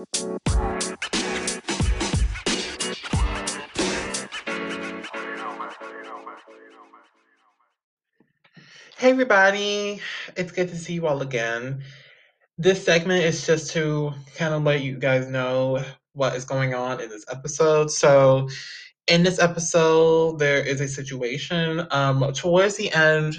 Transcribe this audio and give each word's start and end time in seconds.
Hey 0.00 0.06
everybody, 9.10 10.00
it's 10.36 10.52
good 10.52 10.68
to 10.68 10.76
see 10.76 10.94
you 10.94 11.06
all 11.06 11.20
again. 11.20 11.82
This 12.56 12.82
segment 12.82 13.24
is 13.24 13.46
just 13.46 13.72
to 13.72 14.14
kind 14.36 14.54
of 14.54 14.62
let 14.62 14.80
you 14.80 14.96
guys 14.96 15.26
know 15.26 15.84
what 16.14 16.34
is 16.34 16.46
going 16.46 16.72
on 16.72 17.02
in 17.02 17.10
this 17.10 17.26
episode. 17.30 17.90
So, 17.90 18.48
in 19.06 19.22
this 19.22 19.38
episode, 19.38 20.38
there 20.38 20.64
is 20.64 20.80
a 20.80 20.88
situation. 20.88 21.86
Um, 21.90 22.32
towards 22.32 22.76
the 22.76 22.90
end, 22.92 23.36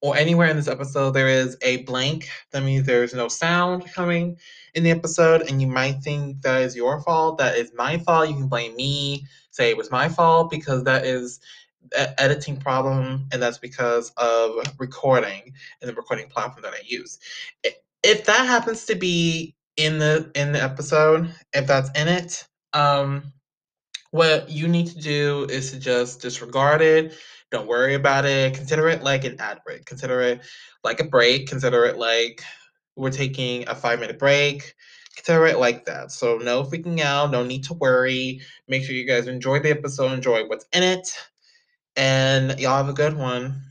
or 0.00 0.16
anywhere 0.16 0.48
in 0.48 0.56
this 0.56 0.68
episode, 0.68 1.12
there 1.12 1.28
is 1.28 1.56
a 1.62 1.82
blank. 1.84 2.28
That 2.52 2.62
means 2.62 2.86
there's 2.86 3.14
no 3.14 3.28
sound 3.28 3.90
coming 3.92 4.36
in 4.74 4.84
the 4.84 4.90
episode, 4.90 5.42
and 5.42 5.60
you 5.60 5.66
might 5.66 6.02
think 6.02 6.42
that 6.42 6.62
is 6.62 6.76
your 6.76 7.00
fault. 7.02 7.38
That 7.38 7.56
is 7.56 7.72
my 7.74 7.98
fault. 7.98 8.28
You 8.28 8.34
can 8.36 8.48
blame 8.48 8.76
me, 8.76 9.26
say 9.50 9.70
it 9.70 9.76
was 9.76 9.90
my 9.90 10.08
fault, 10.08 10.50
because 10.50 10.84
that 10.84 11.04
is 11.04 11.40
an 11.96 12.08
editing 12.18 12.56
problem, 12.56 13.26
and 13.32 13.42
that's 13.42 13.58
because 13.58 14.10
of 14.16 14.52
recording 14.78 15.52
and 15.80 15.88
the 15.88 15.94
recording 15.94 16.28
platform 16.28 16.62
that 16.62 16.74
I 16.74 16.82
use. 16.84 17.18
If 18.02 18.24
that 18.26 18.46
happens 18.46 18.84
to 18.86 18.94
be 18.94 19.56
in 19.76 19.98
the 19.98 20.30
in 20.34 20.52
the 20.52 20.62
episode, 20.62 21.32
if 21.52 21.66
that's 21.66 21.90
in 21.98 22.08
it, 22.08 22.46
um, 22.72 23.32
what 24.10 24.48
you 24.48 24.68
need 24.68 24.86
to 24.88 25.00
do 25.00 25.46
is 25.50 25.70
to 25.72 25.78
just 25.78 26.20
disregard 26.20 26.80
it. 26.82 27.14
Don't 27.50 27.66
worry 27.66 27.94
about 27.94 28.26
it. 28.26 28.54
Consider 28.54 28.88
it 28.88 29.02
like 29.02 29.24
an 29.24 29.40
ad 29.40 29.60
break. 29.64 29.86
Consider 29.86 30.20
it 30.20 30.40
like 30.84 31.00
a 31.00 31.04
break. 31.04 31.48
Consider 31.48 31.84
it 31.86 31.96
like 31.96 32.42
we're 32.96 33.10
taking 33.10 33.66
a 33.68 33.74
five 33.74 34.00
minute 34.00 34.18
break. 34.18 34.74
Consider 35.16 35.46
it 35.46 35.58
like 35.58 35.84
that. 35.86 36.12
So, 36.12 36.36
no 36.36 36.62
freaking 36.62 37.00
out. 37.00 37.30
No 37.30 37.44
need 37.44 37.64
to 37.64 37.74
worry. 37.74 38.40
Make 38.68 38.84
sure 38.84 38.94
you 38.94 39.06
guys 39.06 39.26
enjoy 39.26 39.60
the 39.60 39.70
episode, 39.70 40.12
enjoy 40.12 40.46
what's 40.46 40.66
in 40.72 40.82
it, 40.82 41.08
and 41.96 42.58
y'all 42.60 42.76
have 42.76 42.88
a 42.88 42.92
good 42.92 43.16
one. 43.16 43.62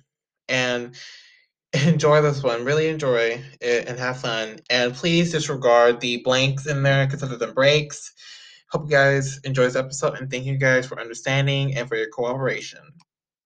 And 0.50 0.96
enjoy 1.86 2.22
this 2.22 2.44
one. 2.44 2.66
Really 2.66 2.88
enjoy 2.88 3.42
it 3.62 3.88
and 3.88 4.00
have 4.00 4.20
fun. 4.22 4.60
And 4.70 4.94
please 4.94 5.32
disregard 5.32 6.00
the 6.00 6.18
blanks 6.18 6.66
in 6.66 6.84
there. 6.84 7.08
Consider 7.08 7.38
them 7.38 7.54
breaks. 7.54 8.14
Hope 8.72 8.86
you 8.86 8.92
guys 8.92 9.40
enjoy 9.44 9.64
this 9.64 9.76
episode 9.76 10.18
and 10.18 10.30
thank 10.30 10.46
you 10.46 10.58
guys 10.58 10.86
for 10.86 11.00
understanding 11.00 11.76
and 11.76 11.88
for 11.88 11.96
your 11.96 12.10
cooperation. 12.10 12.80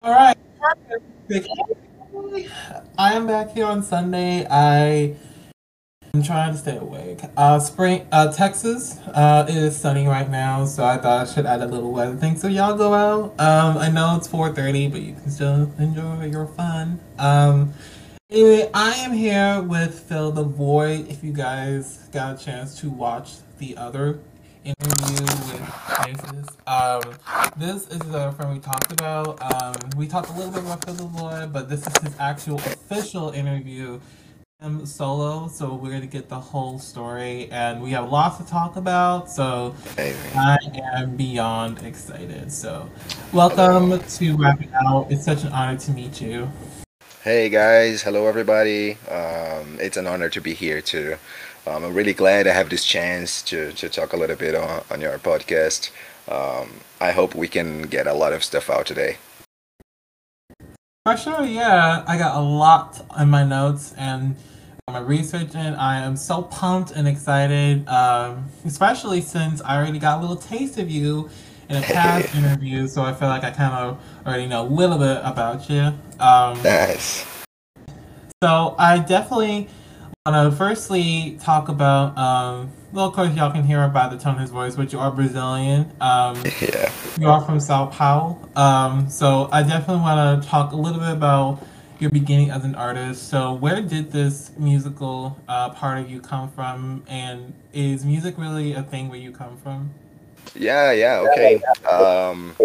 All 0.01 0.13
right. 0.13 0.37
I 2.97 3.15
am 3.15 3.27
back 3.27 3.51
here 3.51 3.67
on 3.67 3.83
Sunday. 3.83 4.47
I 4.49 5.17
am 6.15 6.23
trying 6.23 6.53
to 6.53 6.59
stay 6.59 6.77
awake. 6.77 7.19
Uh, 7.37 7.59
spring, 7.59 8.07
uh, 8.13 8.33
Texas 8.33 8.97
uh, 9.09 9.45
is 9.49 9.77
sunny 9.77 10.07
right 10.07 10.31
now, 10.31 10.65
so 10.67 10.85
I 10.85 10.99
thought 10.99 11.27
I 11.27 11.31
should 11.33 11.47
add 11.47 11.63
a 11.63 11.67
little 11.67 11.91
weather 11.91 12.15
thing. 12.15 12.37
So 12.37 12.47
y'all 12.47 12.77
go 12.77 12.95
out. 12.95 13.41
Um, 13.41 13.77
I 13.77 13.91
know 13.91 14.17
it's 14.17 14.29
4:30, 14.29 14.93
but 14.93 15.03
you 15.03 15.15
can 15.15 15.31
still 15.33 15.73
enjoy 15.81 16.27
your 16.27 16.47
fun. 16.47 17.01
Um, 17.19 17.73
anyway, 18.31 18.71
I 18.73 18.93
am 18.99 19.13
here 19.13 19.61
with 19.63 19.99
Phil 19.99 20.31
the 20.31 20.45
Void. 20.45 21.09
If 21.09 21.25
you 21.25 21.33
guys 21.33 22.09
got 22.13 22.41
a 22.41 22.45
chance 22.45 22.79
to 22.81 22.89
watch 22.89 23.33
the 23.59 23.77
other 23.77 24.21
interview 24.65 25.23
with 25.23 25.75
Faces. 26.05 26.49
Um, 26.67 27.03
this 27.57 27.89
is 27.89 27.99
the 27.99 28.33
friend 28.33 28.55
we 28.55 28.61
talked 28.61 28.93
about. 28.93 29.41
Um, 29.41 29.75
we 29.97 30.07
talked 30.07 30.31
a 30.31 30.33
little 30.33 30.53
bit 30.53 30.63
about 30.63 30.81
the 30.83 30.93
Boy, 31.05 31.49
but 31.53 31.69
this 31.69 31.87
is 31.87 31.97
his 31.99 32.15
actual 32.19 32.57
official 32.57 33.31
interview 33.31 34.01
him 34.61 34.85
solo, 34.87 35.47
so 35.47 35.73
we're 35.75 35.93
gonna 35.93 36.05
get 36.05 36.29
the 36.29 36.41
whole 36.41 36.81
story, 36.81 37.49
and 37.53 37.81
we 37.81 37.93
have 37.93 38.11
lots 38.11 38.39
to 38.39 38.45
talk 38.45 38.75
about. 38.75 39.31
So 39.31 39.73
I 39.97 40.59
am 40.97 41.15
beyond 41.15 41.85
excited. 41.85 42.51
So 42.51 42.91
welcome 43.33 44.01
to 44.01 44.37
Wrap 44.37 44.61
It 44.61 44.71
Out. 44.75 45.13
It's 45.13 45.25
such 45.25 45.45
an 45.45 45.53
honor 45.53 45.79
to 45.79 45.93
meet 45.93 46.21
you. 46.21 46.51
Hey 47.25 47.49
guys, 47.49 48.03
hello 48.03 48.29
everybody. 48.29 48.93
Um, 49.11 49.77
it's 49.81 49.97
an 49.97 50.07
honor 50.07 50.29
to 50.29 50.41
be 50.41 50.55
here 50.55 50.81
too. 50.81 51.17
Um, 51.67 51.83
I'm 51.83 51.93
really 51.93 52.15
glad 52.15 52.47
I 52.47 52.53
have 52.53 52.71
this 52.71 52.85
chance 52.85 53.43
to, 53.43 53.73
to 53.73 53.89
talk 53.89 54.13
a 54.13 54.17
little 54.17 54.37
bit 54.37 54.55
on, 54.55 54.85
on 54.89 55.01
your 55.01 55.19
podcast. 55.19 55.91
Um, 56.29 56.71
I 57.01 57.11
hope 57.11 57.35
we 57.35 57.49
can 57.49 57.83
get 57.83 58.07
a 58.07 58.15
lot 58.15 58.33
of 58.33 58.45
stuff 58.45 58.71
out 58.71 58.87
today. 58.87 59.17
For 61.05 61.17
sure, 61.17 61.45
yeah. 61.45 62.05
I 62.07 62.19
got 62.19 62.37
a 62.37 62.41
lot 62.41 63.05
in 63.19 63.29
my 63.29 63.43
notes 63.43 63.95
and 63.99 64.37
my 64.87 65.01
research, 65.01 65.57
and 65.57 65.75
I 65.75 65.99
am 65.99 66.17
so 66.17 66.43
pumped 66.43 66.93
and 66.93 67.09
excited, 67.09 67.89
um, 67.89 68.49
especially 68.65 69.23
since 69.23 69.61
I 69.63 69.77
already 69.77 69.99
got 69.99 70.19
a 70.19 70.21
little 70.21 70.37
taste 70.37 70.79
of 70.79 70.89
you 70.89 71.31
in 71.69 71.77
a 71.77 71.83
past 71.83 72.35
interview, 72.37 72.89
so 72.89 73.03
I 73.03 73.13
feel 73.13 73.29
like 73.29 73.45
I 73.45 73.51
kind 73.51 73.75
of 73.75 74.03
already 74.27 74.47
know 74.47 74.63
a 74.63 74.69
little 74.69 74.99
bit 74.99 75.21
about 75.23 75.69
you. 75.69 75.93
Um, 76.19 76.63
nice. 76.63 77.27
So 78.43 78.75
I 78.79 78.99
definitely 78.99 79.69
want 80.25 80.53
to 80.53 80.57
firstly 80.57 81.39
talk 81.41 81.69
about. 81.69 82.17
Um, 82.17 82.71
well, 82.93 83.07
of 83.07 83.15
course, 83.15 83.35
y'all 83.35 83.51
can 83.51 83.65
hear 83.65 83.87
by 83.89 84.09
the 84.09 84.17
tone 84.17 84.37
of 84.37 84.41
his 84.41 84.51
voice, 84.51 84.77
but 84.77 84.93
you 84.93 84.99
are 84.99 85.11
Brazilian. 85.11 85.93
Um, 86.01 86.43
yeah. 86.61 86.91
You 87.19 87.29
are 87.29 87.41
from 87.41 87.61
Sao 87.61 87.87
Paulo. 87.87 88.49
Um, 88.57 89.11
so 89.11 89.49
I 89.53 89.63
definitely 89.63 90.03
want 90.03 90.43
to 90.43 90.49
talk 90.49 90.73
a 90.73 90.77
little 90.77 91.01
bit 91.01 91.11
about 91.11 91.63
your 91.99 92.11
beginning 92.11 92.51
as 92.51 92.65
an 92.65 92.75
artist. 92.75 93.29
So 93.29 93.55
where 93.55 93.83
did 93.83 94.13
this 94.13 94.53
musical 94.57 95.39
uh, 95.49 95.71
part 95.71 95.99
of 95.99 96.11
you 96.11 96.21
come 96.21 96.51
from, 96.51 97.05
and 97.09 97.53
is 97.73 98.05
music 98.05 98.39
really 98.39 98.73
a 98.75 98.83
thing 98.83 99.09
where 99.09 99.19
you 99.19 99.33
come 99.33 99.57
from? 99.59 99.93
Yeah, 100.59 100.91
yeah, 100.93 101.25
okay. 101.31 101.63
Um, 101.89 102.57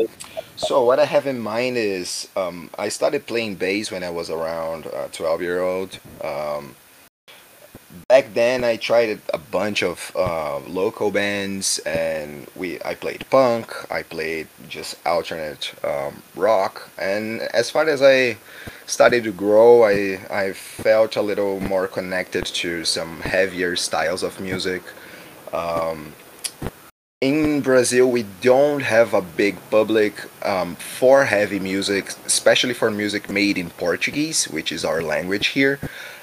so 0.56 0.84
what 0.84 1.00
I 1.00 1.06
have 1.06 1.28
in 1.28 1.40
mind 1.40 1.78
is 1.78 2.28
um, 2.36 2.70
I 2.78 2.90
started 2.90 3.28
playing 3.28 3.56
bass 3.56 3.92
when 3.92 4.04
I 4.04 4.10
was 4.10 4.30
around 4.30 4.88
uh, 4.88 5.08
12 5.12 5.42
year 5.42 5.62
old. 5.62 6.00
Um, 6.24 6.76
back 8.08 8.34
then 8.34 8.64
I 8.64 8.78
tried 8.78 9.22
a 9.32 9.38
bunch 9.38 9.84
of 9.84 10.12
uh, 10.16 10.60
local 10.60 11.12
bands 11.12 11.80
and 11.86 12.48
we 12.56 12.82
I 12.84 12.96
played 12.96 13.26
punk, 13.30 13.72
I 13.92 14.02
played 14.02 14.48
just 14.68 14.96
alternate 15.06 15.74
um, 15.84 16.24
rock, 16.36 16.90
and 16.98 17.42
as 17.54 17.70
far 17.70 17.88
as 17.88 18.02
I 18.02 18.38
started 18.88 19.24
to 19.26 19.32
grow, 19.32 19.84
I 19.84 20.20
I 20.32 20.54
felt 20.54 21.16
a 21.16 21.22
little 21.22 21.60
more 21.60 21.88
connected 21.88 22.46
to 22.46 22.86
some 22.86 23.22
heavier 23.22 23.76
styles 23.76 24.24
of 24.24 24.40
music. 24.40 24.82
Um, 25.54 26.14
in 27.24 27.62
Brazil, 27.62 28.12
we 28.12 28.26
don't 28.42 28.82
have 28.82 29.14
a 29.14 29.22
big 29.22 29.56
public 29.72 30.14
um, 30.46 30.76
for 30.76 31.24
heavy 31.24 31.58
music, 31.58 32.12
especially 32.26 32.74
for 32.74 32.92
music 32.92 33.30
made 33.30 33.58
in 33.58 33.70
Portuguese, 33.70 34.50
which 34.50 34.74
is 34.74 34.84
our 34.84 35.02
language 35.02 35.48
here. 35.48 35.80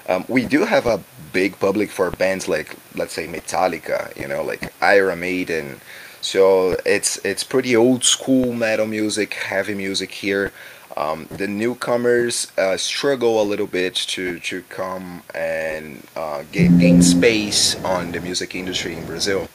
Um, 0.06 0.26
we 0.28 0.44
do 0.44 0.66
have 0.66 0.84
a 0.86 1.02
big 1.32 1.58
public 1.58 1.90
for 1.90 2.10
bands 2.10 2.48
like 2.48 2.76
let's 2.94 3.14
say 3.14 3.26
Metallica, 3.26 4.14
you 4.14 4.28
know, 4.28 4.42
like 4.42 4.74
Iron 4.82 5.20
Maiden. 5.20 5.80
So 6.20 6.76
it's 6.84 7.16
it's 7.24 7.44
pretty 7.44 7.74
old 7.74 8.04
school 8.04 8.52
metal 8.52 8.86
music, 8.86 9.32
heavy 9.32 9.74
music 9.74 10.10
here. 10.12 10.52
Um, 10.98 11.28
the 11.30 11.48
newcomers 11.48 12.52
uh, 12.58 12.76
struggle 12.76 13.40
a 13.40 13.44
little 13.44 13.68
bit 13.68 13.94
to, 13.94 14.38
to 14.40 14.62
come 14.68 15.22
and 15.34 16.02
uh, 16.14 16.42
gain 16.52 17.00
space 17.00 17.82
on 17.84 18.12
the 18.12 18.20
music 18.20 18.54
industry 18.54 18.96
in 18.96 19.06
Brazil. 19.06 19.48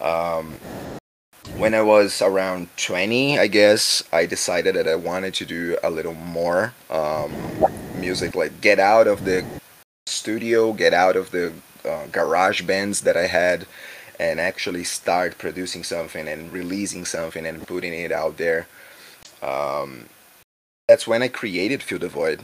Um, 0.00 0.58
when 1.56 1.74
I 1.74 1.82
was 1.82 2.22
around 2.22 2.68
20, 2.76 3.38
I 3.38 3.46
guess, 3.46 4.02
I 4.12 4.26
decided 4.26 4.74
that 4.74 4.88
I 4.88 4.94
wanted 4.94 5.34
to 5.34 5.44
do 5.44 5.76
a 5.82 5.90
little 5.90 6.14
more 6.14 6.74
um, 6.90 7.32
music, 7.98 8.34
like 8.34 8.60
get 8.60 8.78
out 8.78 9.06
of 9.06 9.24
the 9.24 9.44
studio, 10.06 10.72
get 10.72 10.94
out 10.94 11.16
of 11.16 11.30
the 11.30 11.52
uh, 11.84 12.06
garage 12.06 12.62
bands 12.62 13.02
that 13.02 13.16
I 13.16 13.26
had, 13.26 13.66
and 14.18 14.40
actually 14.40 14.84
start 14.84 15.38
producing 15.38 15.84
something 15.84 16.28
and 16.28 16.52
releasing 16.52 17.04
something 17.04 17.46
and 17.46 17.66
putting 17.66 17.92
it 17.92 18.12
out 18.12 18.38
there. 18.38 18.66
Um, 19.42 20.06
that's 20.88 21.06
when 21.06 21.22
I 21.22 21.28
created 21.28 21.82
Phil 21.82 21.98
the 21.98 22.08
Void. 22.08 22.42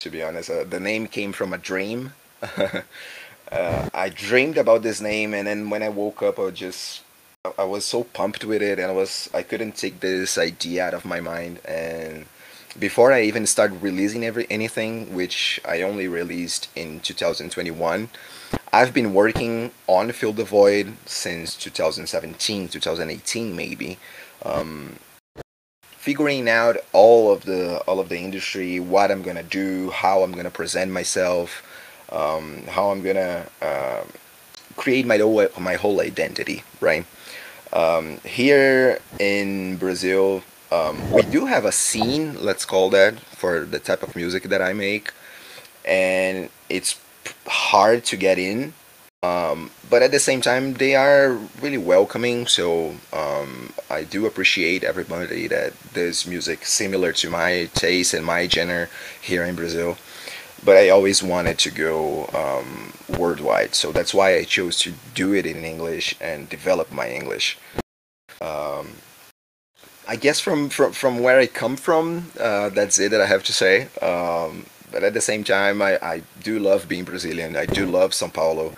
To 0.00 0.10
be 0.10 0.22
honest, 0.22 0.50
uh, 0.50 0.64
the 0.64 0.80
name 0.80 1.06
came 1.06 1.32
from 1.32 1.52
a 1.52 1.58
dream. 1.58 2.12
uh, 3.50 3.88
I 3.92 4.08
dreamed 4.08 4.58
about 4.58 4.82
this 4.82 5.00
name, 5.00 5.34
and 5.34 5.46
then 5.46 5.70
when 5.70 5.82
I 5.82 5.88
woke 5.88 6.22
up, 6.22 6.38
I 6.38 6.50
just 6.50 7.02
I 7.58 7.64
was 7.64 7.84
so 7.84 8.04
pumped 8.04 8.44
with 8.44 8.62
it, 8.62 8.78
and 8.78 8.90
I 8.90 8.94
was 8.94 9.28
I 9.34 9.42
couldn't 9.42 9.76
take 9.76 10.00
this 10.00 10.38
idea 10.38 10.84
out 10.84 10.94
of 10.94 11.04
my 11.04 11.20
mind. 11.20 11.60
And 11.64 12.26
before 12.78 13.12
I 13.12 13.22
even 13.22 13.46
started 13.46 13.82
releasing 13.82 14.24
every 14.24 14.46
anything, 14.50 15.14
which 15.14 15.60
I 15.66 15.82
only 15.82 16.06
released 16.06 16.68
in 16.76 17.00
2021, 17.00 18.08
I've 18.72 18.94
been 18.94 19.14
working 19.14 19.72
on 19.88 20.12
Phil 20.12 20.32
the 20.32 20.44
Void 20.44 20.94
since 21.06 21.56
2017, 21.56 22.68
2018 22.68 23.56
maybe, 23.56 23.98
um, 24.44 24.96
figuring 25.82 26.48
out 26.48 26.76
all 26.92 27.32
of 27.32 27.44
the 27.44 27.78
all 27.80 27.98
of 27.98 28.08
the 28.08 28.18
industry, 28.18 28.78
what 28.78 29.10
I'm 29.10 29.22
gonna 29.22 29.42
do, 29.42 29.90
how 29.90 30.22
I'm 30.22 30.32
gonna 30.32 30.50
present 30.50 30.92
myself, 30.92 31.64
um, 32.10 32.62
how 32.68 32.90
I'm 32.90 33.02
gonna 33.02 33.46
uh, 33.62 34.02
create 34.76 35.06
my 35.06 35.18
whole 35.18 35.46
my 35.58 35.74
whole 35.74 36.00
identity, 36.00 36.62
right? 36.80 37.04
Um, 37.72 38.18
here 38.24 38.98
in 39.18 39.76
Brazil, 39.76 40.42
um, 40.72 41.10
we 41.12 41.22
do 41.22 41.46
have 41.46 41.64
a 41.64 41.72
scene, 41.72 42.36
let's 42.42 42.64
call 42.64 42.90
that, 42.90 43.20
for 43.20 43.60
the 43.60 43.78
type 43.78 44.02
of 44.02 44.16
music 44.16 44.44
that 44.44 44.60
I 44.60 44.72
make, 44.72 45.12
and 45.84 46.48
it's 46.68 47.00
hard 47.46 48.04
to 48.06 48.16
get 48.16 48.38
in. 48.38 48.72
Um, 49.22 49.70
but 49.90 50.02
at 50.02 50.12
the 50.12 50.18
same 50.18 50.40
time, 50.40 50.74
they 50.74 50.94
are 50.94 51.38
really 51.60 51.76
welcoming. 51.76 52.46
So 52.46 52.94
um, 53.12 53.72
I 53.90 54.04
do 54.04 54.24
appreciate 54.24 54.82
everybody 54.82 55.46
that 55.48 55.74
does 55.92 56.26
music 56.26 56.64
similar 56.64 57.12
to 57.12 57.28
my 57.28 57.68
taste 57.74 58.14
and 58.14 58.24
my 58.24 58.48
genre 58.48 58.88
here 59.20 59.44
in 59.44 59.54
Brazil. 59.54 59.98
But 60.64 60.76
I 60.76 60.90
always 60.90 61.22
wanted 61.22 61.58
to 61.60 61.70
go 61.70 62.26
um, 62.34 62.92
worldwide, 63.18 63.74
so 63.74 63.92
that's 63.92 64.12
why 64.12 64.36
I 64.36 64.44
chose 64.44 64.78
to 64.80 64.92
do 65.14 65.32
it 65.32 65.46
in 65.46 65.64
English 65.64 66.14
and 66.20 66.48
develop 66.48 66.92
my 66.92 67.08
English. 67.08 67.58
Um, 68.40 68.96
I 70.06 70.16
guess 70.16 70.40
from, 70.40 70.68
from, 70.68 70.92
from 70.92 71.20
where 71.20 71.38
I 71.38 71.46
come 71.46 71.76
from, 71.76 72.30
uh, 72.38 72.68
that's 72.70 72.98
it 72.98 73.10
that 73.12 73.20
I 73.20 73.26
have 73.26 73.44
to 73.44 73.52
say. 73.52 73.88
Um, 74.02 74.66
but 74.90 75.04
at 75.04 75.14
the 75.14 75.20
same 75.20 75.44
time, 75.44 75.80
I, 75.80 75.98
I 76.02 76.22
do 76.42 76.58
love 76.58 76.88
being 76.88 77.04
Brazilian. 77.04 77.56
I 77.56 77.66
do 77.66 77.86
love 77.86 78.10
São 78.10 78.32
Paulo. 78.32 78.74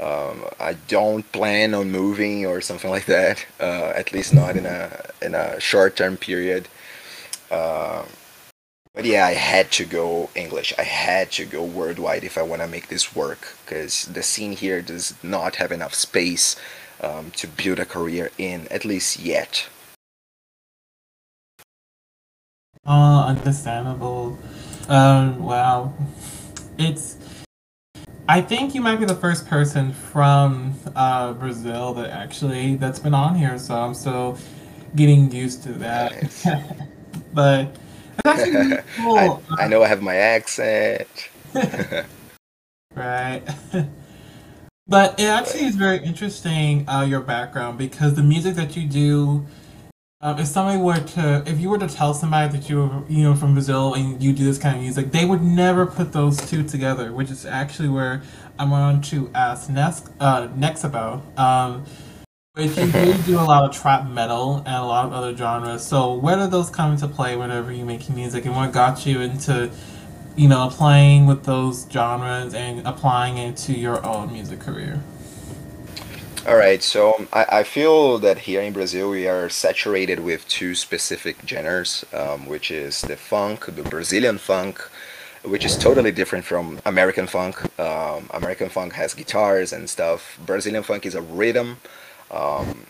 Um, 0.00 0.44
I 0.58 0.74
don't 0.88 1.30
plan 1.30 1.74
on 1.74 1.90
moving 1.90 2.46
or 2.46 2.60
something 2.60 2.90
like 2.90 3.06
that. 3.06 3.46
Uh, 3.60 3.92
at 3.94 4.12
least 4.12 4.34
not 4.34 4.56
in 4.56 4.66
a 4.66 5.10
in 5.20 5.34
a 5.34 5.60
short 5.60 5.96
term 5.96 6.16
period. 6.16 6.66
Uh, 7.50 8.04
but 8.94 9.04
yeah, 9.06 9.24
I 9.26 9.32
had 9.32 9.70
to 9.72 9.84
go 9.84 10.28
English. 10.34 10.74
I 10.78 10.82
had 10.82 11.30
to 11.32 11.46
go 11.46 11.64
worldwide 11.64 12.24
if 12.24 12.36
I 12.36 12.42
want 12.42 12.60
to 12.60 12.68
make 12.68 12.88
this 12.88 13.16
work 13.16 13.56
because 13.64 14.04
the 14.04 14.22
scene 14.22 14.52
here 14.52 14.82
does 14.82 15.14
not 15.22 15.56
have 15.56 15.72
enough 15.72 15.94
space 15.94 16.56
um, 17.00 17.30
to 17.32 17.46
build 17.46 17.78
a 17.78 17.86
career 17.86 18.30
in, 18.36 18.68
at 18.70 18.84
least 18.84 19.18
yet. 19.18 19.66
Uh, 22.86 23.26
understandable. 23.26 24.38
Um, 24.88 25.42
wow. 25.42 25.94
It's. 26.78 27.16
I 28.28 28.40
think 28.40 28.74
you 28.74 28.80
might 28.80 28.96
be 28.96 29.04
the 29.04 29.14
first 29.14 29.46
person 29.46 29.92
from 29.92 30.74
uh, 30.94 31.32
Brazil 31.32 31.94
that 31.94 32.10
actually 32.10 32.76
that's 32.76 32.98
been 32.98 33.14
on 33.14 33.34
here, 33.34 33.58
so 33.58 33.74
I'm 33.74 33.94
still 33.94 34.38
getting 34.96 35.30
used 35.32 35.62
to 35.64 35.72
that. 35.74 36.22
Nice. 36.22 36.46
but 37.34 37.76
really 38.24 38.78
I 38.96 39.28
cool. 39.28 39.42
I 39.58 39.68
know 39.68 39.82
I 39.82 39.88
have 39.88 40.02
my 40.02 40.16
accent. 40.16 41.30
Right. 42.94 43.42
But 44.88 45.18
it 45.20 45.24
actually 45.26 45.64
is 45.64 45.76
very 45.76 46.04
interesting, 46.04 46.86
uh, 46.88 47.02
your 47.02 47.20
background, 47.20 47.78
because 47.78 48.14
the 48.14 48.22
music 48.22 48.56
that 48.56 48.76
you 48.76 48.86
do, 48.86 49.46
um, 50.20 50.38
if 50.40 50.48
somebody 50.48 50.78
were 50.78 50.98
to, 50.98 51.42
if 51.46 51.60
you 51.60 51.70
were 51.70 51.78
to 51.78 51.88
tell 51.88 52.12
somebody 52.12 52.58
that 52.58 52.68
you 52.68 52.76
were, 52.78 53.02
you 53.08 53.22
know, 53.22 53.34
from 53.34 53.54
Brazil 53.54 53.94
and 53.94 54.20
you 54.20 54.32
do 54.32 54.44
this 54.44 54.58
kind 54.58 54.76
of 54.76 54.82
music, 54.82 55.12
they 55.12 55.24
would 55.24 55.40
never 55.40 55.86
put 55.86 56.12
those 56.12 56.36
two 56.50 56.64
together, 56.64 57.12
which 57.12 57.30
is 57.30 57.46
actually 57.46 57.88
where 57.88 58.22
I 58.58 58.64
wanted 58.64 59.04
to 59.10 59.30
ask 59.34 59.70
next, 59.70 60.08
uh, 60.18 60.48
next 60.56 60.82
about. 60.84 61.22
Um, 61.38 61.84
which 62.54 62.76
you 62.76 62.92
do 62.92 63.14
do 63.22 63.40
a 63.40 63.40
lot 63.40 63.64
of 63.64 63.74
trap 63.74 64.06
metal 64.08 64.56
and 64.66 64.74
a 64.74 64.84
lot 64.84 65.06
of 65.06 65.12
other 65.12 65.34
genres. 65.36 65.86
So 65.86 66.14
where 66.14 66.36
do 66.36 66.46
those 66.46 66.70
come 66.70 66.92
into 66.92 67.08
play 67.08 67.36
whenever 67.36 67.72
you 67.72 67.84
make 67.84 68.08
music, 68.10 68.44
and 68.44 68.54
what 68.54 68.72
got 68.72 69.06
you 69.06 69.20
into 69.20 69.70
you 70.36 70.48
know, 70.48 70.68
playing 70.70 71.26
with 71.26 71.44
those 71.44 71.86
genres 71.90 72.54
and 72.54 72.86
applying 72.86 73.36
it 73.36 73.56
to 73.56 73.72
your 73.72 74.04
own 74.04 74.32
music 74.32 74.60
career. 74.60 75.02
All 76.46 76.56
right, 76.56 76.82
so 76.82 77.26
I, 77.32 77.46
I 77.50 77.62
feel 77.62 78.18
that 78.18 78.38
here 78.38 78.62
in 78.62 78.72
Brazil 78.72 79.10
we 79.10 79.28
are 79.28 79.48
saturated 79.48 80.20
with 80.20 80.48
two 80.48 80.74
specific 80.74 81.36
genres, 81.46 82.04
um, 82.12 82.46
which 82.46 82.70
is 82.70 83.02
the 83.02 83.16
funk, 83.16 83.66
the 83.66 83.82
Brazilian 83.82 84.38
funk, 84.38 84.80
which 85.44 85.64
is 85.64 85.76
totally 85.76 86.10
different 86.10 86.44
from 86.44 86.80
American 86.84 87.26
funk. 87.26 87.62
Um, 87.78 88.28
American 88.32 88.70
funk 88.70 88.94
has 88.94 89.14
guitars 89.14 89.72
and 89.72 89.88
stuff. 89.88 90.38
Brazilian 90.44 90.82
funk 90.82 91.06
is 91.06 91.14
a 91.14 91.22
rhythm. 91.22 91.76
Um, 92.32 92.86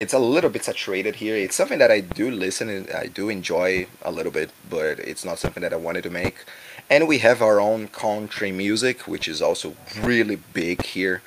it's 0.00 0.14
a 0.14 0.18
little 0.18 0.48
bit 0.48 0.64
saturated 0.64 1.16
here. 1.16 1.36
It's 1.36 1.54
something 1.54 1.78
that 1.78 1.90
I 1.90 2.00
do 2.00 2.30
listen 2.30 2.70
and 2.70 2.90
I 2.90 3.06
do 3.06 3.28
enjoy 3.28 3.86
a 4.02 4.10
little 4.10 4.32
bit, 4.32 4.50
but 4.68 4.98
it's 4.98 5.24
not 5.24 5.38
something 5.38 5.62
that 5.62 5.74
I 5.74 5.76
wanted 5.76 6.02
to 6.04 6.10
make. 6.10 6.44
And 6.88 7.06
we 7.06 7.18
have 7.18 7.42
our 7.42 7.60
own 7.60 7.88
country 7.88 8.50
music, 8.50 9.06
which 9.06 9.28
is 9.28 9.42
also 9.42 9.76
really 10.00 10.36
big 10.36 10.82
here, 10.82 11.22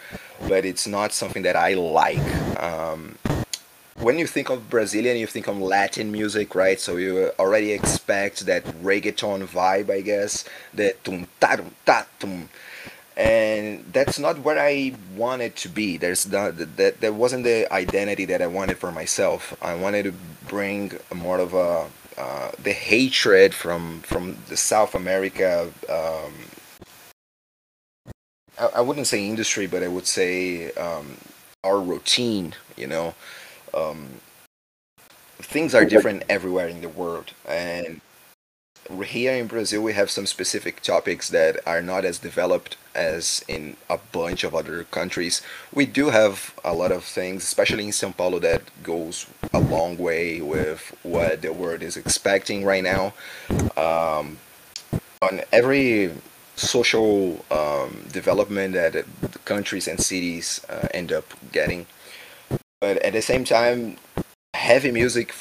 but 0.47 0.65
it's 0.65 0.87
not 0.87 1.13
something 1.13 1.43
that 1.43 1.55
I 1.55 1.75
like. 1.75 2.61
Um, 2.61 3.17
when 3.97 4.17
you 4.17 4.25
think 4.25 4.49
of 4.49 4.69
Brazilian, 4.69 5.17
you 5.17 5.27
think 5.27 5.47
of 5.47 5.57
Latin 5.59 6.11
music, 6.11 6.55
right? 6.55 6.79
So 6.79 6.97
you 6.97 7.31
already 7.37 7.71
expect 7.71 8.45
that 8.47 8.65
reggaeton 8.65 9.45
vibe, 9.45 9.91
I 9.91 10.01
guess, 10.01 10.45
the 10.73 10.95
tum 11.03 11.27
ta 11.39 11.57
tum 11.85 12.05
tum, 12.19 12.49
and 13.15 13.85
that's 13.93 14.19
not 14.19 14.39
where 14.39 14.59
I 14.59 14.93
wanted 15.15 15.55
to 15.57 15.69
be. 15.69 15.97
There's 15.97 16.29
not 16.31 16.57
that 16.57 17.01
that 17.01 17.13
wasn't 17.13 17.43
the 17.43 17.71
identity 17.71 18.25
that 18.25 18.41
I 18.41 18.47
wanted 18.47 18.77
for 18.77 18.91
myself. 18.91 19.55
I 19.61 19.75
wanted 19.75 20.03
to 20.03 20.13
bring 20.47 20.97
more 21.13 21.39
of 21.39 21.53
a 21.53 21.87
uh, 22.17 22.51
the 22.61 22.73
hatred 22.73 23.53
from 23.53 24.01
from 24.01 24.37
the 24.49 24.57
South 24.57 24.95
America. 24.95 25.71
Um, 25.89 26.33
I, 28.59 28.65
I 28.77 28.81
wouldn't 28.81 29.07
say 29.07 29.27
industry, 29.27 29.67
but 29.67 29.83
I 29.83 29.87
would 29.87 30.07
say 30.07 30.71
um, 30.73 31.17
our 31.63 31.79
routine. 31.79 32.55
You 32.77 32.87
know, 32.87 33.15
um, 33.73 34.09
things 35.39 35.75
are 35.75 35.85
different 35.85 36.23
everywhere 36.29 36.67
in 36.67 36.81
the 36.81 36.89
world, 36.89 37.33
and 37.47 38.01
here 39.05 39.33
in 39.33 39.47
Brazil 39.47 39.81
we 39.81 39.93
have 39.93 40.09
some 40.09 40.25
specific 40.25 40.81
topics 40.81 41.29
that 41.29 41.59
are 41.65 41.81
not 41.81 42.05
as 42.05 42.19
developed 42.19 42.77
as 42.93 43.43
in 43.47 43.77
a 43.89 43.97
bunch 43.97 44.43
of 44.43 44.53
other 44.53 44.83
countries. 44.85 45.41
We 45.73 45.85
do 45.85 46.09
have 46.09 46.53
a 46.63 46.73
lot 46.73 46.91
of 46.91 47.03
things, 47.03 47.43
especially 47.43 47.85
in 47.85 47.91
São 47.91 48.15
Paulo, 48.15 48.39
that 48.39 48.61
goes 48.83 49.27
a 49.53 49.59
long 49.59 49.97
way 49.97 50.41
with 50.41 50.95
what 51.03 51.41
the 51.41 51.53
world 51.53 51.81
is 51.81 51.97
expecting 51.97 52.63
right 52.63 52.83
now. 52.83 53.13
Um, 53.77 54.37
on 55.21 55.41
every 55.51 56.11
social 56.55 57.43
um, 57.49 58.05
development 58.11 58.73
that 58.73 58.93
the 58.93 59.39
countries 59.45 59.87
and 59.87 59.99
cities 59.99 60.63
uh, 60.69 60.87
end 60.93 61.11
up 61.11 61.25
getting, 61.51 61.87
but 62.79 62.97
at 62.97 63.13
the 63.13 63.21
same 63.21 63.43
time, 63.43 63.97
heavy 64.53 64.91
music 64.91 65.33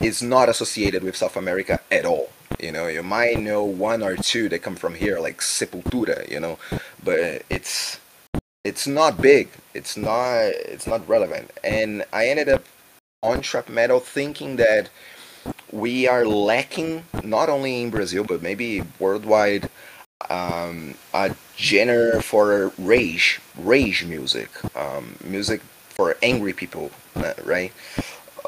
is 0.00 0.22
not 0.22 0.48
associated 0.48 1.02
with 1.02 1.16
South 1.16 1.36
America 1.36 1.80
at 1.90 2.04
all. 2.04 2.30
You 2.58 2.72
know, 2.72 2.88
you 2.88 3.02
might 3.02 3.38
know 3.38 3.64
one 3.64 4.02
or 4.02 4.16
two 4.16 4.48
that 4.50 4.60
come 4.62 4.76
from 4.76 4.94
here, 4.94 5.18
like 5.20 5.38
Sepultura. 5.40 6.28
You 6.30 6.40
know, 6.40 6.58
but 7.02 7.42
it's 7.50 7.98
it's 8.64 8.86
not 8.86 9.20
big. 9.20 9.48
It's 9.74 9.96
not 9.96 10.46
it's 10.74 10.86
not 10.86 11.08
relevant. 11.08 11.50
And 11.64 12.04
I 12.12 12.28
ended 12.28 12.48
up 12.48 12.64
on 13.22 13.40
trap 13.42 13.68
metal 13.68 14.00
thinking 14.00 14.56
that 14.56 14.88
we 15.72 16.08
are 16.08 16.24
lacking 16.26 17.04
not 17.24 17.48
only 17.48 17.82
in 17.82 17.90
Brazil 17.90 18.24
but 18.24 18.42
maybe 18.42 18.82
worldwide 18.98 19.68
um, 20.28 20.94
a 21.14 21.34
genre 21.58 22.22
for 22.22 22.72
rage, 22.78 23.40
rage 23.56 24.04
music, 24.04 24.50
um, 24.76 25.16
music 25.24 25.62
for 25.88 26.16
angry 26.22 26.52
people, 26.52 26.90
right? 27.44 27.72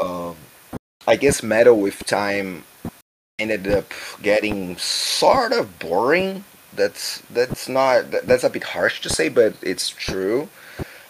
Um, 0.01 0.37
I 1.07 1.17
guess 1.17 1.43
metal 1.43 1.79
with 1.81 2.05
time 2.07 2.65
ended 3.43 3.67
up 3.69 3.93
getting 4.23 4.77
sort 4.79 5.53
of 5.53 5.79
boring. 5.79 6.45
That's 6.75 7.23
that's 7.31 7.69
not 7.69 8.11
that's 8.11 8.45
a 8.45 8.51
bit 8.51 8.65
harsh 8.65 9.01
to 9.03 9.11
say, 9.11 9.29
but 9.29 9.55
it's 9.63 9.89
true. 9.91 10.49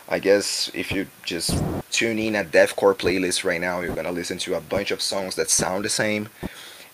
I 0.08 0.18
guess 0.18 0.70
if 0.74 0.90
you 0.92 1.06
just 1.24 1.50
tune 1.90 2.18
in 2.18 2.34
a 2.34 2.44
deathcore 2.44 2.94
playlist 2.94 3.44
right 3.44 3.60
now, 3.60 3.80
you're 3.80 3.94
gonna 3.94 4.12
listen 4.12 4.38
to 4.38 4.54
a 4.54 4.60
bunch 4.60 4.90
of 4.90 5.00
songs 5.00 5.36
that 5.36 5.48
sound 5.48 5.84
the 5.84 5.88
same, 5.88 6.28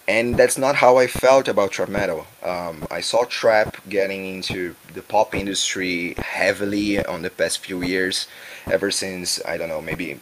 and 0.06 0.36
that's 0.36 0.58
not 0.58 0.76
how 0.76 0.98
I 0.98 1.06
felt 1.06 1.48
about 1.48 1.72
trap 1.72 1.88
metal. 1.88 2.26
Um, 2.42 2.86
I 2.90 3.00
saw 3.00 3.24
trap 3.24 3.76
getting 3.88 4.26
into 4.34 4.74
the 4.92 5.02
pop 5.02 5.34
industry 5.34 6.14
heavily 6.18 7.04
on 7.04 7.22
the 7.22 7.30
past 7.30 7.58
few 7.58 7.82
years, 7.82 8.28
ever 8.70 8.90
since 8.90 9.42
I 9.44 9.56
don't 9.56 9.70
know 9.70 9.82
maybe 9.82 10.20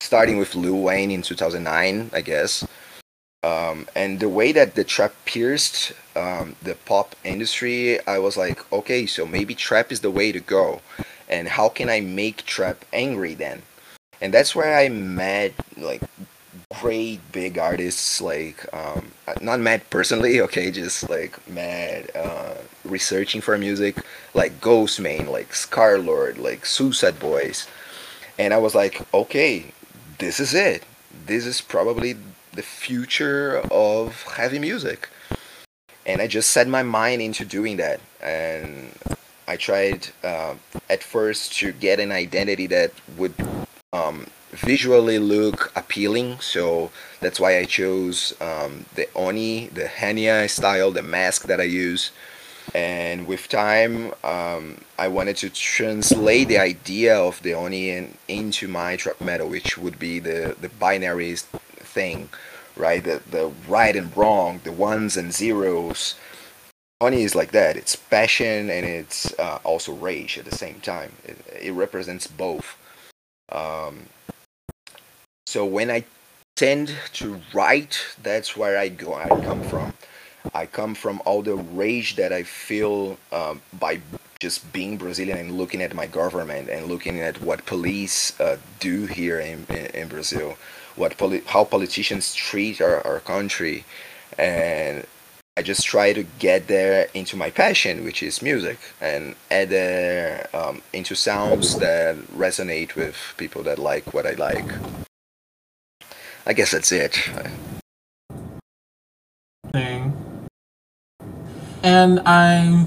starting 0.00 0.38
with 0.38 0.54
Lil 0.54 0.80
Wayne 0.80 1.10
in 1.10 1.22
2009, 1.22 2.10
I 2.12 2.20
guess. 2.20 2.66
Um, 3.44 3.86
and 3.94 4.20
the 4.20 4.28
way 4.30 4.52
that 4.52 4.74
the 4.74 4.84
trap 4.84 5.12
pierced 5.26 5.92
um, 6.16 6.56
the 6.62 6.76
pop 6.86 7.14
industry, 7.24 8.00
I 8.06 8.18
was 8.18 8.38
like, 8.38 8.72
okay, 8.72 9.04
so 9.04 9.26
maybe 9.26 9.54
trap 9.54 9.92
is 9.92 10.00
the 10.00 10.10
way 10.10 10.32
to 10.32 10.40
go. 10.40 10.80
And 11.28 11.48
how 11.48 11.68
can 11.68 11.90
I 11.90 12.00
make 12.00 12.46
trap 12.46 12.86
angry 12.90 13.34
then? 13.34 13.60
And 14.22 14.32
that's 14.32 14.54
where 14.54 14.74
I 14.74 14.88
met 14.88 15.52
like 15.76 16.00
great 16.80 17.20
big 17.32 17.58
artists 17.58 18.20
like 18.20 18.64
um, 18.74 19.12
not 19.42 19.60
mad 19.60 19.88
personally 19.90 20.40
okay 20.46 20.70
just 20.70 21.08
like 21.10 21.38
mad 21.48 22.10
uh, 22.14 22.54
researching 22.84 23.40
for 23.40 23.56
music 23.58 23.98
like 24.32 24.60
Ghostemane 24.60 25.28
like 25.28 25.50
Scarlxrd 25.50 26.38
like 26.38 26.62
Suicideboys 26.62 27.68
and 28.38 28.52
i 28.52 28.56
was 28.56 28.74
like 28.74 29.02
okay 29.14 29.66
this 30.18 30.40
is 30.40 30.54
it 30.54 30.84
this 31.26 31.46
is 31.46 31.60
probably 31.60 32.16
the 32.54 32.62
future 32.62 33.62
of 33.70 34.22
heavy 34.36 34.58
music 34.58 35.08
and 36.06 36.20
i 36.20 36.26
just 36.26 36.50
set 36.50 36.68
my 36.68 36.82
mind 36.82 37.20
into 37.22 37.44
doing 37.44 37.76
that 37.76 38.00
and 38.22 38.90
i 39.48 39.56
tried 39.56 40.08
uh, 40.22 40.54
at 40.88 41.02
first 41.02 41.52
to 41.52 41.72
get 41.72 42.00
an 42.00 42.12
identity 42.12 42.66
that 42.66 42.92
would 43.16 43.34
um, 43.92 44.26
visually 44.54 45.18
look 45.18 45.72
appealing. 45.76 46.38
So 46.40 46.90
that's 47.20 47.40
why 47.40 47.58
I 47.58 47.64
chose 47.64 48.34
um, 48.40 48.86
the 48.94 49.08
Oni, 49.14 49.68
the 49.68 49.84
Hannya 49.84 50.48
style, 50.48 50.90
the 50.90 51.02
mask 51.02 51.46
that 51.46 51.60
I 51.60 51.64
use. 51.64 52.10
And 52.74 53.26
with 53.26 53.48
time, 53.48 54.14
um, 54.24 54.80
I 54.98 55.08
wanted 55.08 55.36
to 55.38 55.50
translate 55.50 56.48
the 56.48 56.58
idea 56.58 57.14
of 57.16 57.42
the 57.42 57.52
Oni 57.54 57.90
in, 57.90 58.14
into 58.26 58.68
my 58.68 58.96
trap 58.96 59.20
metal, 59.20 59.48
which 59.48 59.76
would 59.76 59.98
be 59.98 60.18
the, 60.18 60.56
the 60.60 60.70
binary 60.70 61.36
thing, 61.94 62.28
right? 62.76 63.02
The, 63.02 63.22
the 63.30 63.52
right 63.68 63.94
and 63.96 64.14
wrong, 64.16 64.60
the 64.64 64.72
ones 64.72 65.16
and 65.16 65.32
zeros. 65.32 66.16
Oni 67.00 67.22
is 67.22 67.34
like 67.34 67.52
that. 67.52 67.76
It's 67.76 67.96
passion 67.96 68.70
and 68.70 68.84
it's 68.84 69.38
uh, 69.38 69.58
also 69.64 69.92
rage 69.92 70.38
at 70.38 70.44
the 70.44 70.56
same 70.56 70.80
time. 70.80 71.12
It, 71.24 71.36
it 71.62 71.72
represents 71.72 72.26
both. 72.26 72.76
Um, 73.50 74.06
so 75.46 75.64
when 75.64 75.90
I 75.90 76.04
tend 76.56 76.94
to 77.14 77.40
write, 77.52 77.98
that's 78.22 78.56
where 78.56 78.78
I 78.78 78.88
go. 78.88 79.14
I 79.14 79.28
come 79.28 79.62
from. 79.62 79.92
I 80.54 80.66
come 80.66 80.94
from 80.94 81.22
all 81.24 81.42
the 81.42 81.56
rage 81.56 82.16
that 82.16 82.32
I 82.32 82.42
feel 82.42 83.16
um, 83.32 83.62
by 83.78 84.00
just 84.40 84.70
being 84.72 84.98
Brazilian 84.98 85.38
and 85.38 85.52
looking 85.52 85.80
at 85.80 85.94
my 85.94 86.06
government 86.06 86.68
and 86.68 86.86
looking 86.86 87.20
at 87.20 87.40
what 87.40 87.64
police 87.64 88.38
uh, 88.40 88.58
do 88.78 89.06
here 89.06 89.40
in, 89.40 89.66
in, 89.70 89.86
in 89.86 90.08
Brazil, 90.08 90.56
what 90.96 91.16
poli- 91.16 91.42
how 91.46 91.64
politicians 91.64 92.34
treat 92.34 92.80
our, 92.80 93.04
our 93.06 93.20
country, 93.20 93.84
and 94.38 95.06
I 95.56 95.62
just 95.62 95.86
try 95.86 96.12
to 96.12 96.24
get 96.40 96.66
there 96.66 97.08
into 97.14 97.36
my 97.36 97.48
passion, 97.50 98.04
which 98.04 98.22
is 98.22 98.42
music, 98.42 98.78
and 99.00 99.36
add 99.50 99.68
there 99.68 100.48
um, 100.52 100.82
into 100.92 101.14
sounds 101.14 101.78
that 101.78 102.16
resonate 102.36 102.96
with 102.96 103.16
people 103.36 103.62
that 103.62 103.78
like 103.78 104.12
what 104.12 104.26
I 104.26 104.32
like. 104.32 104.66
I 106.46 106.52
guess 106.52 106.72
that's 106.72 106.90
it. 106.90 107.14
Thing. 109.72 110.12
And 111.84 112.20
I, 112.26 112.86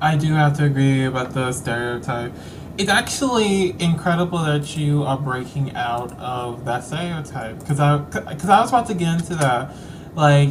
I 0.00 0.16
do 0.16 0.32
have 0.34 0.56
to 0.56 0.64
agree 0.64 1.04
about 1.04 1.32
the 1.32 1.52
stereotype. 1.52 2.32
It's 2.76 2.90
actually 2.90 3.80
incredible 3.80 4.38
that 4.38 4.76
you 4.76 5.04
are 5.04 5.16
breaking 5.16 5.76
out 5.76 6.12
of 6.18 6.64
that 6.64 6.82
stereotype 6.82 7.60
because 7.60 7.78
I, 7.78 7.98
because 7.98 8.48
I 8.48 8.60
was 8.60 8.70
about 8.70 8.86
to 8.88 8.94
get 8.94 9.20
into 9.20 9.36
that. 9.36 9.72
Like, 10.16 10.50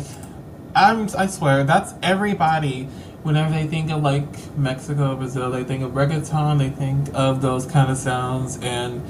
I'm, 0.73 1.09
I 1.17 1.27
swear, 1.27 1.63
that's 1.65 1.93
everybody. 2.01 2.85
Whenever 3.23 3.51
they 3.53 3.67
think 3.67 3.91
of 3.91 4.01
like 4.03 4.57
Mexico, 4.57 5.15
Brazil, 5.15 5.51
they 5.51 5.63
think 5.63 5.83
of 5.83 5.91
reggaeton, 5.91 6.59
they 6.59 6.69
think 6.69 7.09
of 7.13 7.41
those 7.41 7.65
kind 7.65 7.89
of 7.91 7.97
sounds, 7.97 8.57
and 8.61 9.01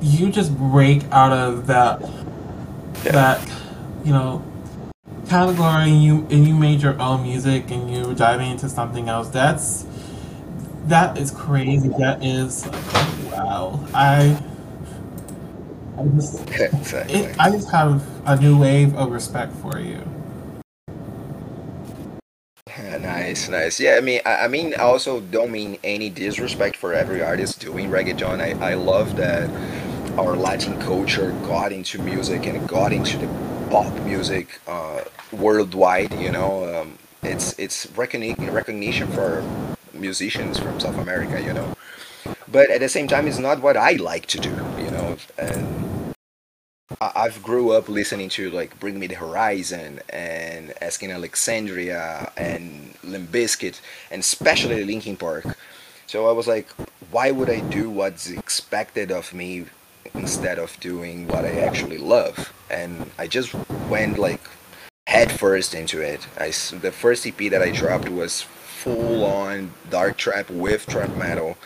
you 0.00 0.30
just 0.30 0.56
break 0.56 1.04
out 1.12 1.32
of 1.32 1.66
that 1.68 2.00
Yeah. 3.04 3.12
that 3.12 3.50
you 4.04 4.12
know 4.12 4.42
category 5.28 5.90
and 5.90 6.02
you 6.02 6.26
and 6.30 6.46
you 6.46 6.54
made 6.54 6.82
your 6.82 7.00
own 7.00 7.22
music 7.22 7.70
and 7.70 7.92
you're 7.92 8.14
diving 8.14 8.50
into 8.50 8.68
something 8.68 9.08
else 9.08 9.28
that's 9.28 9.86
that 10.84 11.16
is 11.18 11.30
crazy 11.30 11.88
that 11.98 12.22
is 12.24 12.66
wow 13.30 13.78
i 13.94 14.38
i 15.98 16.04
just 16.16 16.48
exactly. 16.50 17.20
it, 17.20 17.36
i 17.38 17.50
just 17.50 17.70
have 17.70 18.04
a 18.26 18.36
new 18.40 18.58
wave 18.58 18.94
of 18.96 19.10
respect 19.10 19.54
for 19.56 19.78
you 19.78 20.02
nice, 23.02 23.48
nice. 23.48 23.80
Yeah, 23.80 23.96
I 23.96 24.00
mean, 24.00 24.20
I, 24.24 24.44
I 24.44 24.48
mean, 24.48 24.74
I 24.74 24.82
also 24.82 25.20
don't 25.20 25.50
mean 25.50 25.78
any 25.84 26.10
disrespect 26.10 26.76
for 26.76 26.92
every 26.92 27.22
artist 27.22 27.60
doing 27.60 27.90
reggaeton. 27.90 28.40
I, 28.40 28.72
I 28.72 28.74
love 28.74 29.16
that 29.16 29.48
our 30.18 30.36
Latin 30.36 30.78
culture 30.80 31.32
got 31.42 31.72
into 31.72 32.00
music 32.02 32.46
and 32.46 32.66
got 32.68 32.92
into 32.92 33.18
the 33.18 33.26
pop 33.70 33.92
music 34.02 34.60
uh, 34.66 35.02
worldwide. 35.32 36.12
You 36.20 36.30
know, 36.30 36.82
um, 36.82 36.98
it's 37.22 37.58
it's 37.58 37.86
recogni- 37.88 38.36
recognition 38.52 39.08
for 39.12 39.42
musicians 39.94 40.58
from 40.58 40.80
South 40.80 40.98
America. 40.98 41.40
You 41.40 41.52
know, 41.52 41.74
but 42.48 42.70
at 42.70 42.80
the 42.80 42.88
same 42.88 43.08
time, 43.08 43.26
it's 43.26 43.38
not 43.38 43.60
what 43.60 43.76
I 43.76 43.92
like 43.92 44.26
to 44.26 44.38
do. 44.38 44.54
You 44.78 44.90
know, 44.90 45.16
and 45.38 46.14
I've 47.00 47.42
grew 47.42 47.72
up 47.72 47.88
listening 47.88 48.28
to 48.30 48.50
like 48.50 48.78
Bring 48.78 48.98
Me 48.98 49.06
the 49.06 49.14
Horizon 49.14 50.00
and 50.08 50.74
Asking 50.80 51.10
Alexandria 51.10 52.30
and 52.36 52.94
Limp 53.02 53.30
Bizkit 53.30 53.80
and 54.10 54.20
especially 54.20 54.84
Linkin 54.84 55.16
Park. 55.16 55.56
So 56.06 56.28
I 56.28 56.32
was 56.32 56.46
like, 56.46 56.68
why 57.10 57.30
would 57.30 57.48
I 57.48 57.60
do 57.60 57.88
what's 57.88 58.28
expected 58.28 59.10
of 59.10 59.32
me 59.32 59.66
instead 60.14 60.58
of 60.58 60.78
doing 60.80 61.26
what 61.28 61.44
I 61.44 61.60
actually 61.60 61.98
love? 61.98 62.52
And 62.70 63.10
I 63.18 63.26
just 63.26 63.54
went 63.88 64.18
like 64.18 64.40
head 65.06 65.32
first 65.32 65.74
into 65.74 66.04
I, 66.04 66.46
the 66.46 66.92
first 66.92 67.26
EP 67.26 67.38
that 67.50 67.62
I 67.62 67.70
dropped 67.70 68.08
was 68.08 68.46
full 68.82 69.24
on 69.24 69.72
dark 69.90 70.16
trap 70.16 70.50
with 70.50 70.86
trap 70.86 71.14
metal. 71.16 71.56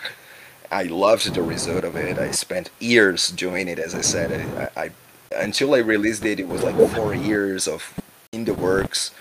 I 0.70 0.82
loved 0.82 1.34
the 1.34 1.42
result 1.42 1.84
of 1.84 1.96
it. 1.96 2.18
I 2.18 2.30
spent 2.30 2.70
years 2.78 3.30
doing 3.30 3.68
it, 3.68 3.78
as 3.78 3.94
I 3.94 4.02
said. 4.02 4.30
I, 4.76 4.82
I 4.84 4.90
until 5.34 5.74
I 5.74 5.78
released 5.78 6.24
it, 6.24 6.40
it 6.40 6.48
was 6.48 6.62
like 6.62 6.76
four 6.94 7.14
years 7.14 7.66
of 7.66 7.98
in 8.32 8.44
the 8.44 8.54
works. 8.54 9.12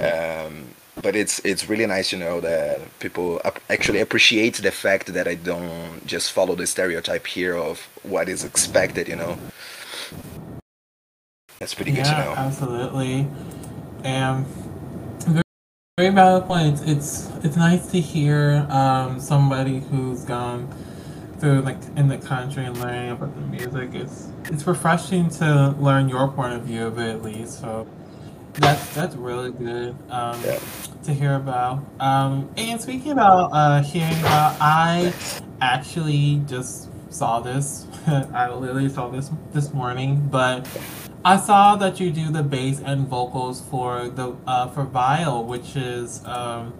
Um, 0.00 0.68
but 1.02 1.16
it's 1.16 1.40
it's 1.44 1.68
really 1.68 1.86
nice 1.86 2.10
to 2.10 2.16
know 2.16 2.40
that 2.40 2.80
people 3.00 3.40
ap- 3.44 3.60
actually 3.68 4.00
appreciate 4.00 4.56
the 4.56 4.70
fact 4.70 5.12
that 5.12 5.26
I 5.26 5.34
don't 5.34 6.06
just 6.06 6.32
follow 6.32 6.54
the 6.54 6.66
stereotype 6.66 7.26
here 7.26 7.56
of 7.56 7.80
what 8.02 8.28
is 8.28 8.44
expected. 8.44 9.08
You 9.08 9.16
know, 9.16 9.38
that's 11.58 11.74
pretty 11.74 11.92
good 11.92 12.04
to 12.04 12.12
know. 12.12 12.34
absolutely 12.36 13.26
and 14.04 14.46
very, 14.46 14.65
very 15.98 16.10
valid 16.14 16.44
points. 16.44 16.82
It's 16.82 17.30
it's 17.42 17.56
nice 17.56 17.86
to 17.92 17.98
hear 17.98 18.66
um 18.68 19.18
somebody 19.18 19.80
who's 19.80 20.26
gone 20.26 20.68
through 21.38 21.62
like 21.62 21.78
in 21.96 22.08
the 22.08 22.18
country 22.18 22.66
and 22.66 22.76
learning 22.78 23.12
about 23.12 23.34
the 23.34 23.40
music. 23.40 23.94
It's 23.94 24.28
it's 24.50 24.66
refreshing 24.66 25.30
to 25.40 25.74
learn 25.78 26.10
your 26.10 26.28
point 26.28 26.52
of 26.52 26.64
view 26.64 26.86
of 26.86 26.98
it 26.98 27.08
at 27.14 27.22
least 27.22 27.62
so 27.62 27.86
that's 28.52 28.94
that's 28.94 29.16
really 29.16 29.52
good 29.52 29.96
um 30.10 30.38
Yeah. 30.44 30.58
to 31.04 31.14
hear 31.14 31.34
about. 31.36 31.82
Um 31.98 32.50
and 32.58 32.78
speaking 32.78 33.12
about 33.12 33.48
uh 33.54 33.80
hearing 33.80 34.18
about 34.20 34.54
i 34.60 35.14
actually 35.62 36.42
just 36.46 36.90
saw 37.10 37.40
this. 37.40 37.86
I 38.06 38.50
literally 38.52 38.90
saw 38.90 39.08
this 39.08 39.30
this 39.54 39.72
morning 39.72 40.28
but 40.30 40.68
I 41.26 41.38
saw 41.38 41.74
that 41.74 41.98
you 41.98 42.12
do 42.12 42.30
the 42.30 42.44
bass 42.44 42.78
and 42.78 43.08
vocals 43.08 43.60
for 43.68 44.08
the 44.08 44.36
uh, 44.46 44.68
for 44.68 44.84
Vile, 44.84 45.42
which 45.42 45.74
is 45.74 46.24
um, 46.24 46.70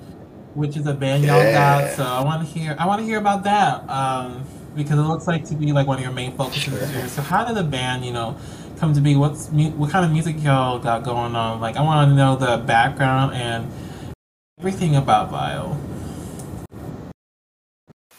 which 0.54 0.76
is 0.76 0.86
a 0.86 0.94
band 0.94 1.24
y'all 1.24 1.42
got. 1.50 1.96
So 1.96 2.04
I 2.04 2.22
want 2.22 2.46
to 2.46 2.54
hear 2.54 2.76
I 2.78 2.86
want 2.86 3.00
to 3.00 3.04
hear 3.04 3.18
about 3.18 3.42
that 3.42 3.90
um, 3.90 4.44
because 4.76 5.00
it 5.00 5.02
looks 5.02 5.26
like 5.26 5.44
to 5.46 5.56
be 5.56 5.72
like 5.72 5.88
one 5.88 5.98
of 5.98 6.04
your 6.04 6.12
main 6.12 6.36
focuses 6.36 6.62
Sure. 6.62 6.74
this 6.78 6.92
year. 6.92 7.08
So 7.08 7.22
how 7.22 7.44
did 7.44 7.56
the 7.56 7.64
band, 7.64 8.04
you 8.04 8.12
know, 8.12 8.36
come 8.78 8.94
to 8.94 9.00
be? 9.00 9.16
What's 9.16 9.48
what 9.48 9.90
kind 9.90 10.04
of 10.04 10.12
music 10.12 10.36
y'all 10.40 10.78
got 10.78 11.02
going 11.02 11.34
on? 11.34 11.60
Like 11.60 11.76
I 11.76 11.82
want 11.82 12.08
to 12.08 12.14
know 12.14 12.36
the 12.36 12.58
background 12.58 13.34
and 13.34 13.68
everything 14.60 14.94
about 14.94 15.28
Vile. 15.30 15.76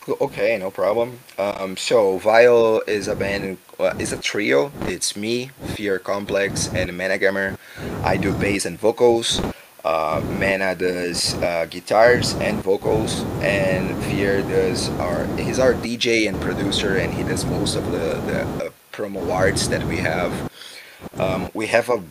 Okay, 0.10 0.58
no 0.58 0.72
problem. 0.72 1.20
Um, 1.38 1.76
so 1.76 2.18
Vile 2.18 2.82
is 2.88 3.10
a 3.10 3.16
band, 3.16 3.58
uh, 3.78 3.94
it's 4.00 4.14
a 4.14 4.18
trio. 4.18 4.72
It's 4.84 5.18
me, 5.18 5.52
Fear 5.76 6.00
Complex, 6.00 6.70
and 6.74 6.90
Managammer. 6.92 7.58
I 8.04 8.16
do 8.16 8.34
bass 8.34 8.66
and 8.66 8.80
vocals. 8.80 9.42
Uh, 9.84 10.22
Mana 10.40 10.76
does 10.76 11.34
uh, 11.36 11.66
guitars 11.70 12.36
and 12.36 12.64
vocals, 12.64 13.24
and 13.42 14.02
Fear 14.06 14.44
does 14.44 14.90
our. 15.00 15.26
He's 15.36 15.60
our 15.60 15.74
DJ 15.74 16.30
and 16.30 16.40
producer, 16.42 16.98
and 16.98 17.14
he 17.14 17.24
does 17.24 17.46
most 17.46 17.76
of 17.76 17.92
the 17.92 18.16
the 18.28 18.42
uh, 18.66 18.70
promo 18.94 19.30
arts 19.32 19.68
that 19.68 19.84
we 19.84 19.98
have. 19.98 20.52
Um, 21.18 21.50
we 21.54 21.68
have 21.68 21.90
a 21.90 22.02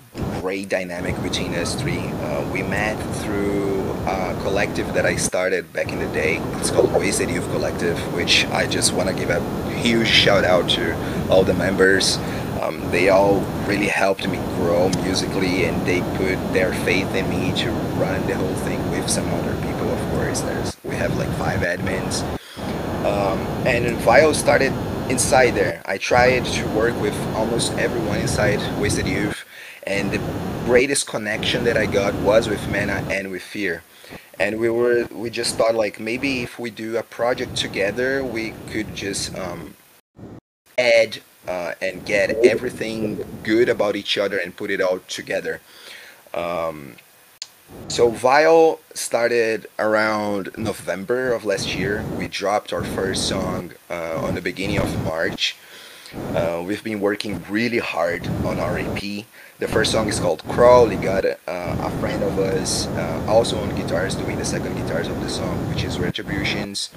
great 0.40 0.68
dynamic 0.68 1.20
between 1.22 1.54
us 1.54 1.74
three. 1.74 1.98
Uh, 1.98 2.48
we 2.52 2.62
met 2.62 2.96
through 3.16 3.75
a 4.06 4.38
collective 4.42 4.94
that 4.94 5.04
I 5.04 5.16
started 5.16 5.72
back 5.72 5.90
in 5.90 5.98
the 5.98 6.06
day. 6.06 6.36
It's 6.58 6.70
called 6.70 6.92
Wasted 6.92 7.28
Youth 7.28 7.50
Collective, 7.50 7.98
which 8.14 8.44
I 8.46 8.66
just 8.66 8.92
want 8.92 9.08
to 9.08 9.14
give 9.14 9.30
a 9.30 9.40
huge 9.70 10.06
shout 10.06 10.44
out 10.44 10.70
to 10.70 10.94
all 11.28 11.42
the 11.42 11.54
members. 11.54 12.16
Um, 12.62 12.88
they 12.90 13.08
all 13.08 13.40
really 13.66 13.88
helped 13.88 14.26
me 14.28 14.38
grow 14.56 14.88
musically, 15.02 15.64
and 15.64 15.84
they 15.84 16.00
put 16.16 16.36
their 16.52 16.72
faith 16.84 17.12
in 17.14 17.28
me 17.28 17.52
to 17.62 17.70
run 17.98 18.24
the 18.28 18.34
whole 18.36 18.54
thing 18.56 18.90
with 18.90 19.10
some 19.10 19.28
other 19.28 19.54
people. 19.56 19.90
Of 19.90 20.10
course, 20.12 20.40
there's 20.40 20.76
we 20.84 20.94
have 20.94 21.16
like 21.18 21.30
five 21.36 21.60
admins, 21.60 22.22
um, 23.04 23.38
and 23.66 23.96
Vile 23.98 24.34
started 24.34 24.72
inside 25.10 25.50
there. 25.50 25.82
I 25.84 25.98
tried 25.98 26.44
to 26.44 26.68
work 26.68 26.98
with 27.00 27.16
almost 27.34 27.72
everyone 27.72 28.20
inside 28.20 28.60
Wasted 28.80 29.06
Youth, 29.06 29.44
and 29.84 30.12
the 30.12 30.18
greatest 30.64 31.06
connection 31.06 31.64
that 31.64 31.76
I 31.76 31.86
got 31.86 32.14
was 32.14 32.48
with 32.48 32.66
Mana 32.68 33.04
and 33.10 33.30
with 33.30 33.42
Fear. 33.42 33.82
And 34.38 34.60
we 34.60 34.68
were 34.68 35.06
we 35.10 35.30
just 35.30 35.56
thought 35.56 35.74
like 35.74 35.98
maybe 35.98 36.42
if 36.42 36.58
we 36.58 36.70
do 36.70 36.96
a 36.96 37.02
project 37.02 37.56
together, 37.56 38.22
we 38.22 38.54
could 38.70 38.94
just 38.94 39.34
um, 39.36 39.74
add 40.78 41.18
uh, 41.48 41.72
and 41.80 42.04
get 42.04 42.30
everything 42.44 43.24
good 43.42 43.68
about 43.68 43.96
each 43.96 44.18
other 44.18 44.38
and 44.38 44.56
put 44.56 44.70
it 44.70 44.80
all 44.80 45.00
together. 45.08 45.60
Um, 46.34 46.96
so 47.88 48.10
Vile 48.10 48.80
started 48.94 49.66
around 49.78 50.50
November 50.56 51.32
of 51.32 51.44
last 51.44 51.74
year. 51.74 52.04
We 52.16 52.28
dropped 52.28 52.72
our 52.72 52.84
first 52.84 53.28
song 53.28 53.72
uh, 53.90 54.20
on 54.22 54.34
the 54.34 54.40
beginning 54.40 54.78
of 54.78 55.04
March. 55.04 55.56
Uh, 56.34 56.62
we've 56.66 56.84
been 56.84 57.00
working 57.00 57.42
really 57.48 57.78
hard 57.78 58.26
on 58.44 58.58
our 58.58 58.78
EP. 58.78 59.24
The 59.58 59.68
first 59.68 59.92
song 59.92 60.08
is 60.08 60.20
called 60.20 60.42
Crawl. 60.48 60.86
We 60.86 60.96
got 60.96 61.24
uh, 61.24 61.36
a 61.46 61.90
friend 61.98 62.22
of 62.22 62.38
us 62.38 62.86
uh, 62.88 63.24
also 63.26 63.58
on 63.58 63.74
guitars 63.74 64.14
doing 64.14 64.36
the 64.36 64.44
second 64.44 64.74
guitars 64.76 65.08
of 65.08 65.18
the 65.22 65.28
song, 65.30 65.68
which 65.70 65.82
is 65.82 65.98
Retributions. 65.98 66.90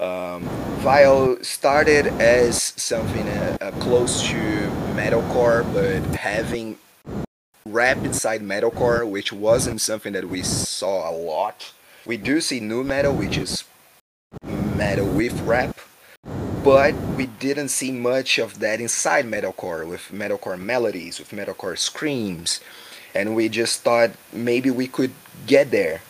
Um, 0.00 0.42
Vile 0.80 1.42
started 1.42 2.08
as 2.20 2.74
something 2.76 3.28
uh, 3.28 3.56
uh, 3.60 3.70
close 3.80 4.22
to 4.28 4.36
metalcore, 4.96 5.62
but 5.72 6.02
having 6.16 6.78
rap 7.64 7.98
inside 7.98 8.42
metalcore, 8.42 9.08
which 9.08 9.32
wasn't 9.32 9.80
something 9.80 10.12
that 10.12 10.28
we 10.28 10.42
saw 10.42 11.08
a 11.08 11.12
lot. 11.12 11.72
We 12.04 12.16
do 12.16 12.40
see 12.40 12.60
nu 12.60 12.84
metal, 12.84 13.14
which 13.14 13.38
is 13.38 13.64
metal 14.42 15.06
with 15.06 15.40
rap, 15.42 15.76
but 16.64 16.94
we 17.16 17.26
didn't 17.26 17.68
see 17.68 17.92
much 17.92 18.38
of 18.38 18.58
that 18.60 18.80
inside 18.80 19.26
metalcore 19.26 19.86
with 19.86 20.08
metalcore 20.10 20.58
melodies, 20.58 21.18
with 21.18 21.30
metalcore 21.30 21.76
screams, 21.76 22.60
and 23.14 23.36
we 23.36 23.50
just 23.50 23.82
thought 23.82 24.10
maybe 24.32 24.70
we 24.70 24.86
could 24.86 25.12
get 25.46 25.70
there, 25.70 26.00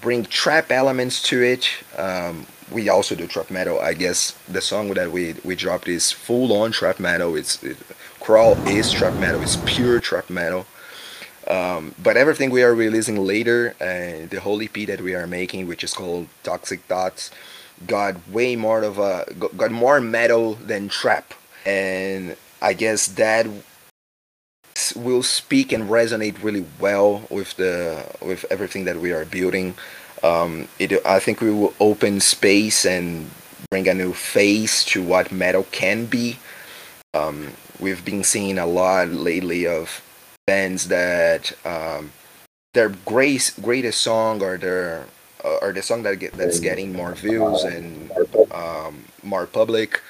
bring 0.00 0.24
trap 0.24 0.72
elements 0.72 1.22
to 1.22 1.42
it. 1.42 1.68
Um, 1.98 2.46
we 2.72 2.88
also 2.88 3.14
do 3.14 3.26
trap 3.26 3.50
metal. 3.50 3.78
I 3.80 3.92
guess 3.92 4.32
the 4.48 4.62
song 4.62 4.94
that 4.94 5.12
we 5.12 5.34
we 5.44 5.54
dropped 5.54 5.88
is 5.88 6.10
full 6.10 6.52
on 6.54 6.72
trap 6.72 6.98
metal. 6.98 7.36
It's 7.36 7.62
it, 7.62 7.76
crawl 8.18 8.54
is 8.66 8.90
trap 8.90 9.14
metal. 9.14 9.42
It's 9.42 9.56
pure 9.66 10.00
trap 10.00 10.30
metal. 10.30 10.66
Um, 11.46 11.94
but 12.02 12.16
everything 12.16 12.50
we 12.50 12.62
are 12.62 12.74
releasing 12.74 13.16
later, 13.16 13.74
uh, 13.80 14.26
the 14.28 14.40
whole 14.42 14.60
EP 14.62 14.74
that 14.86 15.00
we 15.00 15.14
are 15.14 15.26
making, 15.26 15.66
which 15.66 15.82
is 15.82 15.94
called 15.94 16.28
Toxic 16.42 16.82
Thoughts, 16.82 17.30
got 17.86 18.16
way 18.28 18.56
more 18.56 18.82
of 18.82 18.98
a 18.98 19.26
got 19.56 19.70
more 19.70 20.00
metal 20.00 20.54
than 20.54 20.88
trap, 20.88 21.34
and 21.64 22.36
I 22.60 22.72
guess 22.72 23.06
that 23.08 23.46
will 24.94 25.22
speak 25.22 25.72
and 25.72 25.88
resonate 25.88 26.42
really 26.42 26.66
well 26.78 27.22
with 27.30 27.56
the 27.56 28.04
with 28.20 28.44
everything 28.50 28.84
that 28.84 28.96
we 28.96 29.12
are 29.12 29.24
building. 29.24 29.74
Um, 30.22 30.68
it 30.78 30.92
I 31.06 31.20
think 31.20 31.40
we 31.40 31.50
will 31.50 31.74
open 31.78 32.20
space 32.20 32.84
and 32.84 33.30
bring 33.70 33.88
a 33.88 33.94
new 33.94 34.12
face 34.12 34.84
to 34.86 35.02
what 35.02 35.30
metal 35.30 35.66
can 35.70 36.06
be. 36.06 36.38
Um, 37.14 37.52
we've 37.78 38.04
been 38.04 38.24
seeing 38.24 38.58
a 38.58 38.66
lot 38.66 39.08
lately 39.08 39.66
of 39.66 40.02
bands 40.46 40.88
that 40.88 41.52
um, 41.64 42.12
their 42.74 42.88
great, 43.04 43.52
greatest 43.60 44.00
song 44.00 44.42
or 44.42 44.56
their 44.56 45.06
uh, 45.44 45.58
or 45.62 45.72
the 45.72 45.82
song 45.82 46.02
that 46.02 46.16
get, 46.18 46.32
that's 46.34 46.60
getting 46.60 46.92
more 46.92 47.14
views 47.14 47.62
and 47.64 48.10
um, 48.52 49.04
more 49.22 49.46
public 49.46 50.00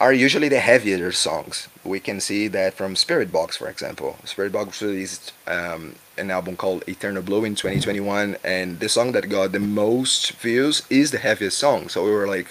are 0.00 0.12
usually 0.12 0.48
the 0.48 0.60
heavier 0.60 1.12
songs. 1.12 1.68
We 1.84 2.00
can 2.00 2.20
see 2.20 2.48
that 2.48 2.74
from 2.74 2.94
Spiritbox, 2.94 3.56
for 3.56 3.68
example. 3.68 4.16
Spiritbox 4.24 4.80
released 4.80 5.32
um, 5.46 5.94
an 6.18 6.30
album 6.30 6.56
called 6.56 6.84
Eternal 6.88 7.22
Blue 7.22 7.44
in 7.44 7.54
2021, 7.54 8.36
and 8.44 8.80
the 8.80 8.88
song 8.88 9.12
that 9.12 9.28
got 9.28 9.52
the 9.52 9.60
most 9.60 10.32
views 10.32 10.82
is 10.90 11.10
the 11.10 11.18
heaviest 11.18 11.58
song. 11.58 11.88
So 11.88 12.04
we 12.04 12.10
were 12.10 12.26
like, 12.26 12.48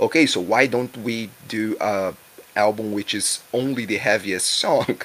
okay, 0.00 0.26
so 0.26 0.40
why 0.40 0.66
don't 0.66 0.94
we 0.98 1.30
do 1.48 1.76
a 1.80 2.14
album 2.56 2.92
which 2.92 3.14
is 3.14 3.42
only 3.52 3.84
the 3.84 3.98
heaviest 3.98 4.46
song? 4.64 5.00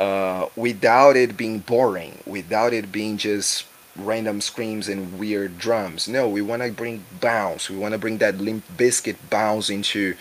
uh, 0.00 0.48
without 0.56 1.16
it 1.16 1.36
being 1.36 1.58
boring, 1.58 2.18
without 2.26 2.72
it 2.72 2.90
being 2.90 3.18
just 3.18 3.66
random 3.96 4.40
screams 4.40 4.88
and 4.88 5.18
weird 5.18 5.58
drums. 5.58 6.08
No, 6.08 6.28
we 6.28 6.42
want 6.42 6.62
to 6.62 6.70
bring 6.72 7.04
bounce. 7.20 7.68
We 7.68 7.76
want 7.76 7.92
to 7.92 7.98
bring 7.98 8.18
that 8.18 8.38
Limp 8.38 8.64
Bizkit 8.76 9.16
bounce 9.28 9.70
into 9.70 10.14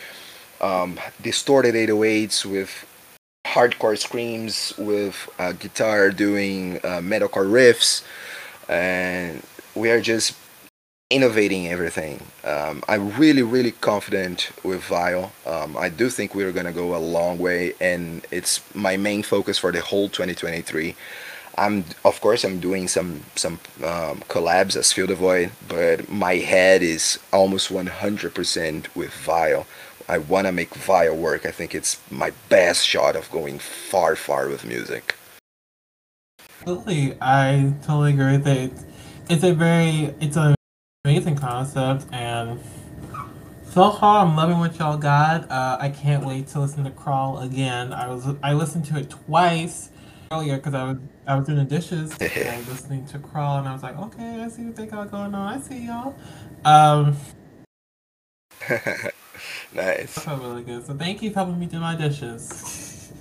um, 0.62 1.00
distorted 1.22 1.76
808s 1.76 2.46
with 2.46 2.86
hardcore 3.46 3.98
screams, 3.98 4.74
with 4.78 5.30
uh, 5.40 5.54
guitar 5.54 6.12
doing 6.12 6.78
uh, 6.78 7.00
metalcore 7.02 7.50
riffs, 7.50 8.04
and 8.68 9.42
we 9.76 9.90
are 9.90 10.02
just 10.02 10.36
innovating 11.10 11.68
everything. 11.68 12.22
Um, 12.44 12.84
I'm 12.88 13.10
really, 13.18 13.42
really 13.42 13.72
confident 13.72 14.52
with 14.64 14.84
Vile. 14.84 15.32
Um, 15.46 15.76
I 15.76 15.90
do 15.90 16.10
think 16.10 16.36
we're 16.36 16.52
gonna 16.52 16.72
go 16.72 16.96
a 16.96 16.98
long 16.98 17.40
way, 17.40 17.74
and 17.82 18.26
it's 18.30 18.62
my 18.76 18.98
main 18.98 19.24
focus 19.24 19.58
for 19.58 19.72
the 19.72 19.82
whole 19.82 20.10
2023. 20.10 20.96
I'm, 21.60 21.84
of 22.06 22.22
course, 22.22 22.46
I'm 22.46 22.60
doing 22.60 22.88
some 22.88 23.26
some 23.36 23.60
um, 23.84 24.24
collabs 24.30 24.78
as 24.78 24.94
Phil 24.94 25.08
the 25.08 25.16
Void, 25.16 25.52
but 25.68 26.10
my 26.10 26.36
head 26.36 26.82
is 26.82 27.20
almost 27.34 27.70
100% 27.70 28.96
with 28.96 29.14
Vile. 29.14 29.68
I 30.08 30.20
want 30.20 30.48
to 30.48 30.54
make 30.54 30.74
Vile 30.74 31.16
work. 31.16 31.46
I 31.46 31.52
think 31.52 31.76
it's 31.76 32.00
my 32.10 32.32
best 32.48 32.88
shot 32.88 33.16
of 33.16 33.30
going 33.30 33.60
far, 33.60 34.16
far 34.16 34.48
with 34.48 34.66
music. 34.66 35.16
Absolutely, 36.62 37.18
I 37.22 37.74
totally 37.84 38.14
agree 38.14 38.38
with 38.38 38.48
it. 38.48 38.72
It's 39.30 39.44
a 39.44 39.54
very, 39.54 40.16
it's 40.22 40.38
an 40.38 40.56
amazing 41.06 41.36
concept 41.36 42.06
and 42.12 42.60
so 43.64 43.92
far 43.92 44.26
i'm 44.26 44.36
loving 44.36 44.60
what 44.60 44.78
y'all 44.78 44.98
got 44.98 45.50
uh, 45.50 45.78
i 45.80 45.88
can't 45.90 46.26
wait 46.26 46.46
to 46.46 46.60
listen 46.60 46.84
to 46.84 46.92
crawl 46.92 47.40
again 47.40 47.94
i 47.94 48.06
was 48.06 48.28
i 48.44 48.52
listened 48.52 48.84
to 48.84 48.98
it 48.98 49.10
twice 49.10 49.92
earlier 50.32 50.58
because 50.58 50.74
i 50.74 50.84
was 50.84 50.98
i 51.28 51.36
was 51.36 51.46
doing 51.48 51.58
the 51.60 51.64
dishes 51.66 52.12
and 52.22 52.68
listening 52.68 53.06
to 53.06 53.18
crawl 53.20 53.60
and 53.60 53.68
i 53.68 53.74
was 53.74 53.84
like 53.84 53.98
okay 53.98 54.42
i 54.42 54.48
see 54.48 54.64
what 54.64 54.76
they 54.76 54.86
got 54.86 55.10
going 55.12 55.34
on. 55.34 55.58
I 55.58 55.60
see 55.60 55.86
y'all. 55.88 56.16
Um 56.66 57.16
nice. 58.70 59.14
That 59.74 60.08
felt 60.10 60.42
really 60.42 60.64
good. 60.64 60.86
So 60.86 60.94
thank 60.94 61.22
you 61.22 61.30
for 61.32 61.36
helping 61.40 61.60
me 61.60 61.66
do 61.66 61.80
my 61.80 61.96
dishes. 61.96 63.12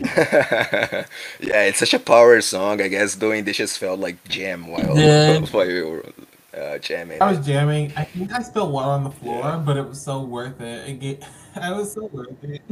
Yeah, 0.00 1.62
it's 1.64 1.78
such 1.78 1.92
a 1.94 1.98
power 1.98 2.40
song. 2.40 2.80
I 2.80 2.88
guess. 2.88 3.16
Doing 3.16 3.44
dishes 3.44 3.76
felt 3.76 3.98
like 4.00 4.22
jam 4.28 4.68
while, 4.68 4.96
Yeah. 4.98 5.40
while 5.40 5.66
we 5.66 5.82
were 5.82 6.04
uh, 6.56 6.78
jamming. 6.78 7.20
i 7.20 7.30
was 7.30 7.44
jamming. 7.44 7.92
I 7.96 8.04
think 8.04 8.32
i 8.32 8.40
spilled 8.42 8.72
water 8.72 8.90
on 8.90 9.04
the 9.04 9.10
floor 9.10 9.58
but 9.64 9.76
it 9.76 9.86
was 9.86 10.00
so 10.00 10.22
worth 10.22 10.60
it, 10.60 10.88
it 10.88 11.00
get, 11.00 11.22
i 11.56 11.72
was 11.72 11.92
so 11.92 12.06
worth 12.06 12.36
it 12.42 12.62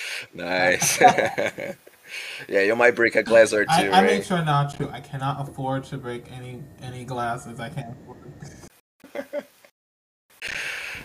nice. 0.34 1.00
yeah, 2.48 2.62
you 2.62 2.76
might 2.76 2.94
break 2.94 3.16
a 3.16 3.22
glass 3.22 3.52
or 3.52 3.64
two, 3.64 3.90
I, 3.92 4.00
I 4.00 4.02
make 4.02 4.24
sure 4.24 4.44
not 4.44 4.74
to. 4.76 4.90
I 4.90 5.00
cannot 5.00 5.48
afford 5.48 5.84
to 5.84 5.98
break 5.98 6.30
any 6.32 6.62
any 6.82 7.04
glasses. 7.04 7.60
I 7.60 7.68
can't 7.68 7.94
afford. 8.02 8.18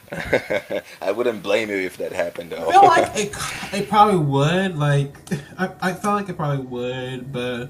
I 1.01 1.11
wouldn't 1.11 1.43
blame 1.43 1.69
you 1.69 1.77
if 1.77 1.97
that 1.97 2.13
happened, 2.13 2.51
though. 2.51 2.69
I 2.69 2.71
feel 2.71 2.83
like 2.83 3.15
it, 3.15 3.35
it 3.73 3.89
probably 3.89 4.19
would. 4.19 4.77
Like 4.77 5.15
I, 5.57 5.71
I 5.81 5.93
felt 5.93 6.15
like 6.15 6.29
it 6.29 6.37
probably 6.37 6.65
would, 6.65 7.31
but 7.31 7.69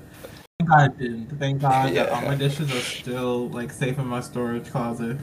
thank 0.60 0.70
God 0.70 0.92
it 0.92 0.98
didn't. 1.00 1.40
Thank 1.40 1.62
God 1.62 1.94
that 1.94 2.10
all 2.10 2.22
my 2.22 2.36
dishes 2.36 2.72
are 2.72 2.80
still 2.80 3.50
like 3.50 3.72
safe 3.72 3.98
in 3.98 4.08
my 4.08 4.22
storage 4.22 4.70
closet. 4.70 5.18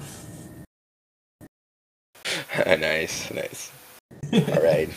nice, 2.67 3.31
nice. 3.31 3.71
All 4.33 4.63
right. 4.63 4.89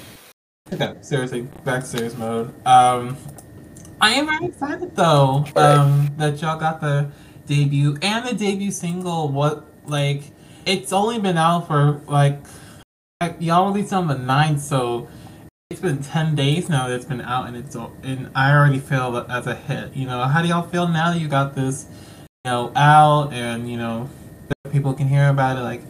Okay, 0.72 0.96
seriously, 1.02 1.42
back 1.64 1.82
to 1.82 1.88
serious 1.88 2.18
mode. 2.18 2.54
Um, 2.68 3.16
I 4.02 4.12
am 4.14 4.26
very 4.26 4.48
excited 4.48 4.96
though. 4.98 5.46
Um, 5.56 6.14
that 6.18 6.42
y'all 6.42 6.60
got 6.60 6.82
the 6.82 7.10
debut 7.46 7.98
and 8.02 8.28
the 8.28 8.34
debut 8.34 8.72
single. 8.72 9.30
What 9.30 9.66
like? 9.86 10.24
It's 10.66 10.92
only 10.92 11.20
been 11.20 11.38
out 11.38 11.68
for 11.68 12.02
like, 12.08 12.40
like 13.22 13.38
y'all 13.40 13.72
released 13.72 13.94
on 13.94 14.08
the 14.08 14.16
9th, 14.16 14.60
so 14.60 15.08
it's 15.70 15.80
been 15.80 16.04
ten 16.04 16.36
days 16.36 16.68
now 16.68 16.90
that 16.90 16.96
it's 16.96 17.06
been 17.06 17.22
out, 17.22 17.48
and 17.48 17.56
it's 17.56 17.76
and 18.04 18.30
I 18.36 18.54
already 18.54 18.80
feel 18.80 19.26
as 19.30 19.48
a 19.48 19.56
hit. 19.56 19.96
You 19.96 20.06
know, 20.06 20.24
how 20.24 20.42
do 20.42 20.50
y'all 20.50 20.68
feel 20.68 20.90
now 20.90 21.12
that 21.14 21.20
you 21.22 21.30
got 21.30 21.56
this, 21.56 21.88
you 22.44 22.52
know, 22.52 22.74
out 22.76 23.32
and 23.32 23.72
you 23.72 23.78
know, 23.78 24.10
that 24.50 24.74
people 24.74 24.94
can 24.94 25.08
hear 25.08 25.30
about 25.30 25.58
it? 25.58 25.62
Like, 25.62 25.82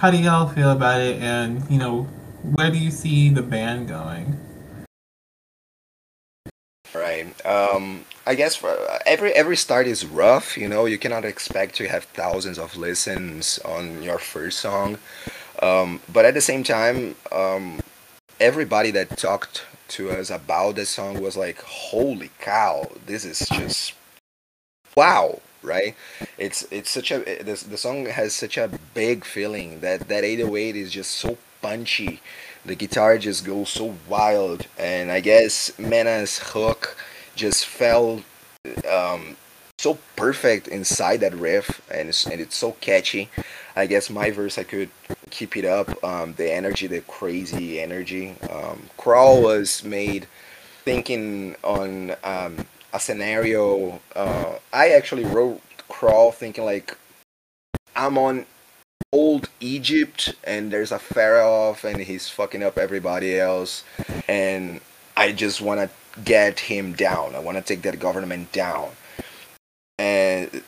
how 0.00 0.10
do 0.10 0.16
y'all 0.16 0.48
feel 0.48 0.72
about 0.72 1.00
it? 1.00 1.22
And 1.22 1.68
you 1.70 1.78
know, 1.78 2.08
where 2.52 2.70
do 2.70 2.78
you 2.78 2.90
see 2.90 3.30
the 3.30 3.42
band 3.42 3.88
going? 3.88 4.38
Right. 6.94 7.26
Um, 7.44 8.04
I 8.26 8.34
guess 8.34 8.54
for 8.54 8.76
every 9.04 9.32
every 9.32 9.56
start 9.56 9.86
is 9.86 10.06
rough. 10.06 10.56
You 10.56 10.68
know, 10.68 10.84
you 10.84 10.98
cannot 10.98 11.24
expect 11.24 11.74
to 11.76 11.88
have 11.88 12.04
thousands 12.04 12.58
of 12.58 12.76
listens 12.76 13.58
on 13.60 14.02
your 14.02 14.18
first 14.18 14.58
song. 14.58 14.98
Um, 15.60 16.00
but 16.12 16.24
at 16.24 16.34
the 16.34 16.40
same 16.40 16.62
time, 16.62 17.16
um, 17.32 17.80
everybody 18.38 18.90
that 18.92 19.16
talked 19.16 19.64
to 19.88 20.10
us 20.10 20.30
about 20.30 20.76
the 20.76 20.86
song 20.86 21.20
was 21.20 21.36
like, 21.36 21.60
"Holy 21.62 22.30
cow! 22.40 22.90
This 23.06 23.24
is 23.24 23.40
just 23.48 23.94
wow!" 24.94 25.40
Right? 25.62 25.96
It's 26.38 26.64
it's 26.70 26.90
such 26.90 27.10
a 27.10 27.18
the, 27.18 27.64
the 27.68 27.78
song 27.78 28.06
has 28.06 28.34
such 28.34 28.56
a 28.56 28.70
big 28.92 29.24
feeling 29.24 29.80
that 29.80 30.08
that 30.08 30.22
808 30.22 30.76
is 30.76 30.92
just 30.92 31.12
so 31.12 31.38
punchy. 31.64 32.20
The 32.66 32.74
guitar 32.74 33.16
just 33.16 33.46
goes 33.46 33.70
so 33.70 33.94
wild 34.06 34.66
and 34.78 35.10
i 35.10 35.20
guess 35.20 35.72
Mana's 35.78 36.38
hook 36.38 36.96
just 37.34 37.64
fell 37.64 38.22
um, 38.90 39.36
so 39.78 39.98
perfect 40.14 40.68
inside 40.68 41.20
that 41.20 41.34
riff 41.34 41.80
and 41.90 42.10
it's, 42.10 42.26
and 42.26 42.40
it's 42.40 42.56
so 42.56 42.72
catchy. 42.80 43.30
I 43.76 43.86
guess 43.86 44.10
my 44.10 44.30
verse 44.30 44.58
i 44.58 44.62
could 44.62 44.90
keep 45.30 45.56
it 45.56 45.64
up 45.64 45.88
um, 46.04 46.34
the 46.34 46.52
energy 46.52 46.86
the 46.86 47.00
crazy 47.00 47.80
energy. 47.80 48.36
Um, 48.50 48.78
crawl 48.98 49.42
was 49.42 49.82
made 49.82 50.26
thinking 50.84 51.56
on 51.64 52.14
um, 52.24 52.66
a 52.92 53.00
scenario 53.00 54.00
uh, 54.14 54.52
i 54.72 54.90
actually 54.90 55.24
wrote 55.24 55.62
crawl 55.88 56.30
thinking 56.30 56.64
like 56.64 56.96
i'm 57.96 58.18
on 58.18 58.44
old 59.14 59.48
Egypt 59.60 60.34
and 60.42 60.72
there's 60.72 60.90
a 60.90 60.98
pharaoh 60.98 61.76
and 61.84 62.00
he's 62.00 62.28
fucking 62.28 62.64
up 62.64 62.76
everybody 62.76 63.38
else 63.38 63.84
and 64.28 64.80
I 65.16 65.30
just 65.30 65.60
want 65.60 65.78
to 65.80 65.88
get 66.24 66.58
him 66.58 66.94
down. 66.94 67.36
I 67.36 67.38
want 67.38 67.56
to 67.56 67.62
take 67.62 67.82
that 67.82 68.00
government 68.00 68.50
down. 68.50 68.90
And 70.00 70.62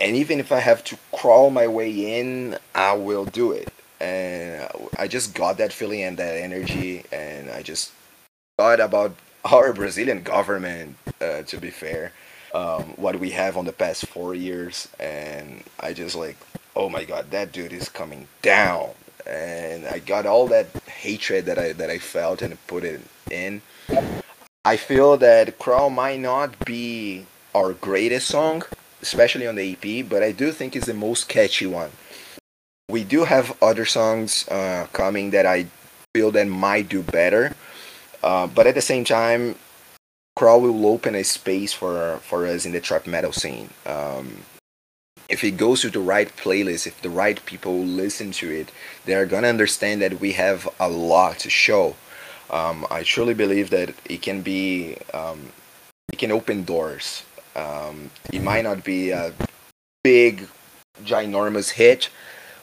and 0.00 0.16
even 0.16 0.38
if 0.38 0.52
I 0.52 0.60
have 0.60 0.84
to 0.84 0.96
crawl 1.12 1.50
my 1.50 1.66
way 1.66 2.20
in, 2.20 2.56
I 2.74 2.92
will 2.94 3.24
do 3.24 3.50
it. 3.50 3.72
And 4.00 4.68
I 4.96 5.08
just 5.08 5.34
got 5.34 5.58
that 5.58 5.72
feeling 5.72 6.02
and 6.02 6.16
that 6.16 6.36
energy 6.36 7.04
and 7.10 7.50
I 7.50 7.62
just 7.62 7.90
thought 8.56 8.78
about 8.78 9.16
our 9.44 9.72
Brazilian 9.72 10.22
government 10.22 10.96
uh, 11.20 11.42
to 11.42 11.56
be 11.58 11.70
fair. 11.70 12.12
Um, 12.54 12.84
what 12.94 13.18
we 13.18 13.30
have 13.30 13.56
on 13.56 13.64
the 13.64 13.72
past 13.72 14.06
four 14.06 14.32
years 14.32 14.86
and 15.00 15.64
I 15.80 15.92
just 15.92 16.14
like 16.14 16.36
oh 16.76 16.88
my 16.88 17.04
god, 17.04 17.30
that 17.30 17.52
dude 17.52 17.72
is 17.72 17.88
coming 17.88 18.28
down. 18.42 18.90
And 19.26 19.86
I 19.86 20.00
got 20.00 20.26
all 20.26 20.46
that 20.48 20.66
hatred 20.86 21.46
that 21.46 21.58
I 21.58 21.72
that 21.72 21.90
I 21.90 21.98
felt 21.98 22.42
and 22.42 22.58
put 22.66 22.84
it 22.84 23.00
in. 23.30 23.62
I 24.64 24.76
feel 24.76 25.16
that 25.18 25.58
Crawl 25.58 25.90
might 25.90 26.20
not 26.20 26.64
be 26.64 27.26
our 27.54 27.72
greatest 27.72 28.28
song, 28.28 28.62
especially 29.02 29.46
on 29.46 29.56
the 29.56 29.72
EP, 29.72 30.08
but 30.08 30.22
I 30.22 30.32
do 30.32 30.52
think 30.52 30.74
it's 30.74 30.86
the 30.86 30.94
most 30.94 31.28
catchy 31.28 31.66
one. 31.66 31.90
We 32.88 33.04
do 33.04 33.24
have 33.24 33.56
other 33.62 33.84
songs 33.84 34.46
uh, 34.48 34.86
coming 34.92 35.30
that 35.30 35.46
I 35.46 35.66
feel 36.14 36.30
that 36.32 36.46
might 36.46 36.88
do 36.88 37.02
better, 37.02 37.54
uh, 38.22 38.46
but 38.46 38.66
at 38.66 38.74
the 38.74 38.82
same 38.82 39.04
time, 39.04 39.56
Crawl 40.36 40.60
will 40.60 40.86
open 40.86 41.14
a 41.14 41.24
space 41.24 41.72
for 41.72 42.18
for 42.22 42.46
us 42.46 42.66
in 42.66 42.72
the 42.72 42.80
trap 42.80 43.06
metal 43.06 43.32
scene. 43.32 43.70
Um, 43.86 44.42
if 45.28 45.42
it 45.44 45.52
goes 45.52 45.80
to 45.82 45.90
the 45.90 46.00
right 46.00 46.34
playlist, 46.36 46.86
if 46.86 47.00
the 47.02 47.10
right 47.10 47.44
people 47.46 47.78
listen 47.78 48.32
to 48.32 48.50
it, 48.50 48.70
they're 49.04 49.26
gonna 49.26 49.48
understand 49.48 50.02
that 50.02 50.20
we 50.20 50.32
have 50.32 50.68
a 50.78 50.88
lot 50.88 51.38
to 51.40 51.50
show. 51.50 51.96
Um, 52.50 52.86
I 52.90 53.02
truly 53.02 53.34
believe 53.34 53.70
that 53.70 53.94
it 54.04 54.22
can 54.22 54.42
be, 54.42 54.96
um, 55.12 55.50
it 56.12 56.18
can 56.18 56.30
open 56.30 56.64
doors. 56.64 57.22
Um, 57.56 58.10
it 58.32 58.42
might 58.42 58.64
not 58.64 58.84
be 58.84 59.10
a 59.10 59.32
big, 60.02 60.48
ginormous 61.02 61.70
hit, 61.70 62.10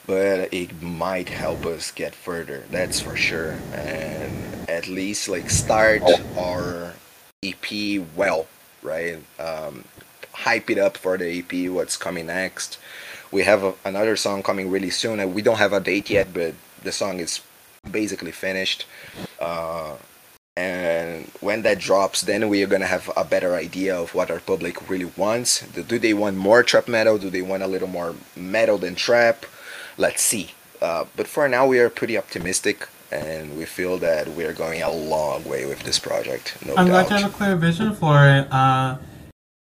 but 0.06 0.52
it 0.52 0.82
might 0.82 1.28
help 1.28 1.66
us 1.66 1.90
get 1.90 2.14
further. 2.14 2.64
That's 2.70 3.00
for 3.00 3.16
sure, 3.16 3.52
and 3.72 4.68
at 4.68 4.88
least 4.88 5.28
like 5.28 5.50
start 5.50 6.02
our 6.38 6.94
EP 7.42 8.04
well, 8.14 8.46
right? 8.82 9.18
Hype 10.42 10.70
it 10.70 10.78
up 10.78 10.96
for 10.96 11.16
the 11.16 11.38
EP, 11.38 11.70
what's 11.70 11.96
coming 11.96 12.26
next. 12.26 12.78
We 13.30 13.44
have 13.44 13.62
a, 13.62 13.74
another 13.84 14.16
song 14.16 14.42
coming 14.42 14.70
really 14.70 14.90
soon. 14.90 15.34
We 15.34 15.42
don't 15.42 15.58
have 15.58 15.72
a 15.72 15.80
date 15.80 16.10
yet, 16.10 16.34
but 16.34 16.54
the 16.82 16.92
song 16.92 17.20
is 17.20 17.40
basically 17.90 18.32
finished. 18.32 18.86
Uh, 19.40 19.94
and 20.56 21.26
when 21.40 21.62
that 21.62 21.78
drops, 21.78 22.22
then 22.22 22.48
we 22.48 22.62
are 22.62 22.66
gonna 22.66 22.86
have 22.86 23.10
a 23.16 23.24
better 23.24 23.54
idea 23.54 23.96
of 23.96 24.14
what 24.14 24.30
our 24.30 24.40
public 24.40 24.90
really 24.90 25.10
wants. 25.16 25.62
Do 25.66 25.98
they 25.98 26.12
want 26.12 26.36
more 26.36 26.62
trap 26.62 26.88
metal? 26.88 27.16
Do 27.18 27.30
they 27.30 27.40
want 27.40 27.62
a 27.62 27.66
little 27.66 27.88
more 27.88 28.14
metal 28.36 28.76
than 28.78 28.94
trap? 28.94 29.46
Let's 29.96 30.22
see. 30.22 30.50
Uh, 30.80 31.04
but 31.16 31.26
for 31.26 31.48
now, 31.48 31.66
we 31.66 31.78
are 31.78 31.88
pretty 31.88 32.18
optimistic, 32.18 32.88
and 33.10 33.56
we 33.56 33.64
feel 33.64 33.96
that 33.98 34.28
we 34.28 34.44
are 34.44 34.52
going 34.52 34.82
a 34.82 34.90
long 34.90 35.44
way 35.44 35.64
with 35.64 35.84
this 35.84 35.98
project. 35.98 36.56
No 36.66 36.74
I'm 36.76 36.88
doubt. 36.88 37.08
glad 37.08 37.18
you 37.18 37.22
have 37.24 37.34
a 37.34 37.36
clear 37.36 37.56
vision 37.56 37.94
for 37.94 38.26
it. 38.26 38.52
Uh, 38.52 38.96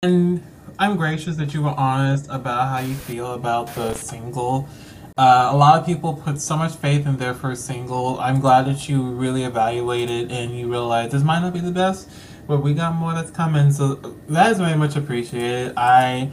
and 0.03 0.43
I'm 0.79 0.97
gracious 0.97 1.37
that 1.37 1.55
you 1.55 1.63
were 1.63 1.75
honest 1.77 2.27
about 2.29 2.69
how 2.69 2.81
you 2.81 2.95
feel 2.95 3.35
about 3.35 3.73
the 3.75 3.95
single. 3.95 4.69
Uh, 5.17 5.51
a 5.53 5.57
lot 5.57 5.79
of 5.79 5.87
people 5.87 6.15
put 6.15 6.41
so 6.41 6.57
much 6.57 6.75
faith 6.75 7.07
in 7.07 7.17
their 7.17 7.33
first 7.33 7.65
single. 7.67 8.19
I'm 8.19 8.41
glad 8.41 8.67
that 8.67 8.89
you 8.89 9.03
really 9.03 9.45
evaluated 9.45 10.33
and 10.33 10.59
you 10.59 10.69
realized 10.69 11.13
this 11.13 11.23
might 11.23 11.41
not 11.41 11.53
be 11.53 11.61
the 11.61 11.71
best, 11.71 12.11
but 12.49 12.61
we 12.61 12.75
got 12.75 12.97
more 12.97 13.15
that's 13.15 13.31
coming. 13.31 13.71
So 13.71 13.95
that 14.29 14.51
is 14.51 14.59
very 14.59 14.77
much 14.77 14.97
appreciated. 14.97 15.75
I, 15.77 16.33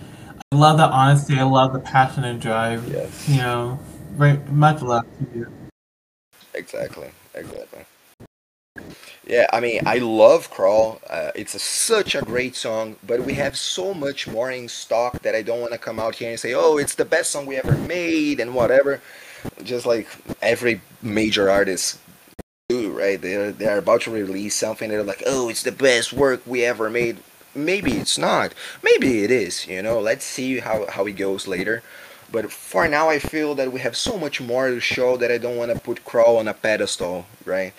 I 0.51 0.55
love 0.55 0.77
the 0.77 0.85
honesty. 0.85 1.37
I 1.37 1.43
love 1.43 1.73
the 1.73 1.79
passion 1.79 2.23
and 2.23 2.41
drive. 2.41 2.87
Yes. 2.91 3.29
You 3.29 3.37
know, 3.37 3.79
very 4.13 4.39
much 4.49 4.81
love 4.81 5.05
to 5.19 5.37
you. 5.37 5.47
Exactly. 6.55 7.11
Exactly. 7.35 7.85
Yeah, 9.31 9.47
I 9.53 9.61
mean, 9.61 9.79
I 9.85 9.99
love 9.99 10.51
Crawl. 10.51 10.99
Uh, 11.09 11.31
it's 11.35 11.55
a, 11.55 11.59
such 11.59 12.15
a 12.15 12.21
great 12.21 12.53
song, 12.53 12.97
but 13.07 13.21
we 13.21 13.33
have 13.35 13.57
so 13.57 13.93
much 13.93 14.27
more 14.27 14.51
in 14.51 14.67
stock 14.67 15.21
that 15.21 15.35
I 15.35 15.41
don't 15.41 15.61
want 15.61 15.71
to 15.71 15.77
come 15.77 16.01
out 16.01 16.15
here 16.15 16.31
and 16.31 16.37
say, 16.37 16.53
oh, 16.53 16.75
it's 16.75 16.95
the 16.95 17.05
best 17.05 17.31
song 17.31 17.45
we 17.45 17.55
ever 17.55 17.77
made 17.77 18.41
and 18.41 18.53
whatever. 18.53 18.99
Just 19.63 19.85
like 19.85 20.09
every 20.41 20.81
major 21.01 21.49
artist 21.49 21.97
do, 22.67 22.91
right? 22.91 23.21
They're, 23.21 23.53
they're 23.53 23.77
about 23.77 24.01
to 24.01 24.11
release 24.11 24.55
something, 24.55 24.89
they're 24.89 25.01
like, 25.01 25.23
oh, 25.25 25.47
it's 25.47 25.63
the 25.63 25.71
best 25.71 26.11
work 26.11 26.41
we 26.45 26.65
ever 26.65 26.89
made. 26.89 27.15
Maybe 27.55 27.93
it's 27.93 28.17
not. 28.17 28.53
Maybe 28.83 29.23
it 29.23 29.31
is, 29.31 29.65
you 29.65 29.81
know? 29.81 30.01
Let's 30.01 30.25
see 30.25 30.59
how, 30.59 30.87
how 30.89 31.05
it 31.05 31.13
goes 31.13 31.47
later. 31.47 31.83
But 32.33 32.51
for 32.51 32.85
now, 32.85 33.07
I 33.07 33.19
feel 33.19 33.55
that 33.55 33.71
we 33.71 33.79
have 33.79 33.95
so 33.95 34.17
much 34.17 34.41
more 34.41 34.67
to 34.67 34.81
show 34.81 35.15
that 35.15 35.31
I 35.31 35.37
don't 35.37 35.55
want 35.55 35.71
to 35.73 35.79
put 35.79 36.03
Crawl 36.03 36.35
on 36.35 36.49
a 36.49 36.53
pedestal, 36.53 37.27
right? 37.45 37.73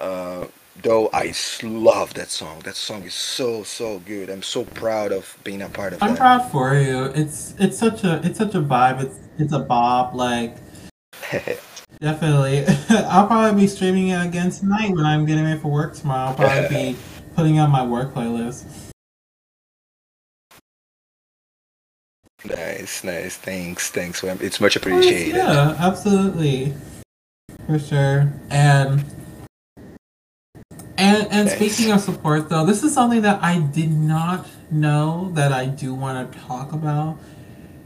Uh, 0.00 0.46
though 0.82 1.10
I 1.12 1.32
love 1.62 2.14
that 2.14 2.30
song. 2.30 2.60
That 2.64 2.76
song 2.76 3.02
is 3.04 3.14
so 3.14 3.62
so 3.62 4.00
good. 4.00 4.30
I'm 4.30 4.42
so 4.42 4.64
proud 4.64 5.12
of 5.12 5.36
being 5.44 5.62
a 5.62 5.68
part 5.68 5.92
of 5.92 5.98
it. 5.98 6.04
I'm 6.04 6.14
that. 6.14 6.18
proud 6.18 6.50
for 6.50 6.74
you. 6.74 7.04
It's 7.14 7.54
it's 7.58 7.78
such 7.78 8.04
a 8.04 8.20
it's 8.24 8.38
such 8.38 8.54
a 8.54 8.60
vibe. 8.60 9.02
It's 9.02 9.18
it's 9.38 9.52
a 9.52 9.58
bop. 9.60 10.14
Like 10.14 10.56
definitely. 12.00 12.64
I'll 12.90 13.26
probably 13.26 13.60
be 13.60 13.66
streaming 13.66 14.08
it 14.08 14.24
again 14.26 14.50
tonight 14.50 14.90
when 14.90 15.04
I'm 15.04 15.24
getting 15.26 15.44
ready 15.44 15.60
for 15.60 15.70
work 15.70 15.94
tomorrow. 15.94 16.30
I'll 16.30 16.34
probably 16.34 16.68
be 16.68 16.96
putting 17.34 17.58
on 17.58 17.70
my 17.70 17.84
work 17.84 18.14
playlist. 18.14 18.64
nice, 22.44 23.02
nice. 23.02 23.36
Thanks, 23.36 23.90
thanks. 23.90 24.22
It's 24.22 24.60
much 24.60 24.76
appreciated. 24.76 25.34
Yeah, 25.34 25.74
absolutely. 25.78 26.74
For 27.66 27.78
sure. 27.78 28.32
And 28.50 29.04
and 30.98 31.26
and 31.30 31.48
Thanks. 31.48 31.54
speaking 31.74 31.92
of 31.92 32.00
support 32.00 32.48
though, 32.48 32.64
this 32.66 32.82
is 32.82 32.92
something 32.94 33.22
that 33.22 33.42
I 33.42 33.60
did 33.60 33.90
not 33.92 34.46
know 34.70 35.30
that 35.34 35.52
I 35.52 35.66
do 35.66 35.94
want 35.94 36.32
to 36.32 36.38
talk 36.40 36.72
about. 36.72 37.18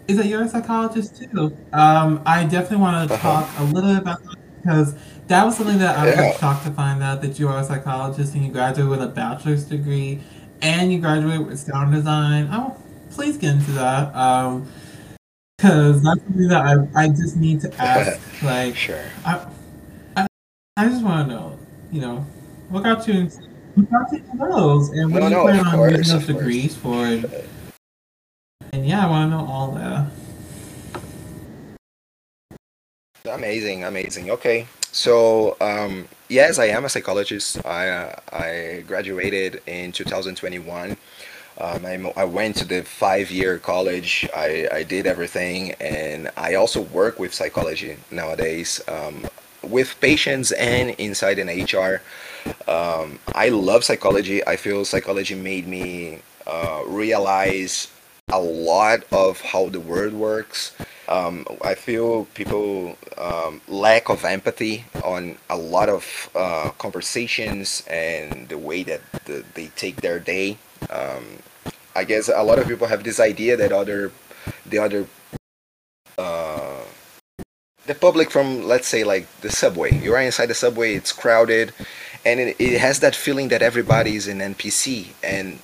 Is 0.09 0.17
that 0.17 0.27
you're 0.27 0.43
a 0.43 0.49
psychologist 0.49 1.17
too? 1.21 1.57
Um, 1.73 2.23
I 2.27 2.45
definitely 2.45 2.79
want 2.79 3.09
to 3.09 3.15
Uh-huh. 3.15 3.43
talk 3.45 3.49
a 3.59 3.65
little 3.65 3.93
bit 3.95 4.03
about 4.03 4.23
that 4.25 4.37
because 4.63 4.95
that 5.29 5.45
was 5.45 5.57
something 5.57 5.79
that 5.79 5.97
I 5.99 6.07
was 6.07 6.17
Yeah. 6.17 6.37
shocked 6.39 6.65
to 6.67 6.73
find 6.73 7.03
out 7.03 7.23
that 7.23 7.39
you 7.39 7.49
are 7.49 7.59
a 7.61 7.65
psychologist 7.65 8.35
and 8.35 8.45
you 8.45 8.51
graduated 8.53 8.89
with 8.91 9.03
a 9.03 9.07
bachelor's 9.09 9.65
degree 9.65 10.21
and 10.63 10.93
you 10.93 10.99
graduated 11.01 11.47
with 11.47 11.59
sound 11.61 11.93
design. 11.95 12.49
Oh, 12.53 12.77
please 13.11 13.37
get 13.37 13.55
into 13.55 13.73
that. 13.73 14.15
Um, 14.17 14.67
because 15.57 16.03
that's 16.03 16.21
something 16.25 16.49
that 16.49 16.65
I, 16.97 17.05
I 17.05 17.09
just 17.09 17.37
need 17.37 17.61
to 17.61 17.75
ask. 17.81 18.19
Like, 18.43 18.75
Sure. 18.75 18.99
I, 19.25 19.47
I, 20.17 20.27
I 20.77 20.89
just 20.89 21.05
want 21.05 21.29
to 21.29 21.35
know, 21.35 21.59
you 21.93 22.01
know, 22.01 22.27
what 22.71 22.85
got 22.85 23.07
you 23.09 23.29
what 23.75 23.91
got 23.91 24.13
you 24.13 24.25
those, 24.39 24.91
and 24.91 25.13
what 25.13 25.23
No, 25.23 25.29
do 25.29 25.31
you 25.31 25.37
no, 25.37 25.43
plan 25.43 25.67
on 25.67 25.77
course, 25.77 25.93
using 25.93 26.09
those 26.09 26.27
degrees 26.27 26.77
for? 26.77 27.07
And, 27.07 27.27
and 28.73 28.87
yeah, 28.87 29.07
I 29.07 29.11
want 29.11 29.31
to 29.33 29.37
know 29.39 29.47
all 29.47 29.73
that. 29.73 30.11
Amazing, 33.31 33.85
amazing. 33.85 34.31
Okay. 34.31 34.67
so 34.93 35.57
um, 35.61 36.09
yes, 36.29 36.59
I 36.59 36.67
am 36.67 36.85
a 36.85 36.89
psychologist. 36.89 37.65
I 37.67 37.89
uh, 37.89 38.17
I 38.33 38.85
graduated 38.87 39.63
in 39.67 39.93
2021. 39.93 40.97
Um, 41.61 41.87
I, 41.87 42.13
I 42.17 42.25
went 42.25 42.57
to 42.57 42.65
the 42.65 42.83
five-year 42.83 43.59
college. 43.59 44.29
I, 44.35 44.67
I 44.73 44.83
did 44.83 45.07
everything, 45.07 45.73
and 45.81 46.31
I 46.37 46.55
also 46.55 46.83
work 46.83 47.19
with 47.19 47.35
psychology 47.35 47.99
nowadays, 48.11 48.81
um, 48.89 49.27
with 49.63 50.01
patients 50.01 50.53
and 50.53 50.91
inside 50.91 51.39
an 51.39 51.49
HR. 51.49 52.03
Um, 52.71 53.19
I 53.35 53.49
love 53.51 53.85
psychology. 53.85 54.47
I 54.47 54.57
feel 54.57 54.85
psychology 54.85 55.35
made 55.35 55.67
me 55.67 56.21
uh, 56.47 56.83
realize 56.87 57.89
a 58.33 58.41
lot 58.41 59.01
of 59.13 59.41
how 59.41 59.69
the 59.69 59.81
world 59.81 60.15
works. 60.15 60.73
Um, 61.09 61.45
I 61.63 61.75
feel 61.75 62.27
people 62.35 62.97
um, 63.19 63.61
lack 63.67 64.09
of 64.09 64.25
empathy 64.25 64.85
on 65.03 65.37
a 65.49 65.57
lot 65.57 65.89
of 65.89 66.31
uh, 66.35 66.71
conversations 66.79 67.83
and 67.89 68.49
the 68.49 68.59
way 68.59 68.85
that 68.85 69.01
the, 69.25 69.45
they 69.55 69.67
take 69.75 69.97
their 70.01 70.21
day. 70.21 70.59
Um, 70.89 71.25
I 71.97 72.05
guess 72.05 72.29
a 72.29 72.43
lot 72.43 72.59
of 72.59 72.69
people 72.69 72.87
have 72.87 73.03
this 73.03 73.19
idea 73.19 73.57
that 73.57 73.73
other, 73.73 74.13
the 74.65 74.79
other, 74.79 75.07
uh, 76.17 76.85
the 77.87 77.95
public 77.95 78.31
from 78.31 78.65
let's 78.65 78.87
say 78.87 79.05
like 79.05 79.27
the 79.41 79.51
subway. 79.51 79.93
You 79.93 80.13
are 80.13 80.17
right 80.17 80.27
inside 80.27 80.47
the 80.47 80.55
subway, 80.55 80.95
it's 80.95 81.13
crowded, 81.13 81.73
and 82.25 82.41
it, 82.41 82.57
it 82.59 82.79
has 82.81 83.01
that 83.01 83.15
feeling 83.15 83.49
that 83.49 83.63
everybody 83.63 84.17
is 84.17 84.29
an 84.29 84.39
NPC, 84.39 85.09
and 85.23 85.59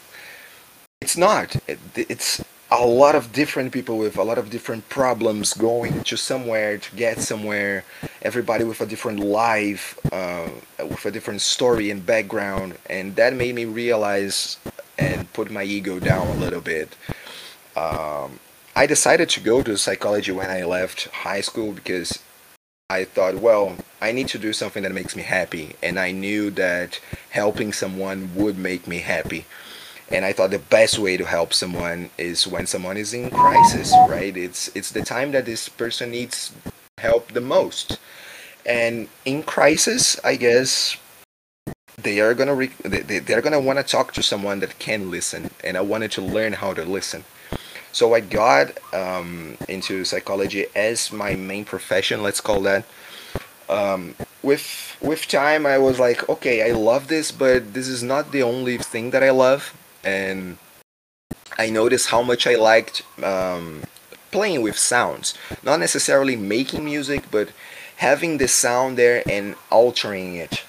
it's 1.01 1.17
not. 1.17 1.57
It, 1.69 1.79
it's 1.95 2.43
a 2.71 2.85
lot 2.85 3.15
of 3.15 3.33
different 3.33 3.73
people 3.73 3.97
with 3.97 4.17
a 4.17 4.23
lot 4.25 4.39
of 4.39 4.51
different 4.51 4.89
problems 4.89 5.55
going 5.55 6.03
to 6.03 6.17
somewhere 6.17 6.79
to 6.79 6.97
get 6.97 7.21
somewhere 7.21 7.85
everybody 8.23 8.65
with 8.65 8.81
a 8.81 8.87
different 8.87 9.21
life 9.21 9.99
uh, 10.13 10.49
with 10.81 11.07
a 11.07 11.11
different 11.11 11.41
story 11.41 11.91
and 11.91 12.05
background 12.05 12.77
and 12.91 13.15
that 13.15 13.33
made 13.35 13.55
me 13.55 13.65
realize 13.65 14.59
and 14.99 15.33
put 15.33 15.49
my 15.51 15.63
ego 15.63 16.01
down 16.01 16.27
a 16.27 16.35
little 16.35 16.61
bit 16.61 16.97
um, 17.77 18.41
i 18.77 18.87
decided 18.87 19.29
to 19.29 19.41
go 19.41 19.63
to 19.63 19.77
psychology 19.77 20.31
when 20.31 20.51
i 20.51 20.63
left 20.63 21.09
high 21.09 21.41
school 21.41 21.73
because 21.73 22.21
i 22.89 23.03
thought 23.05 23.35
well 23.37 23.77
i 24.01 24.13
need 24.13 24.29
to 24.29 24.39
do 24.39 24.53
something 24.53 24.85
that 24.85 24.93
makes 24.93 25.17
me 25.17 25.23
happy 25.23 25.75
and 25.83 25.99
i 25.99 26.13
knew 26.13 26.51
that 26.51 27.01
helping 27.31 27.73
someone 27.73 28.31
would 28.37 28.57
make 28.57 28.87
me 28.87 28.99
happy 28.99 29.45
and 30.11 30.25
I 30.25 30.33
thought 30.33 30.51
the 30.51 30.59
best 30.59 30.99
way 30.99 31.17
to 31.17 31.25
help 31.25 31.53
someone 31.53 32.11
is 32.17 32.47
when 32.47 32.67
someone 32.67 32.97
is 32.97 33.13
in 33.13 33.31
crisis, 33.31 33.93
right? 34.09 34.37
It's 34.37 34.71
it's 34.75 34.93
the 34.93 35.03
time 35.03 35.33
that 35.33 35.47
this 35.47 35.69
person 35.69 36.11
needs 36.11 36.53
help 36.99 37.33
the 37.33 37.41
most, 37.41 37.99
and 38.65 39.09
in 39.25 39.43
crisis, 39.43 40.19
I 40.25 40.37
guess 40.37 40.97
they 41.99 42.21
are 42.21 42.35
gonna 42.35 42.55
re- 42.55 42.71
they, 42.85 43.19
they're 43.19 43.43
gonna 43.43 43.61
want 43.61 43.79
to 43.79 43.85
talk 43.85 44.13
to 44.15 44.23
someone 44.23 44.61
that 44.61 44.79
can 44.79 45.11
listen, 45.11 45.51
and 45.65 45.77
I 45.77 45.81
wanted 45.81 46.13
to 46.13 46.23
learn 46.23 46.55
how 46.55 46.73
to 46.75 46.85
listen. 46.85 47.25
So 47.97 48.13
I 48.13 48.21
got 48.21 48.77
um, 48.93 49.57
into 49.71 50.05
psychology 50.05 50.67
as 50.77 51.11
my 51.11 51.35
main 51.35 51.65
profession, 51.65 52.23
let's 52.23 52.43
call 52.43 52.61
that. 52.61 52.85
Um, 53.71 54.15
with 54.43 54.99
with 55.01 55.27
time, 55.27 55.65
I 55.65 55.79
was 55.79 55.99
like, 55.99 56.29
okay, 56.29 56.69
I 56.69 56.75
love 56.75 57.09
this, 57.09 57.33
but 57.33 57.73
this 57.73 57.89
is 57.89 58.03
not 58.03 58.33
the 58.33 58.43
only 58.43 58.77
thing 58.77 59.13
that 59.13 59.23
I 59.23 59.31
love 59.31 59.73
and 60.05 60.59
I 61.57 61.71
noticed 61.71 62.09
how 62.09 62.21
much 62.21 62.47
I 62.47 62.57
liked 62.57 63.01
um, 63.25 63.85
playing 64.31 64.61
with 64.61 64.77
sounds. 64.77 65.33
Not 65.63 65.81
necessarily 65.81 66.37
making 66.37 66.85
music, 66.85 67.31
but 67.31 67.49
having 67.97 68.37
the 68.37 68.47
sound 68.47 68.99
there 68.99 69.23
and 69.27 69.55
altering 69.71 70.35
it, 70.35 70.65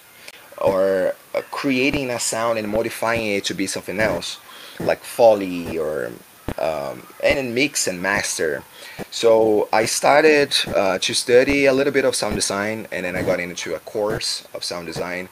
or 0.58 1.14
uh, 1.36 1.42
creating 1.52 2.10
a 2.10 2.22
sound 2.22 2.58
and 2.58 2.70
modifying 2.70 3.28
it 3.28 3.44
to 3.52 3.54
be 3.54 3.68
something 3.68 4.00
else, 4.00 4.40
like 4.80 5.04
Foley 5.04 5.78
or 5.78 6.14
um, 6.58 7.04
and 7.24 7.38
then 7.38 7.54
mix 7.54 7.88
and 7.88 8.02
master. 8.02 8.64
So 9.12 9.70
I 9.72 9.86
started 9.86 10.56
uh, 10.76 10.98
to 11.00 11.14
study 11.14 11.66
a 11.66 11.74
little 11.74 11.94
bit 11.94 12.06
of 12.06 12.16
sound 12.16 12.36
design, 12.36 12.88
and 12.92 13.06
then 13.06 13.16
I 13.16 13.22
got 13.22 13.40
into 13.40 13.76
a 13.76 13.80
course 13.80 14.48
of 14.54 14.64
sound 14.64 14.88
design 14.88 15.30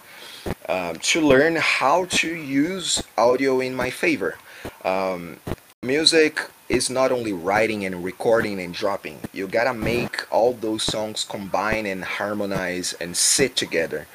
um, 0.69 0.97
to 0.97 1.21
learn 1.21 1.56
how 1.56 2.06
to 2.06 2.36
use 2.36 3.04
audio 3.17 3.60
in 3.60 3.75
my 3.75 3.89
favor. 3.89 4.38
Um, 4.84 5.39
music 5.82 6.49
is 6.69 6.89
not 6.89 7.12
only 7.12 7.34
writing 7.34 7.86
and 7.86 8.04
recording 8.04 8.60
and 8.60 8.73
dropping. 8.73 9.19
You 9.34 9.47
gotta 9.47 9.73
make 9.73 10.32
all 10.32 10.54
those 10.54 10.84
songs 10.84 11.23
combine 11.23 11.86
and 11.86 12.04
harmonize 12.04 12.93
and 12.93 13.15
sit 13.15 13.56
together, 13.56 14.08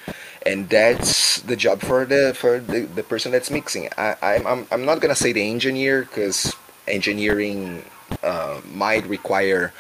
and 0.45 0.69
that's 0.69 1.41
the 1.41 1.57
job 1.57 1.81
for 1.81 2.05
the 2.05 2.35
for 2.37 2.59
the, 2.59 2.81
the 2.81 3.03
person 3.03 3.31
that's 3.31 3.51
mixing. 3.51 3.89
I, 3.97 4.17
I'm 4.23 4.67
I'm 4.71 4.85
not 4.85 5.01
gonna 5.01 5.15
say 5.15 5.33
the 5.33 5.49
engineer 5.49 6.03
because 6.03 6.55
engineering 6.91 7.85
uh, 8.23 8.61
might 8.73 9.07
require 9.07 9.73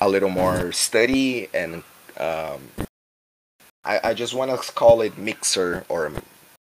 a 0.00 0.08
little 0.08 0.30
more 0.30 0.72
study 0.72 1.48
and 1.54 1.82
um, 2.18 2.60
I, 3.84 4.00
I 4.04 4.14
just 4.14 4.34
want 4.34 4.50
to 4.50 4.72
call 4.72 5.02
it 5.02 5.18
mixer 5.18 5.84
or 5.88 6.10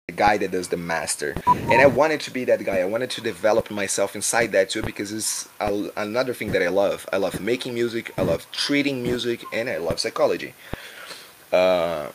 the 0.08 0.14
guy 0.14 0.38
that 0.38 0.52
does 0.52 0.68
the 0.68 0.78
master. 0.78 1.36
And 1.48 1.82
I 1.82 1.88
wanted 1.88 2.20
to 2.22 2.32
be 2.32 2.46
that 2.46 2.64
guy. 2.64 2.80
I 2.80 2.86
wanted 2.86 3.10
to 3.12 3.22
develop 3.22 3.72
myself 3.72 4.16
inside 4.16 4.52
that 4.52 4.70
too 4.70 4.82
because 4.82 5.12
it's 5.12 5.50
a, 5.60 5.90
another 5.98 6.34
thing 6.34 6.52
that 6.52 6.62
I 6.62 6.68
love. 6.68 7.08
I 7.12 7.18
love 7.18 7.40
making 7.42 7.74
music, 7.74 8.12
I 8.18 8.24
love 8.24 8.50
treating 8.52 9.02
music, 9.02 9.44
and 9.54 9.70
I 9.70 9.78
love 9.78 10.00
psychology. 10.00 10.54
Uh, 11.52 12.10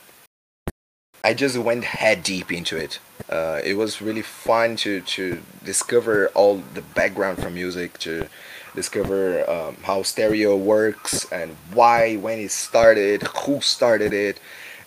I 1.24 1.34
just 1.34 1.56
went 1.58 1.84
head 1.84 2.22
deep 2.22 2.52
into 2.52 2.76
it. 2.76 2.98
Uh, 3.30 3.60
it 3.64 3.74
was 3.74 4.02
really 4.02 4.22
fun 4.22 4.74
to, 4.74 5.00
to 5.02 5.40
discover 5.64 6.26
all 6.34 6.56
the 6.74 6.82
background 6.82 7.40
from 7.40 7.54
music, 7.54 7.96
to 7.98 8.26
discover 8.74 9.48
um, 9.48 9.76
how 9.82 10.02
stereo 10.02 10.56
works 10.56 11.30
and 11.30 11.56
why, 11.72 12.16
when 12.16 12.40
it 12.40 12.50
started, 12.50 13.22
who 13.22 13.60
started 13.60 14.12
it, 14.12 14.40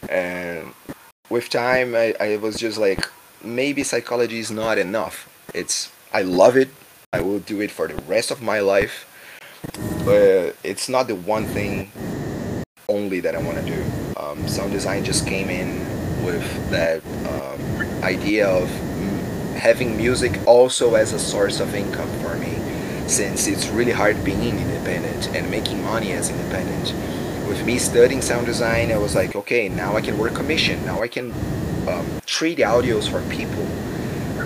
and 0.10 0.74
with 1.30 1.50
time 1.50 1.96
I, 1.96 2.14
I 2.20 2.38
was 2.38 2.58
just 2.58 2.78
like 2.78 3.10
maybe 3.44 3.84
psychology 3.84 4.40
is 4.40 4.52
not 4.52 4.78
enough. 4.78 5.30
It's 5.54 5.92
i 6.14 6.22
love 6.22 6.58
it. 6.58 6.70
I 7.12 7.22
will 7.22 7.40
do 7.40 7.62
it 7.62 7.72
for 7.72 7.88
the 7.88 7.96
rest 8.04 8.30
of 8.30 8.42
my 8.42 8.60
life. 8.60 9.10
But 10.06 10.58
it's 10.64 10.90
not 10.90 11.08
the 11.08 11.16
one 11.16 11.46
thing 11.46 11.92
only 12.90 13.22
that 13.22 13.34
i 13.34 13.42
want 13.42 13.58
to 13.58 13.66
do. 13.66 13.84
Um, 14.18 14.46
sound 14.48 14.74
design 14.74 15.06
just 15.06 15.26
came 15.26 15.50
in 15.50 15.80
with 16.26 16.46
that 16.70 17.02
um, 17.32 17.73
idea 18.04 18.48
of 18.48 18.70
having 19.56 19.96
music 19.98 20.40
also 20.46 20.96
as 20.96 21.14
a 21.14 21.20
source 21.20 21.60
of 21.60 21.74
income 21.74 22.10
for 22.20 22.36
me 22.36 22.58
since 23.08 23.48
it's 23.48 23.68
really 23.70 23.92
hard 23.92 24.24
being 24.24 24.60
independent 24.60 25.28
and 25.36 25.50
making 25.50 25.84
money 25.84 26.12
as 26.12 26.30
independent 26.30 26.94
with 27.54 27.66
me 27.66 27.78
studying 27.78 28.22
sound 28.22 28.46
design, 28.46 28.92
I 28.92 28.98
was 28.98 29.14
like, 29.14 29.36
okay, 29.36 29.70
now 29.70 29.96
I 29.96 30.02
can 30.02 30.18
work 30.18 30.34
commission. 30.34 30.84
Now 30.86 31.02
I 31.02 31.08
can 31.08 31.32
um, 31.88 32.22
treat 32.26 32.58
audios 32.58 33.08
for 33.10 33.22
people, 33.30 33.64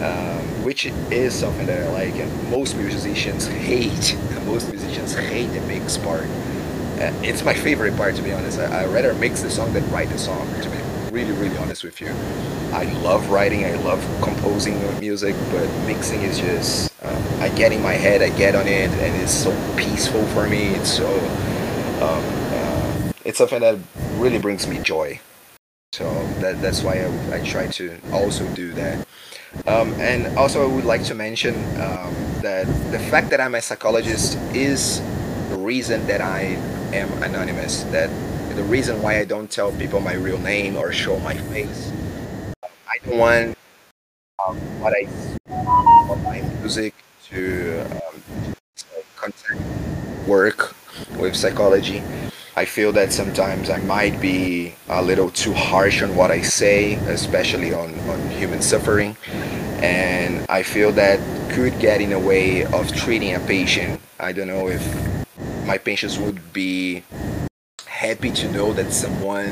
um, 0.03 0.41
which 0.63 0.85
is 0.85 1.33
something 1.33 1.67
that 1.67 1.83
I 1.83 1.89
like. 1.91 2.15
And 2.15 2.51
most 2.51 2.75
musicians 2.75 3.47
hate. 3.47 4.17
Most 4.47 4.71
musicians 4.71 5.13
hate 5.13 5.47
the 5.47 5.59
mix 5.67 5.97
part. 5.97 6.23
Uh, 6.23 7.11
it's 7.21 7.43
my 7.43 7.53
favorite 7.53 7.97
part, 7.97 8.15
to 8.15 8.21
be 8.21 8.31
honest. 8.31 8.59
I, 8.59 8.83
I 8.83 8.85
rather 8.85 9.13
mix 9.15 9.41
the 9.41 9.49
song 9.49 9.73
than 9.73 9.89
write 9.91 10.07
the 10.07 10.17
song. 10.17 10.47
To 10.61 10.69
be 10.69 10.77
really, 11.11 11.33
really 11.33 11.57
honest 11.57 11.83
with 11.83 11.99
you, 12.01 12.09
I 12.73 12.83
love 13.01 13.29
writing. 13.29 13.65
I 13.65 13.75
love 13.83 14.01
composing 14.21 14.79
music, 14.99 15.35
but 15.51 15.67
mixing 15.85 16.21
is 16.21 16.39
just 16.39 16.93
uh, 17.03 17.37
I 17.39 17.49
get 17.49 17.71
in 17.71 17.81
my 17.81 17.93
head. 17.93 18.21
I 18.21 18.29
get 18.37 18.55
on 18.55 18.67
it, 18.67 18.89
and 18.89 19.21
it's 19.21 19.33
so 19.33 19.51
peaceful 19.75 20.25
for 20.27 20.47
me. 20.47 20.75
It's 20.75 20.91
so 20.91 21.07
um, 22.01 23.13
it's 23.27 23.37
something 23.37 23.59
that 23.59 23.77
really 24.15 24.39
brings 24.39 24.67
me 24.67 24.79
joy. 24.79 25.19
So 25.91 26.05
that, 26.39 26.61
that's 26.61 26.81
why 26.81 27.03
I, 27.03 27.37
I 27.37 27.43
try 27.43 27.67
to 27.67 27.97
also 28.13 28.47
do 28.53 28.71
that. 28.73 29.05
Um, 29.67 29.93
and 29.99 30.37
also, 30.37 30.63
I 30.63 30.73
would 30.73 30.85
like 30.85 31.03
to 31.05 31.15
mention 31.15 31.55
um, 31.81 32.13
that 32.41 32.65
the 32.91 32.99
fact 33.11 33.29
that 33.31 33.41
I'm 33.41 33.55
a 33.55 33.61
psychologist 33.61 34.37
is 34.53 35.01
the 35.49 35.57
reason 35.57 36.05
that 36.07 36.21
I 36.21 36.55
am 36.93 37.11
anonymous. 37.23 37.83
That 37.85 38.09
the 38.57 38.63
reason 38.63 39.01
why 39.01 39.19
I 39.19 39.23
don't 39.23 39.49
tell 39.49 39.71
people 39.71 39.99
my 39.99 40.15
real 40.15 40.39
name 40.39 40.75
or 40.75 40.91
show 40.91 41.19
my 41.19 41.35
face. 41.35 41.93
I 42.87 42.97
don't 43.05 43.17
want 43.17 43.57
um, 44.45 44.57
what 44.81 44.93
I 44.93 45.05
what 46.09 46.19
my 46.23 46.41
music 46.59 46.95
to 47.29 47.85
um, 47.91 48.55
contact 49.15 49.61
work 50.27 50.75
with 51.19 51.35
psychology 51.35 52.01
I 52.57 52.65
feel 52.65 52.91
that 52.93 53.13
sometimes 53.13 53.69
I 53.69 53.77
might 53.81 54.19
be 54.19 54.73
a 54.89 54.99
little 55.03 55.29
too 55.29 55.53
harsh 55.53 56.01
on 56.01 56.15
what 56.15 56.31
I 56.31 56.41
say, 56.41 56.95
especially 57.05 57.71
on, 57.71 57.93
on 58.09 58.29
human 58.31 58.63
suffering. 58.63 59.15
And 59.83 60.43
I 60.49 60.63
feel 60.63 60.91
that 60.93 61.19
could 61.51 61.77
get 61.79 62.01
in 62.01 62.13
a 62.13 62.19
way 62.19 62.65
of 62.65 62.91
treating 62.95 63.35
a 63.35 63.39
patient. 63.41 64.01
I 64.19 64.31
don't 64.31 64.47
know 64.47 64.69
if 64.69 64.81
my 65.67 65.77
patients 65.77 66.17
would 66.17 66.51
be 66.51 67.03
happy 67.97 68.29
to 68.29 68.51
know 68.51 68.73
that 68.73 68.93
someone 68.93 69.47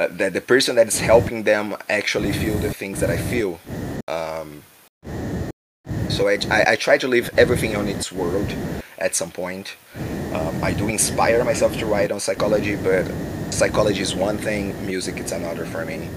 uh, 0.00 0.08
that 0.12 0.32
the 0.32 0.40
person 0.40 0.74
that 0.76 0.88
is 0.88 1.00
helping 1.00 1.42
them 1.42 1.76
actually 1.90 2.32
feel 2.32 2.56
the 2.58 2.72
things 2.72 2.98
that 3.00 3.10
I 3.10 3.18
feel. 3.18 3.60
Um, 4.08 4.62
so 6.08 6.28
I, 6.28 6.38
I, 6.50 6.64
I, 6.72 6.76
try 6.76 6.96
to 6.96 7.06
leave 7.06 7.28
everything 7.36 7.76
on 7.76 7.86
its 7.86 8.10
world 8.10 8.50
at 8.96 9.14
some 9.14 9.30
point. 9.30 9.76
Um, 10.32 10.64
I 10.64 10.72
do 10.72 10.88
inspire 10.88 11.44
myself 11.44 11.76
to 11.78 11.84
write 11.84 12.10
on 12.10 12.20
psychology, 12.20 12.76
but 12.76 13.04
psychology 13.50 14.00
is 14.00 14.14
one 14.14 14.38
thing, 14.38 14.74
music 14.86 15.18
is 15.18 15.32
another 15.32 15.66
for 15.66 15.84
me. 15.84 16.08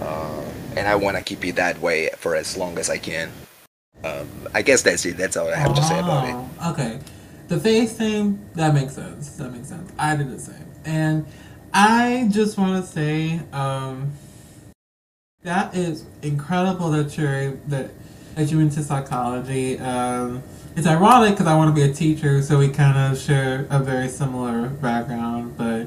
Uh, 0.00 0.44
and 0.76 0.88
I 0.88 0.96
want 0.96 1.16
to 1.16 1.22
keep 1.22 1.44
it 1.44 1.54
that 1.54 1.80
way 1.80 2.10
for 2.16 2.34
as 2.34 2.56
long 2.56 2.78
as 2.78 2.90
I 2.90 2.98
can. 2.98 3.30
Um, 4.02 4.28
I 4.54 4.62
guess 4.62 4.82
that's 4.82 5.06
it. 5.06 5.16
That's 5.16 5.36
all 5.36 5.48
I 5.48 5.56
have 5.56 5.70
oh, 5.70 5.74
to 5.74 5.82
say 5.84 5.98
about 6.00 6.28
it. 6.28 6.34
Oh, 6.60 6.72
okay. 6.72 6.98
The 7.46 7.60
face 7.60 7.92
thing, 7.92 8.44
that 8.54 8.74
makes 8.74 8.94
sense. 8.94 9.36
That 9.36 9.52
makes 9.52 9.68
sense. 9.68 9.92
I 9.98 10.16
did 10.16 10.30
the 10.32 10.40
same. 10.40 10.65
And 10.86 11.26
I 11.72 12.28
just 12.30 12.56
want 12.56 12.82
to 12.82 12.90
say, 12.90 13.40
um, 13.52 14.12
that 15.42 15.74
is 15.74 16.06
incredible 16.22 16.90
that 16.90 17.18
you're, 17.18 17.52
that, 17.68 17.90
that 18.36 18.50
you 18.50 18.60
into 18.60 18.82
psychology. 18.82 19.78
Um, 19.78 20.42
it's 20.76 20.86
ironic 20.86 21.32
because 21.32 21.46
I 21.46 21.56
want 21.56 21.74
to 21.74 21.74
be 21.74 21.90
a 21.90 21.92
teacher, 21.92 22.42
so 22.42 22.58
we 22.58 22.68
kind 22.68 22.98
of 22.98 23.18
share 23.18 23.66
a 23.70 23.78
very 23.78 24.08
similar 24.08 24.68
background, 24.68 25.56
but 25.56 25.86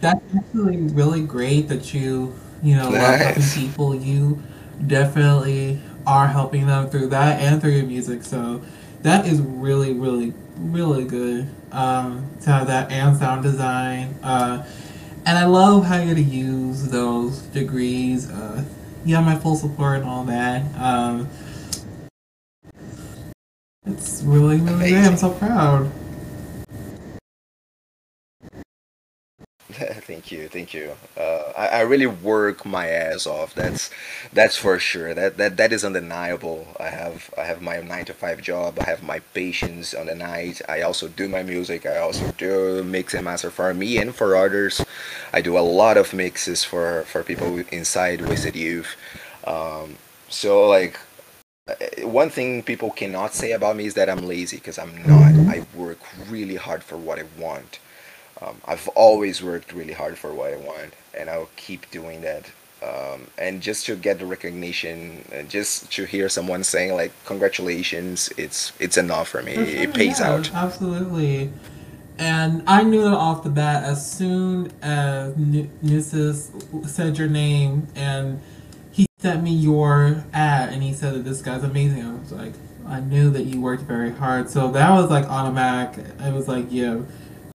that's 0.00 0.20
actually 0.36 0.76
really 0.76 1.22
great 1.22 1.68
that 1.68 1.94
you, 1.94 2.34
you 2.62 2.76
know, 2.76 2.90
nice. 2.90 2.92
love 2.94 3.20
helping 3.20 3.42
people. 3.54 3.94
You 3.94 4.42
definitely 4.86 5.80
are 6.06 6.26
helping 6.26 6.66
them 6.66 6.90
through 6.90 7.08
that 7.08 7.40
and 7.40 7.60
through 7.60 7.72
your 7.72 7.86
music. 7.86 8.22
So 8.22 8.62
that 9.02 9.26
is 9.26 9.40
really, 9.40 9.94
really, 9.94 10.34
really 10.56 11.04
good 11.04 11.48
um, 11.72 12.28
to 12.42 12.50
have 12.50 12.66
that 12.66 12.90
and 12.90 13.16
sound 13.16 13.42
design. 13.42 14.14
Uh, 14.22 14.66
and 15.24 15.38
I 15.38 15.46
love 15.46 15.84
how 15.84 16.00
you're 16.00 16.14
to 16.14 16.22
use 16.22 16.88
those 16.88 17.38
degrees. 17.40 18.30
Uh, 18.30 18.64
you 19.04 19.16
have 19.16 19.24
my 19.24 19.36
full 19.36 19.56
support 19.56 20.00
and 20.00 20.08
all 20.08 20.24
that. 20.24 20.62
Um, 20.80 21.28
it's 23.84 24.22
really, 24.22 24.58
really 24.58 24.74
Amazing. 24.74 25.02
good. 25.02 25.04
I'm 25.12 25.16
so 25.16 25.30
proud. 25.30 25.92
thank 30.06 30.32
you, 30.32 30.48
thank 30.48 30.72
you. 30.72 30.92
Uh, 31.18 31.52
I, 31.56 31.68
I 31.68 31.80
really 31.82 32.06
work 32.06 32.64
my 32.64 32.88
ass 32.88 33.26
off. 33.26 33.54
That's 33.54 33.90
that's 34.32 34.56
for 34.56 34.78
sure. 34.78 35.12
That 35.12 35.36
that 35.36 35.56
that 35.58 35.72
is 35.72 35.84
undeniable. 35.84 36.68
I 36.80 36.88
have 36.88 37.30
I 37.36 37.44
have 37.44 37.60
my 37.60 37.80
nine 37.80 38.06
to 38.06 38.14
five 38.14 38.40
job. 38.40 38.78
I 38.80 38.84
have 38.84 39.02
my 39.02 39.20
patients 39.34 39.92
on 39.92 40.06
the 40.06 40.14
night. 40.14 40.62
I 40.68 40.80
also 40.80 41.08
do 41.08 41.28
my 41.28 41.42
music. 41.42 41.84
I 41.84 41.98
also 41.98 42.32
do 42.38 42.82
mix 42.84 43.12
and 43.12 43.24
master 43.24 43.50
for 43.50 43.74
me 43.74 43.98
and 43.98 44.14
for 44.14 44.34
others. 44.36 44.82
I 45.32 45.42
do 45.42 45.58
a 45.58 45.60
lot 45.60 45.98
of 45.98 46.14
mixes 46.14 46.64
for 46.64 47.02
for 47.02 47.22
people 47.22 47.58
inside 47.70 48.22
Wasted 48.22 48.56
Youth. 48.56 48.96
Um, 49.46 49.96
so 50.30 50.66
like 50.68 50.98
uh, 51.68 51.74
one 52.08 52.30
thing 52.30 52.62
people 52.62 52.90
cannot 52.90 53.34
say 53.34 53.52
about 53.52 53.76
me 53.76 53.86
is 53.86 53.94
that 53.94 54.08
I'm 54.08 54.26
lazy 54.26 54.56
because 54.56 54.78
I'm 54.78 54.96
not. 55.06 55.34
I 55.54 55.66
work 55.74 55.98
really 56.30 56.56
hard 56.56 56.82
for 56.82 56.96
what 56.96 57.18
I 57.18 57.24
want. 57.38 57.78
Um, 58.42 58.60
I've 58.66 58.88
always 58.88 59.42
worked 59.42 59.72
really 59.72 59.94
hard 59.94 60.18
for 60.18 60.32
what 60.34 60.52
I 60.52 60.56
want, 60.56 60.92
and 61.14 61.30
I'll 61.30 61.48
keep 61.56 61.90
doing 61.90 62.20
that. 62.22 62.50
Um, 62.82 63.28
and 63.38 63.62
just 63.62 63.86
to 63.86 63.96
get 63.96 64.18
the 64.18 64.26
recognition, 64.26 65.24
and 65.32 65.48
just 65.48 65.90
to 65.92 66.04
hear 66.04 66.28
someone 66.28 66.62
saying 66.62 66.94
like 66.94 67.12
"congratulations," 67.24 68.30
it's 68.36 68.72
it's 68.78 68.98
enough 68.98 69.28
for 69.28 69.42
me. 69.42 69.54
For 69.54 69.66
sure, 69.66 69.82
it 69.82 69.94
pays 69.94 70.20
yeah, 70.20 70.32
out. 70.32 70.52
Absolutely. 70.52 71.50
And 72.18 72.62
I 72.66 72.82
knew 72.82 73.02
that 73.02 73.14
off 73.14 73.42
the 73.42 73.50
bat 73.50 73.84
as 73.84 74.10
soon 74.10 74.72
as 74.80 75.34
Nusis 75.34 76.86
said 76.86 77.18
your 77.18 77.28
name 77.28 77.88
and 77.94 78.40
he 78.90 79.06
sent 79.18 79.42
me 79.42 79.50
your 79.50 80.24
ad 80.32 80.72
and 80.72 80.82
he 80.82 80.94
said 80.94 81.12
that 81.12 81.24
this 81.24 81.42
guy's 81.42 81.62
amazing. 81.62 82.06
I 82.06 82.14
was 82.14 82.32
like, 82.32 82.54
I 82.86 83.00
knew 83.00 83.28
that 83.32 83.44
you 83.44 83.60
worked 83.60 83.82
very 83.82 84.12
hard. 84.12 84.48
So 84.48 84.70
that 84.72 84.90
was 84.92 85.10
like 85.10 85.26
automatic. 85.26 86.06
It 86.20 86.32
was 86.32 86.48
like, 86.48 86.64
yeah 86.70 87.02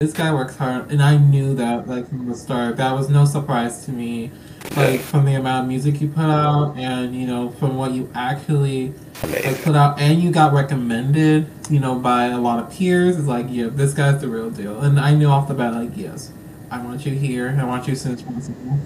this 0.01 0.13
guy 0.13 0.33
works 0.33 0.55
hard, 0.55 0.91
and 0.91 0.99
I 0.99 1.15
knew 1.15 1.53
that 1.53 1.87
like 1.87 2.09
from 2.09 2.27
the 2.27 2.33
start. 2.33 2.77
That 2.77 2.91
was 2.93 3.07
no 3.07 3.23
surprise 3.23 3.85
to 3.85 3.91
me. 3.91 4.31
Like 4.75 4.99
from 4.99 5.25
the 5.25 5.35
amount 5.35 5.65
of 5.65 5.67
music 5.67 6.01
you 6.01 6.07
put 6.07 6.25
out, 6.25 6.75
and 6.75 7.15
you 7.15 7.27
know 7.27 7.51
from 7.51 7.77
what 7.77 7.91
you 7.91 8.09
actually 8.15 8.95
like 9.21 9.61
put 9.61 9.75
out, 9.75 9.99
and 9.99 10.19
you 10.19 10.31
got 10.31 10.53
recommended, 10.53 11.47
you 11.69 11.79
know, 11.79 11.99
by 11.99 12.25
a 12.25 12.39
lot 12.39 12.57
of 12.57 12.71
peers. 12.71 13.15
It's 13.15 13.27
like, 13.27 13.45
yeah, 13.49 13.67
this 13.67 13.93
guy's 13.93 14.19
the 14.19 14.27
real 14.27 14.49
deal. 14.49 14.81
And 14.81 14.99
I 14.99 15.13
knew 15.13 15.27
off 15.27 15.47
the 15.47 15.53
bat, 15.53 15.75
like, 15.75 15.95
yes, 15.95 16.31
I 16.71 16.81
want 16.81 17.05
you 17.05 17.13
here. 17.13 17.55
I 17.59 17.63
want 17.63 17.85
you 17.85 17.93
as 17.93 18.01
soon 18.01 18.13
as 18.13 18.23
possible. 18.23 18.79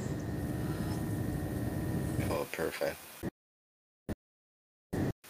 Oh, 2.29 2.45
perfect. 2.51 2.97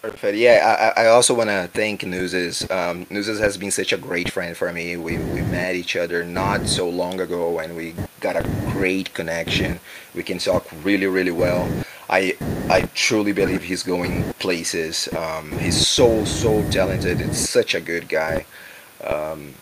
Perfect. 0.05 0.37
Yeah, 0.37 0.93
I, 0.95 1.05
I 1.05 1.07
also 1.07 1.33
want 1.33 1.49
to 1.49 1.67
thank 1.73 2.05
Newses. 2.05 2.69
Um, 2.69 3.07
Newses 3.09 3.39
has 3.39 3.57
been 3.57 3.71
such 3.71 3.91
a 3.91 3.97
great 3.97 4.31
friend 4.31 4.55
for 4.55 4.71
me. 4.71 4.95
We, 4.97 5.17
we 5.17 5.41
met 5.41 5.73
each 5.73 5.95
other 5.95 6.23
not 6.23 6.67
so 6.67 6.87
long 6.87 7.19
ago 7.19 7.57
and 7.57 7.75
we 7.75 7.95
got 8.19 8.35
a 8.35 8.43
great 8.71 9.15
connection. 9.15 9.79
We 10.13 10.21
can 10.21 10.37
talk 10.37 10.67
really, 10.83 11.07
really 11.07 11.31
well. 11.31 11.67
I 12.07 12.37
I 12.69 12.81
truly 12.93 13.31
believe 13.31 13.63
he's 13.63 13.81
going 13.81 14.31
places. 14.33 15.11
Um, 15.11 15.57
he's 15.57 15.87
so, 15.87 16.23
so 16.23 16.61
talented. 16.69 17.19
It's 17.19 17.39
such 17.39 17.73
a 17.73 17.81
good 17.81 18.07
guy. 18.07 18.45
Um, 19.03 19.55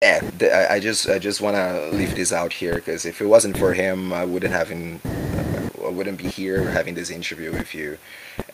yeah, 0.00 0.66
I 0.70 0.78
just 0.78 1.08
I 1.08 1.18
just 1.18 1.40
want 1.40 1.56
to 1.56 1.90
leave 1.90 2.14
this 2.14 2.32
out 2.32 2.52
here 2.52 2.76
because 2.76 3.04
if 3.04 3.20
it 3.20 3.26
wasn't 3.26 3.58
for 3.58 3.74
him, 3.74 4.12
I 4.12 4.24
wouldn't 4.24 4.52
have 4.52 4.68
him, 4.68 5.00
I 5.84 5.88
wouldn't 5.88 6.18
be 6.18 6.28
here 6.28 6.70
having 6.70 6.94
this 6.94 7.10
interview 7.10 7.50
with 7.50 7.74
you 7.74 7.98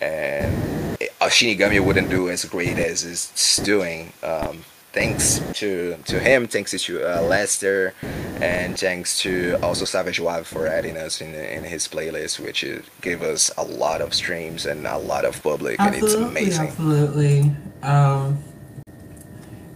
and 0.00 0.98
Shinigami 1.28 1.84
wouldn't 1.84 2.10
do 2.10 2.28
as 2.28 2.44
great 2.44 2.78
as 2.78 3.04
it's 3.04 3.56
doing. 3.58 4.12
Um, 4.22 4.64
thanks 4.92 5.40
to 5.54 5.96
to 6.06 6.18
him, 6.18 6.46
thanks 6.46 6.70
to 6.82 7.02
uh, 7.02 7.22
Lester, 7.22 7.94
and 8.40 8.78
thanks 8.78 9.20
to 9.20 9.58
also 9.62 9.84
Savage 9.84 10.20
Wave 10.20 10.46
for 10.46 10.66
adding 10.66 10.96
us 10.96 11.20
in 11.20 11.34
in 11.34 11.64
his 11.64 11.86
playlist, 11.86 12.40
which 12.40 12.64
gave 13.00 13.22
us 13.22 13.50
a 13.56 13.64
lot 13.64 14.00
of 14.00 14.14
streams 14.14 14.66
and 14.66 14.86
a 14.86 14.98
lot 14.98 15.24
of 15.24 15.40
public, 15.42 15.76
absolutely, 15.78 15.98
and 15.98 16.04
it's 16.04 16.14
amazing. 16.14 16.66
Absolutely. 16.68 17.52
Um, 17.82 18.38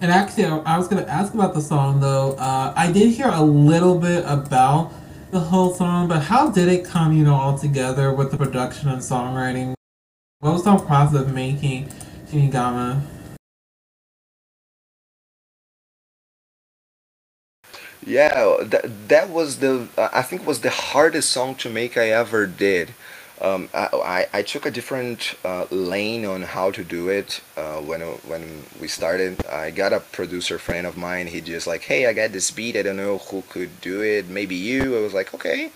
and 0.01 0.11
actually, 0.11 0.47
I 0.47 0.77
was 0.79 0.89
gonna 0.89 1.03
ask 1.03 1.33
about 1.35 1.55
the 1.55 1.61
song 1.61 2.01
though. 2.01 2.33
Uh, 2.33 2.73
I 2.77 2.91
did 2.91 3.11
hear 3.11 3.29
a 3.29 3.43
little 3.43 3.99
bit 3.99 4.25
about 4.27 4.93
the 5.31 5.41
whole 5.41 5.73
song, 5.75 6.09
but 6.09 6.23
how 6.23 6.51
did 6.51 6.69
it 6.69 6.85
come, 6.85 7.13
you 7.13 7.25
know, 7.25 7.35
all 7.35 7.57
together 7.57 8.13
with 8.13 8.31
the 8.31 8.37
production 8.37 8.89
and 8.89 9.01
songwriting? 9.01 9.75
What 10.43 10.55
was 10.55 10.65
the 10.65 10.77
process 10.77 11.21
of 11.21 11.33
making 11.33 11.87
Shinigami? 12.27 13.01
Yeah, 18.05 18.57
that 18.63 19.09
that 19.09 19.29
was 19.31 19.59
the 19.61 19.87
I 19.97 20.23
think 20.23 20.45
was 20.45 20.63
the 20.63 20.71
hardest 20.71 21.31
song 21.31 21.55
to 21.63 21.71
make 21.71 21.97
I 21.97 22.09
ever 22.11 22.47
did. 22.49 22.93
Um, 23.41 23.69
I, 23.73 23.89
I, 24.33 24.39
I 24.39 24.43
took 24.43 24.67
a 24.67 24.73
different 24.73 25.37
uh, 25.45 25.67
lane 25.71 26.25
on 26.25 26.43
how 26.43 26.73
to 26.73 26.83
do 26.83 27.09
it 27.09 27.41
uh, 27.57 27.77
when 27.79 28.01
when 28.01 28.65
we 28.81 28.89
started. 28.89 29.47
I 29.47 29.71
got 29.71 29.93
a 29.93 30.01
producer 30.01 30.59
friend 30.59 30.89
of 30.89 30.97
mine. 30.97 31.29
He 31.29 31.41
just 31.41 31.69
like, 31.69 31.83
hey, 31.83 32.07
I 32.07 32.13
got 32.15 32.33
this 32.33 32.51
beat. 32.51 32.77
I 32.77 32.83
don't 32.83 32.97
know 32.97 33.19
who 33.19 33.43
could 33.43 33.81
do 33.81 34.03
it. 34.03 34.29
Maybe 34.29 34.57
you. 34.57 34.97
I 34.99 35.03
was 35.03 35.15
like, 35.15 35.33
okay. 35.35 35.71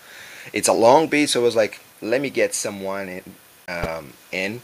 It's 0.51 0.67
a 0.67 0.73
long 0.73 1.07
beat, 1.07 1.27
so 1.29 1.39
I 1.39 1.43
was 1.43 1.55
like, 1.55 1.79
let 2.01 2.19
me 2.19 2.29
get 2.29 2.53
someone 2.53 3.21
um, 3.67 4.13
in 4.31 4.61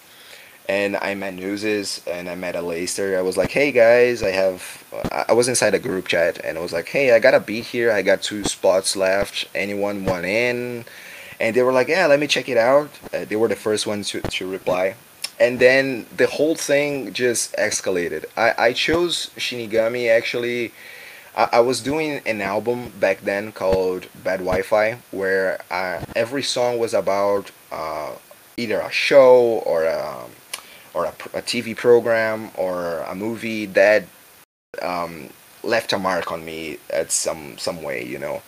and 0.69 0.95
I 0.95 1.13
met 1.13 1.33
Newses 1.33 2.01
and 2.07 2.29
I 2.29 2.35
met 2.35 2.55
Aleister. 2.55 3.17
I 3.17 3.21
was 3.21 3.35
like, 3.35 3.51
hey 3.51 3.71
guys, 3.71 4.23
I 4.23 4.29
have, 4.29 4.83
I 5.11 5.33
was 5.33 5.49
inside 5.49 5.73
a 5.73 5.79
group 5.79 6.07
chat 6.07 6.39
and 6.43 6.57
I 6.57 6.61
was 6.61 6.71
like, 6.71 6.87
hey, 6.87 7.13
I 7.13 7.19
got 7.19 7.33
a 7.33 7.39
beat 7.39 7.65
here. 7.65 7.91
I 7.91 8.01
got 8.01 8.21
two 8.21 8.45
spots 8.45 8.95
left. 8.95 9.45
Anyone 9.53 10.05
want 10.05 10.25
in? 10.25 10.85
And 11.39 11.55
they 11.55 11.63
were 11.63 11.73
like, 11.73 11.89
yeah, 11.89 12.05
let 12.05 12.19
me 12.19 12.27
check 12.27 12.47
it 12.47 12.57
out. 12.57 12.89
Uh, 13.13 13.25
they 13.25 13.35
were 13.35 13.49
the 13.49 13.57
first 13.57 13.85
ones 13.85 14.07
to, 14.09 14.21
to 14.21 14.49
reply. 14.49 14.95
And 15.37 15.59
then 15.59 16.05
the 16.15 16.27
whole 16.27 16.55
thing 16.55 17.11
just 17.11 17.53
escalated. 17.57 18.25
I, 18.37 18.53
I 18.57 18.73
chose 18.73 19.31
Shinigami 19.35 20.09
actually. 20.09 20.71
I, 21.35 21.49
I 21.53 21.59
was 21.59 21.81
doing 21.81 22.21
an 22.25 22.39
album 22.39 22.93
back 23.01 23.21
then 23.21 23.51
called 23.51 24.07
Bad 24.23 24.39
Wi-Fi, 24.39 24.99
where 25.11 25.59
uh, 25.69 26.05
every 26.15 26.43
song 26.43 26.77
was 26.77 26.93
about 26.93 27.51
uh, 27.69 28.13
either 28.57 28.79
a 28.79 28.91
show 28.91 29.61
or 29.65 29.85
a, 29.85 30.23
or 30.93 31.05
a, 31.05 31.09
a, 31.33 31.41
TV 31.41 31.75
program 31.75 32.51
or 32.55 32.99
a 32.99 33.15
movie 33.15 33.65
that 33.67 34.05
um, 34.81 35.29
left 35.63 35.93
a 35.93 35.99
mark 35.99 36.31
on 36.31 36.43
me 36.45 36.77
at 36.89 37.11
some 37.11 37.57
some 37.57 37.81
way, 37.83 38.05
you 38.05 38.19
know. 38.19 38.41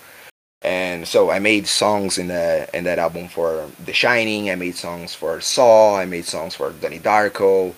And 0.62 1.08
so 1.08 1.30
I 1.30 1.39
made 1.39 1.68
songs 1.68 2.18
in 2.18 2.28
that 2.28 2.74
in 2.74 2.84
that 2.86 2.99
album 2.99 3.28
for 3.28 3.70
The 3.86 3.93
Shining. 3.93 4.49
I 4.49 4.56
made 4.56 4.76
songs 4.76 5.14
for 5.14 5.39
Saw. 5.41 5.97
I 5.97 6.06
made 6.06 6.26
songs 6.26 6.56
for 6.56 6.72
Donnie 6.72 6.99
Darko. 6.99 7.74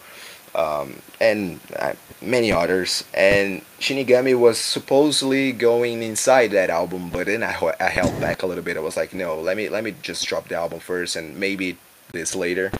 um, 0.55 0.95
and 1.21 1.59
uh, 1.77 1.93
many 2.21 2.51
others. 2.51 3.03
And 3.13 3.61
Shinigami 3.79 4.37
was 4.37 4.57
supposedly 4.57 5.51
going 5.51 6.01
inside 6.03 6.47
that 6.51 6.69
album, 6.69 7.09
but 7.09 7.27
then 7.27 7.43
I, 7.43 7.55
I 7.79 7.89
held 7.89 8.19
back 8.19 8.43
a 8.43 8.47
little 8.47 8.63
bit. 8.63 8.77
I 8.77 8.81
was 8.81 8.97
like, 8.97 9.13
no, 9.13 9.39
let 9.39 9.55
me 9.57 9.69
let 9.69 9.83
me 9.83 9.93
just 10.01 10.25
drop 10.27 10.47
the 10.47 10.55
album 10.55 10.79
first, 10.79 11.15
and 11.15 11.37
maybe 11.37 11.77
this 12.11 12.35
later. 12.35 12.71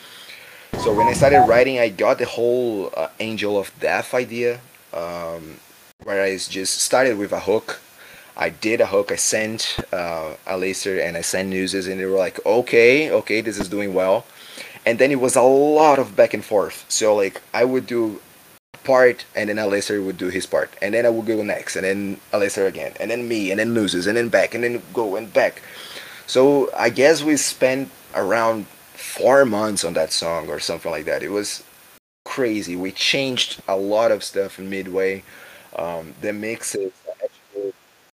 So 0.84 0.93
when 0.93 1.07
I 1.07 1.13
started 1.13 1.41
writing, 1.41 1.80
I 1.80 1.89
got 1.89 2.17
the 2.17 2.25
whole 2.25 2.91
uh, 2.95 3.09
Angel 3.19 3.57
of 3.57 3.71
Death 3.80 4.13
idea, 4.13 4.59
um, 4.93 5.59
where 6.03 6.23
I 6.23 6.38
just 6.38 6.82
started 6.82 7.17
with 7.17 7.32
a 7.32 7.41
hook. 7.41 7.82
I 8.36 8.49
did 8.49 8.80
a 8.82 8.86
hook. 8.86 9.11
I 9.11 9.15
sent 9.15 9.78
uh, 9.91 10.36
Aleister 10.45 11.03
and 11.03 11.17
I 11.17 11.21
sent 11.21 11.49
newses, 11.49 11.88
and 11.88 11.99
they 11.99 12.05
were 12.05 12.17
like, 12.17 12.43
"Okay, 12.45 13.09
okay, 13.09 13.41
this 13.41 13.57
is 13.57 13.67
doing 13.67 13.93
well." 13.93 14.25
And 14.86 14.99
then 14.99 15.11
it 15.11 15.19
was 15.19 15.36
a 15.36 15.41
lot 15.41 15.99
of 15.99 16.15
back 16.15 16.34
and 16.34 16.45
forth. 16.45 16.86
So 16.88 17.15
like 17.15 17.41
I 17.53 17.65
would 17.65 17.88
do 17.88 18.21
part, 18.84 19.25
and 19.36 19.49
then 19.49 19.57
Aleister 19.57 20.03
would 20.05 20.17
do 20.17 20.30
his 20.30 20.45
part, 20.45 20.71
and 20.82 20.93
then 20.93 21.05
I 21.05 21.09
would 21.09 21.25
go 21.25 21.43
next, 21.43 21.75
and 21.75 21.84
then 21.84 22.19
Aleister 22.32 22.65
again, 22.67 22.93
and 22.99 23.11
then 23.11 23.28
me, 23.28 23.51
and 23.51 23.59
then 23.59 23.73
loses, 23.73 24.07
and 24.07 24.15
then 24.15 24.30
back, 24.30 24.55
and 24.55 24.63
then 24.63 24.82
go 24.93 25.17
and 25.17 25.34
back. 25.34 25.61
So 26.28 26.69
I 26.73 26.89
guess 26.89 27.23
we 27.23 27.36
spent 27.36 27.91
around 28.15 28.67
four 29.18 29.45
months 29.45 29.84
on 29.84 29.93
that 29.93 30.11
song 30.11 30.47
or 30.47 30.59
something 30.59 30.91
like 30.91 31.05
that. 31.05 31.24
It 31.24 31.32
was 31.32 31.63
crazy. 32.24 32.76
We 32.76 32.91
changed 32.91 33.61
a 33.68 33.76
lot 33.76 34.11
of 34.11 34.24
stuff 34.24 34.59
in 34.59 34.70
midway. 34.70 35.24
Um, 35.76 36.13
the 36.22 36.34
mixes, 36.34 36.91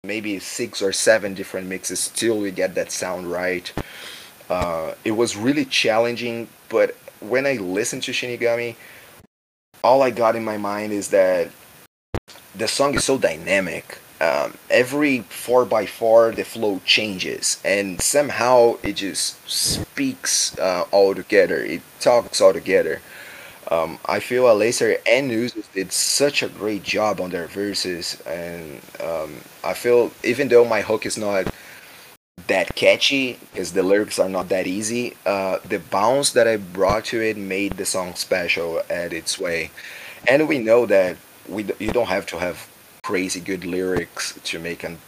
maybe 0.03 0.39
six 0.39 0.81
or 0.81 0.91
seven 0.91 1.33
different 1.33 1.67
mixes, 1.67 2.09
till 2.09 2.39
we 2.39 2.51
get 2.51 2.75
that 2.75 2.91
sound 2.91 3.31
right. 3.31 3.71
Uh, 4.49 4.93
it 5.05 5.11
was 5.11 5.37
really 5.37 5.65
challenging, 5.65 6.49
but 6.67 6.95
when 7.21 7.45
I 7.45 7.53
listened 7.53 8.03
to 8.03 8.11
Shinigami, 8.11 8.75
all 9.83 10.01
I 10.01 10.09
got 10.09 10.35
in 10.35 10.43
my 10.43 10.57
mind 10.57 10.91
is 10.91 11.09
that 11.09 11.49
the 12.55 12.67
song 12.67 12.95
is 12.95 13.05
so 13.05 13.17
dynamic 13.17 13.99
um, 14.21 14.57
every 14.69 15.19
4x4 15.19 16.35
the 16.35 16.43
flow 16.43 16.81
changes. 16.85 17.61
And 17.63 18.01
somehow 18.01 18.77
it 18.83 18.93
just 18.93 19.49
speaks 19.49 20.57
uh, 20.59 20.85
all 20.91 21.15
together. 21.15 21.63
It 21.63 21.81
talks 21.99 22.41
all 22.41 22.53
together. 22.53 23.01
Um, 23.71 23.99
I 24.05 24.19
feel 24.19 24.45
Aleister 24.45 24.97
and 25.05 25.27
Newses 25.27 25.67
did 25.67 25.91
such 25.91 26.41
a 26.41 26.49
great 26.49 26.83
job 26.83 27.21
on 27.21 27.29
their 27.29 27.47
verses. 27.47 28.19
And 28.25 28.81
um, 28.99 29.35
I 29.63 29.73
feel 29.73 30.11
even 30.23 30.47
though 30.47 30.65
my 30.65 30.81
hook 30.81 31.05
is 31.05 31.17
not 31.17 31.53
that 32.47 32.73
catchy 32.75 33.37
because 33.51 33.73
the 33.73 33.83
lyrics 33.83 34.17
are 34.17 34.29
not 34.29 34.49
that 34.49 34.65
easy 34.65 35.15
uh, 35.25 35.59
the 35.67 35.77
bounce 35.77 36.31
that 36.31 36.47
I 36.47 36.57
brought 36.57 37.05
to 37.05 37.21
it 37.21 37.37
made 37.37 37.73
the 37.73 37.85
song 37.85 38.15
special 38.15 38.81
at 38.89 39.13
its 39.13 39.37
way. 39.37 39.71
And 40.27 40.47
we 40.47 40.57
know 40.57 40.85
that 40.87 41.17
we 41.47 41.67
you 41.79 41.91
don't 41.91 42.07
have 42.07 42.25
to 42.27 42.39
have 42.39 42.67
crazy 43.09 43.39
good 43.39 43.65
lyrics 43.65 44.39
to 44.43 44.59
make 44.59 44.83
an 44.83 44.99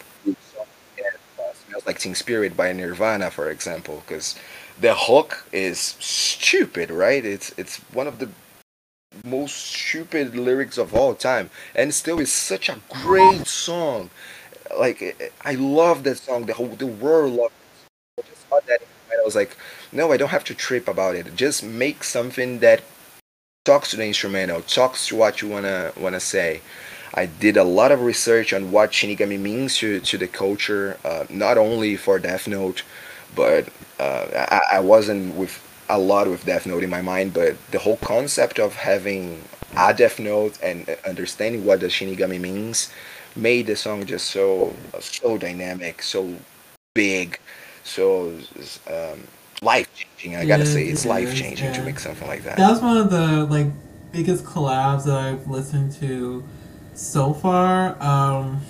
smells 1.54 1.86
like 1.86 2.00
Teen 2.00 2.16
Spirit 2.16 2.58
by 2.58 2.74
Nirvana, 2.74 3.30
for 3.30 3.52
example, 3.52 4.02
because 4.04 4.36
the 4.80 4.96
hook 4.96 5.46
is 5.52 5.78
stupid, 6.00 6.90
right? 6.90 7.24
It's 7.24 7.54
it's 7.60 7.78
one 7.94 8.08
of 8.08 8.18
the 8.18 8.30
most 9.24 9.56
stupid 9.56 10.36
lyrics 10.36 10.80
of 10.80 10.96
all 10.96 11.14
time, 11.14 11.52
and 11.76 11.94
still 11.94 12.20
is 12.20 12.34
such 12.34 12.70
a 12.70 12.80
great 12.90 13.46
song. 13.46 14.10
Like 14.76 15.00
eh, 15.04 15.12
eh, 15.20 15.30
I 15.46 15.54
love 15.54 16.04
that 16.06 16.18
song. 16.18 16.48
The 16.48 16.56
whole 16.56 16.70
the 16.70 16.88
world 17.06 17.34
loves. 17.34 17.54
It. 18.18 18.26
I 18.26 18.30
just 18.32 18.68
that 18.68 18.82
I 19.12 19.24
was 19.24 19.36
like, 19.36 19.56
no, 19.92 20.12
I 20.12 20.18
don't 20.18 20.36
have 20.38 20.46
to 20.46 20.56
trip 20.56 20.88
about 20.88 21.14
it. 21.16 21.36
Just 21.36 21.64
make 21.64 22.04
something 22.04 22.62
that 22.66 22.82
talks 23.64 23.92
to 23.92 23.98
the 23.98 24.08
instrumental, 24.08 24.62
talks 24.64 25.06
to 25.10 25.16
what 25.16 25.44
you 25.44 25.50
wanna 25.50 25.94
wanna 25.96 26.20
say. 26.20 26.62
I 27.14 27.26
did 27.26 27.58
a 27.58 27.64
lot 27.64 27.92
of 27.92 28.02
research 28.02 28.54
on 28.54 28.72
what 28.72 28.92
Shinigami 28.92 29.40
means 29.40 29.78
to, 29.78 30.00
to 30.00 30.18
the 30.18 30.28
culture, 30.28 30.98
uh, 31.04 31.26
not 31.30 31.58
only 31.58 31.98
for 31.98 32.20
Death 32.20 32.48
Note, 32.48 32.84
but 33.36 33.70
uh, 34.00 34.28
I, 34.50 34.78
I 34.78 34.80
wasn't 34.80 35.36
with 35.36 35.68
a 35.90 35.98
lot 35.98 36.28
with 36.28 36.46
Death 36.46 36.66
Note 36.66 36.84
in 36.84 36.90
my 36.90 37.02
mind, 37.02 37.34
but 37.34 37.56
the 37.72 37.80
whole 37.80 37.98
concept 37.98 38.60
of 38.60 38.76
having 38.76 39.44
a 39.76 39.94
Death 39.94 40.20
Note 40.20 40.58
and 40.64 40.88
understanding 41.06 41.66
what 41.66 41.82
the 41.82 41.88
Shinigami 41.88 42.40
means 42.40 42.92
made 43.36 43.68
the 43.68 43.76
song 43.76 44.06
just 44.06 44.28
so 44.28 44.74
so 45.00 45.38
dynamic, 45.38 46.02
so 46.02 46.34
big, 46.94 47.40
so 47.84 48.38
um, 48.88 49.28
life 49.62 49.90
changing. 49.96 50.38
I 50.38 50.46
gotta 50.46 50.66
say, 50.66 50.86
it's 50.86 51.06
life 51.06 51.36
changing 51.36 51.68
yeah. 51.68 51.74
to 51.74 51.84
make 51.84 52.00
something 52.00 52.28
like 52.28 52.44
that. 52.44 52.58
That 52.58 52.70
was 52.70 52.82
one 52.82 52.98
of 52.98 53.10
the 53.10 53.46
like 53.46 53.68
biggest 54.12 54.44
collabs 54.46 55.06
that 55.06 55.16
I've 55.16 55.48
listened 55.48 55.94
to 55.94 56.44
so 57.02 57.34
far. 57.34 58.02
Um, 58.02 58.62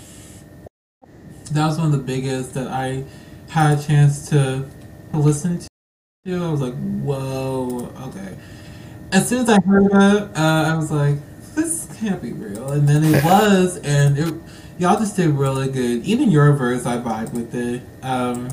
that 1.51 1.67
was 1.67 1.77
one 1.77 1.87
of 1.87 1.91
the 1.91 1.97
biggest 1.97 2.53
that 2.53 2.67
I 2.67 3.03
had 3.49 3.77
a 3.77 3.81
chance 3.81 4.29
to, 4.29 4.65
listen 5.13 5.59
to. 5.59 5.67
I 6.25 6.49
was 6.49 6.61
like, 6.61 6.73
whoa, 6.73 7.91
okay. 8.03 8.37
As 9.11 9.27
soon 9.27 9.41
as 9.41 9.49
I 9.49 9.59
heard 9.59 9.91
that, 9.91 10.29
uh, 10.37 10.71
I 10.71 10.75
was 10.77 10.89
like, 10.89 11.17
this 11.55 11.89
can't 11.99 12.21
be 12.21 12.31
real. 12.31 12.71
And 12.71 12.87
then 12.87 13.03
it 13.03 13.21
was, 13.23 13.77
and 13.83 14.17
it, 14.17 14.33
y'all 14.77 14.97
just 14.97 15.17
did 15.17 15.31
really 15.31 15.69
good. 15.69 16.05
Even 16.05 16.31
your 16.31 16.53
verse, 16.53 16.85
I 16.85 16.97
vibe 16.97 17.33
with 17.33 17.53
it. 17.53 17.81
Um, 18.01 18.47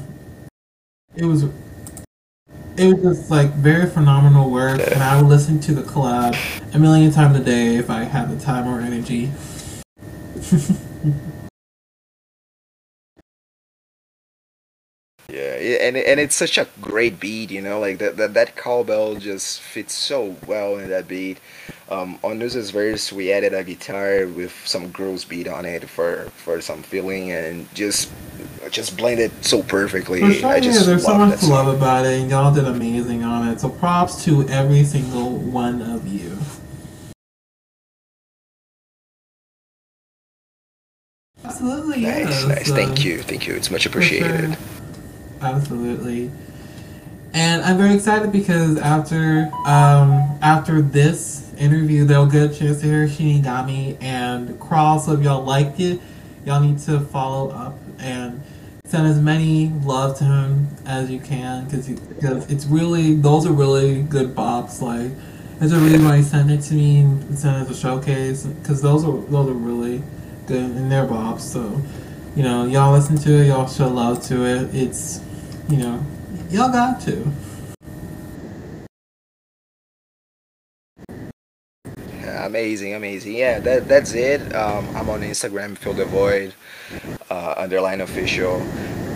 it 1.15 1.25
was 1.25 1.45
it 2.77 2.93
was 2.95 3.03
just 3.03 3.31
like 3.31 3.51
very 3.55 3.89
phenomenal 3.89 4.51
work, 4.51 4.81
and 4.81 5.03
I 5.03 5.21
would 5.21 5.29
listen 5.29 5.61
to 5.61 5.75
the 5.75 5.83
collab 5.83 6.37
a 6.75 6.79
million 6.79 7.11
times 7.11 7.37
a 7.37 7.43
day 7.43 7.77
if 7.77 7.91
I 7.91 8.05
had 8.05 8.31
the 8.31 8.43
time 8.43 8.67
or 8.67 8.81
energy. 8.81 9.31
yeah, 15.31 15.55
and 15.83 15.97
and 15.97 16.21
it's 16.21 16.37
such 16.37 16.59
a 16.59 16.67
great 16.81 17.21
beat, 17.21 17.51
you 17.51 17.61
know, 17.61 17.81
like 17.81 17.99
that 17.99 18.17
that, 18.17 18.35
that 18.35 18.57
cowbell 18.57 19.17
just 19.17 19.61
fits 19.61 19.95
so 19.95 20.37
well 20.47 20.79
in 20.79 20.89
that 20.91 21.09
beat. 21.09 21.39
Um, 21.91 22.19
on 22.23 22.39
News's 22.39 22.71
verse, 22.71 23.13
we 23.13 23.33
added 23.33 23.55
a 23.55 23.65
guitar 23.65 24.27
with 24.27 24.55
some 24.67 24.91
girls 24.91 25.25
beat 25.25 25.49
on 25.49 25.67
it 25.67 25.89
for 25.89 26.31
for 26.37 26.61
some 26.61 26.83
feeling, 26.83 27.33
and 27.33 27.73
just 27.75 28.11
just 28.71 28.97
blended 28.97 29.33
so 29.45 29.63
perfectly. 29.63 30.21
For 30.21 30.33
sure, 30.33 30.51
I 30.51 30.61
just 30.61 30.81
yeah, 30.81 30.87
there's 30.87 31.05
so 31.05 31.15
much 31.15 31.41
to 31.41 31.47
love 31.47 31.69
about 31.69 32.07
it, 32.07 32.21
and 32.21 32.31
y'all 32.31 32.55
did 32.55 32.67
amazing 32.67 33.25
on 33.25 33.49
it. 33.49 33.61
So 33.61 33.69
props 33.71 34.25
to 34.25 34.49
every 34.49 34.85
single 34.85 35.37
one 35.39 35.83
of 35.83 36.07
you. 36.07 36.39
Absolutely, 41.61 42.03
nice, 42.03 42.29
yes. 42.29 42.47
nice. 42.47 42.71
Thank 42.71 43.05
you, 43.05 43.21
thank 43.21 43.49
you. 43.49 43.55
It's 43.55 43.69
much 43.69 43.85
appreciated. 43.85 44.55
Sure. 44.55 44.57
Absolutely. 45.41 46.31
And 47.33 47.63
I'm 47.63 47.77
very 47.77 47.95
excited 47.95 48.31
because 48.31 48.79
after 48.79 49.51
um, 49.67 50.39
after 50.41 50.81
this 50.81 51.53
interview, 51.59 52.05
they'll 52.05 52.27
get 52.27 52.53
a 52.53 52.55
chance 52.55 52.81
to 52.81 52.87
hear 52.87 53.09
Shinigami 53.09 54.01
and 54.01 54.59
Crawl. 54.61 55.01
So 55.01 55.15
if 55.15 55.23
y'all 55.23 55.43
liked 55.43 55.81
it, 55.81 56.01
y'all 56.47 56.61
need 56.61 56.79
to 56.81 57.01
follow 57.01 57.51
up 57.51 57.75
and 57.99 58.41
send 58.85 59.09
as 59.09 59.21
many 59.21 59.71
love 59.83 60.17
to 60.19 60.25
him 60.25 60.69
as 60.87 61.11
you 61.11 61.19
can 61.19 61.65
because 61.65 61.89
it's 62.49 62.67
really 62.67 63.15
those 63.17 63.47
are 63.47 63.53
really 63.53 64.03
good 64.03 64.33
bops. 64.33 64.81
Like 64.81 65.11
there's 65.59 65.73
a 65.73 65.79
reason 65.79 66.05
why 66.05 66.19
he 66.19 66.23
sent 66.23 66.53
it 66.53 66.61
to 66.63 66.75
me 66.75 67.01
and 67.01 67.37
sent 67.37 67.57
it 67.57 67.69
as 67.69 67.77
a 67.77 67.81
showcase 67.81 68.45
because 68.45 68.81
those 68.81 69.05
are 69.05 69.17
those 69.23 69.49
are 69.49 69.55
really 69.55 70.05
and 70.51 70.91
they're 70.91 71.07
bops. 71.07 71.41
So 71.41 71.83
you 72.37 72.43
know 72.43 72.67
y'all 72.67 72.93
listen 72.93 73.17
to 73.19 73.43
it, 73.43 73.47
y'all 73.49 73.69
show 73.69 73.89
love 73.89 74.23
to 74.29 74.45
it. 74.45 74.75
It's 74.75 75.21
you 75.69 75.79
know 75.79 76.05
y'all 76.51 76.73
got 76.73 77.01
to. 77.03 77.33
amazing, 82.49 82.95
amazing. 82.95 83.35
Yeah, 83.37 83.61
that 83.61 83.87
that's 83.87 84.15
it. 84.15 84.41
Um, 84.55 84.85
I'm 84.97 85.09
on 85.09 85.21
Instagram, 85.21 85.77
Phil 85.77 85.93
the 85.93 86.07
Void, 86.07 86.55
uh, 87.31 87.55
underline 87.57 88.01
official, 88.01 88.61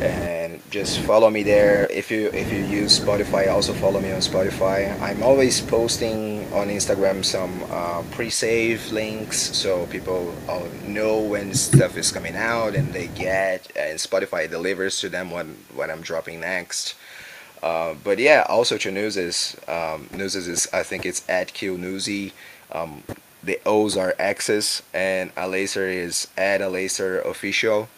and 0.03 0.61
just 0.71 1.01
follow 1.01 1.31
me 1.31 1.43
there. 1.43 1.87
If 1.91 2.11
you 2.11 2.31
if 2.33 2.53
you 2.53 2.59
use 2.65 2.99
Spotify, 2.99 3.51
also 3.51 3.73
follow 3.73 4.01
me 4.01 4.13
on 4.13 4.21
Spotify. 4.21 4.99
I'm 5.01 5.23
always 5.23 5.61
posting 5.61 6.53
on 6.53 6.69
Instagram 6.69 7.25
some 7.25 7.63
uh, 7.71 8.03
pre-save 8.11 8.93
links 8.93 9.37
so 9.57 9.87
people 9.87 10.35
know 10.87 11.21
when 11.21 11.55
stuff 11.55 11.97
is 11.97 12.11
coming 12.11 12.37
out 12.37 12.75
and 12.75 12.93
they 12.93 13.09
get 13.09 13.71
and 13.77 13.99
Spotify 13.99 14.51
delivers 14.51 15.01
to 15.01 15.09
them 15.09 15.31
when 15.31 15.57
when 15.75 15.91
I'm 15.91 16.03
dropping 16.03 16.41
next. 16.41 16.95
Uh, 17.63 17.95
but 18.03 18.19
yeah, 18.19 18.45
also 18.49 18.77
to 18.77 18.91
news 18.91 19.17
is 19.17 19.57
um, 19.69 20.09
news 20.13 20.35
is 20.35 20.69
I 20.73 20.83
think 20.83 21.07
it's 21.07 21.23
at 21.29 21.55
Q 21.55 21.79
Newsy. 21.79 22.33
Um, 22.73 23.05
the 23.43 23.61
O's 23.67 23.97
are 23.97 24.15
X's 24.19 24.83
and 24.95 25.33
a 25.37 25.49
laser 25.49 25.87
is 25.89 26.29
at 26.37 26.61
a 26.61 26.69
laser 26.69 27.21
official. 27.21 27.89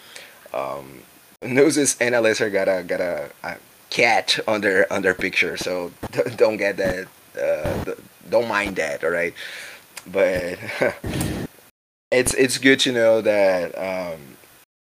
Um, 0.53 1.03
Noses 1.45 1.97
and 2.01 2.14
Aleister 2.14 2.53
got 2.53 2.68
a 2.68 2.82
got 2.82 3.01
a, 3.01 3.30
a, 3.42 3.57
cat 3.90 4.38
on 4.49 4.61
their 4.61 4.92
on 4.92 5.03
their 5.03 5.14
picture, 5.14 5.57
so 5.57 5.92
don't 6.36 6.57
get 6.57 6.76
that. 6.76 7.07
Uh, 7.40 7.95
don't 8.28 8.49
mind 8.49 8.76
that. 8.76 9.05
All 9.05 9.11
right. 9.11 9.34
but 10.11 10.59
it's 12.11 12.34
it's 12.34 12.59
good 12.59 12.80
to 12.80 12.92
know 12.92 13.20
that 13.20 13.76
um, 13.78 14.36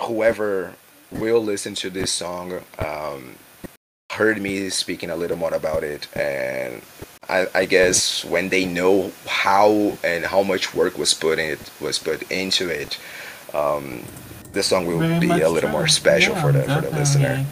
whoever 0.03 0.75
will 1.11 1.43
listen 1.43 1.75
to 1.75 1.91
this 1.91 2.13
song 2.13 2.61
um, 2.79 3.35
heard 4.13 4.41
me 4.41 4.69
speaking 4.71 5.11
a 5.11 5.17
little 5.17 5.37
more 5.37 5.55
about 5.55 5.83
it 5.85 6.09
and 6.17 6.83
I, 7.29 7.47
I, 7.55 7.65
guess 7.67 8.25
when 8.25 8.49
they 8.49 8.65
know 8.65 9.13
how 9.27 9.99
and 10.03 10.25
how 10.25 10.43
much 10.43 10.75
work 10.75 10.99
was 10.99 11.15
put 11.15 11.39
in 11.39 11.51
it 11.51 11.71
was 11.81 11.99
put 11.99 12.31
into 12.31 12.69
it 12.69 12.99
um, 13.55 14.03
the 14.53 14.63
song 14.63 14.87
will 14.87 14.99
Very 14.99 15.21
be 15.21 15.31
a 15.31 15.49
little 15.49 15.71
true. 15.71 15.71
more 15.71 15.89
special 15.89 16.35
yeah, 16.35 16.43
for 16.43 16.53
the 16.53 16.61
definitely. 16.61 16.89
for 16.89 16.95
the 16.95 16.99
listener 16.99 17.47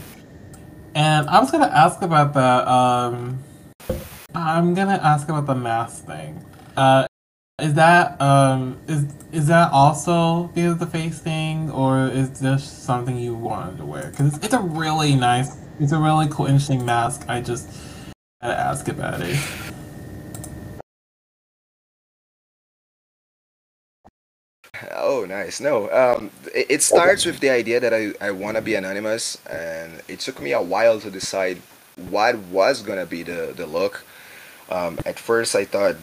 and 0.97 1.29
I 1.29 1.41
was 1.41 1.51
gonna 1.51 1.67
ask 1.67 2.01
about 2.01 2.33
the 2.33 2.73
um, 2.73 3.39
I'm 4.35 4.73
gonna 4.73 4.99
ask 5.03 5.29
about 5.29 5.47
the 5.47 5.55
mask 5.55 6.07
thing. 6.07 6.43
Uh, 6.75 7.07
is 7.61 7.75
that 7.75 8.21
um 8.21 8.79
is 8.89 9.05
is 9.31 9.47
that 9.49 9.71
also 9.73 10.45
because 10.55 10.73
of 10.73 10.79
the 10.79 10.87
face 10.87 11.19
thing, 11.19 11.71
or 11.71 12.09
is 12.09 12.41
this 12.41 12.65
something 12.65 13.19
you 13.19 13.35
wanted 13.35 13.77
to 13.77 13.85
wear? 13.85 14.09
Because 14.11 14.35
it's, 14.35 14.47
it's 14.47 14.55
a 14.55 14.61
really 14.61 15.15
nice, 15.15 15.55
it's 15.79 15.93
a 15.93 15.99
really 15.99 16.29
cool, 16.31 16.47
interesting 16.47 16.85
mask. 16.85 17.27
I 17.29 17.43
just 17.43 17.69
gotta 18.41 18.59
ask 18.59 18.89
about 18.89 19.21
it. 19.21 19.39
Oh, 24.95 25.25
nice. 25.29 25.61
No, 25.61 25.91
um, 25.91 26.31
it, 26.55 26.67
it 26.71 26.83
starts 26.83 27.25
with 27.25 27.41
the 27.41 27.51
idea 27.51 27.81
that 27.81 27.93
I, 27.95 28.13
I 28.21 28.31
want 28.31 28.57
to 28.57 28.63
be 28.63 28.75
anonymous, 28.75 29.39
and 29.47 30.03
it 30.09 30.21
took 30.21 30.41
me 30.41 30.53
a 30.53 30.63
while 30.63 31.01
to 31.01 31.11
decide 31.11 31.59
what 32.11 32.37
was 32.37 32.83
gonna 32.83 33.07
be 33.07 33.23
the 33.23 33.53
the 33.57 33.67
look. 33.67 34.05
Um, 34.71 34.99
at 35.07 35.19
first, 35.19 35.55
I 35.55 35.65
thought 35.65 35.97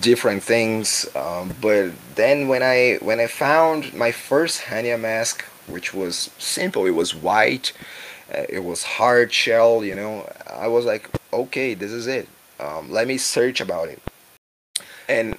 different 0.00 0.42
things, 0.42 1.06
um, 1.14 1.54
but 1.60 1.92
then 2.14 2.48
when 2.48 2.62
I 2.62 2.98
when 3.00 3.20
I 3.20 3.26
found 3.26 3.94
my 3.94 4.12
first 4.12 4.62
Hannya 4.62 4.98
mask, 4.98 5.44
which 5.66 5.94
was 5.94 6.30
simple, 6.38 6.86
it 6.86 6.92
was 6.92 7.14
white, 7.14 7.72
uh, 8.34 8.44
it 8.48 8.64
was 8.64 8.82
hard 8.82 9.32
shell, 9.32 9.84
you 9.84 9.94
know, 9.94 10.30
I 10.50 10.68
was 10.68 10.84
like, 10.84 11.08
okay, 11.32 11.74
this 11.74 11.92
is 11.92 12.06
it. 12.06 12.28
Um, 12.60 12.90
let 12.90 13.06
me 13.06 13.18
search 13.18 13.60
about 13.60 13.88
it. 13.88 14.02
And 15.08 15.36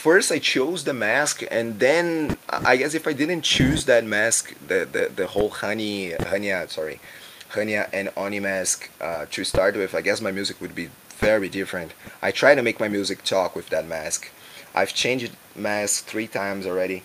first 0.00 0.32
I 0.32 0.38
chose 0.38 0.84
the 0.84 0.94
mask, 0.94 1.42
and 1.50 1.78
then 1.78 2.36
I 2.48 2.76
guess 2.80 2.94
if 2.94 3.06
I 3.06 3.12
didn't 3.12 3.42
choose 3.42 3.84
that 3.84 4.04
mask, 4.04 4.42
the 4.66 4.80
the, 4.94 5.02
the 5.14 5.26
whole 5.26 5.50
honey 5.50 6.12
Hannya 6.30 6.68
sorry 6.70 7.00
Hannya 7.54 7.88
and 7.92 8.08
Oni 8.16 8.40
mask 8.40 8.90
uh, 9.00 9.26
to 9.30 9.44
start 9.44 9.76
with, 9.76 9.94
I 9.94 10.00
guess 10.00 10.20
my 10.20 10.32
music 10.32 10.60
would 10.60 10.74
be 10.74 10.88
very 11.18 11.48
different. 11.48 11.92
I 12.22 12.30
try 12.30 12.54
to 12.54 12.62
make 12.62 12.80
my 12.80 12.88
music 12.88 13.18
talk 13.24 13.54
with 13.54 13.68
that 13.68 13.86
mask. 13.86 14.30
I've 14.74 14.94
changed 14.94 15.32
mask 15.54 16.06
three 16.06 16.28
times 16.28 16.64
already. 16.64 17.02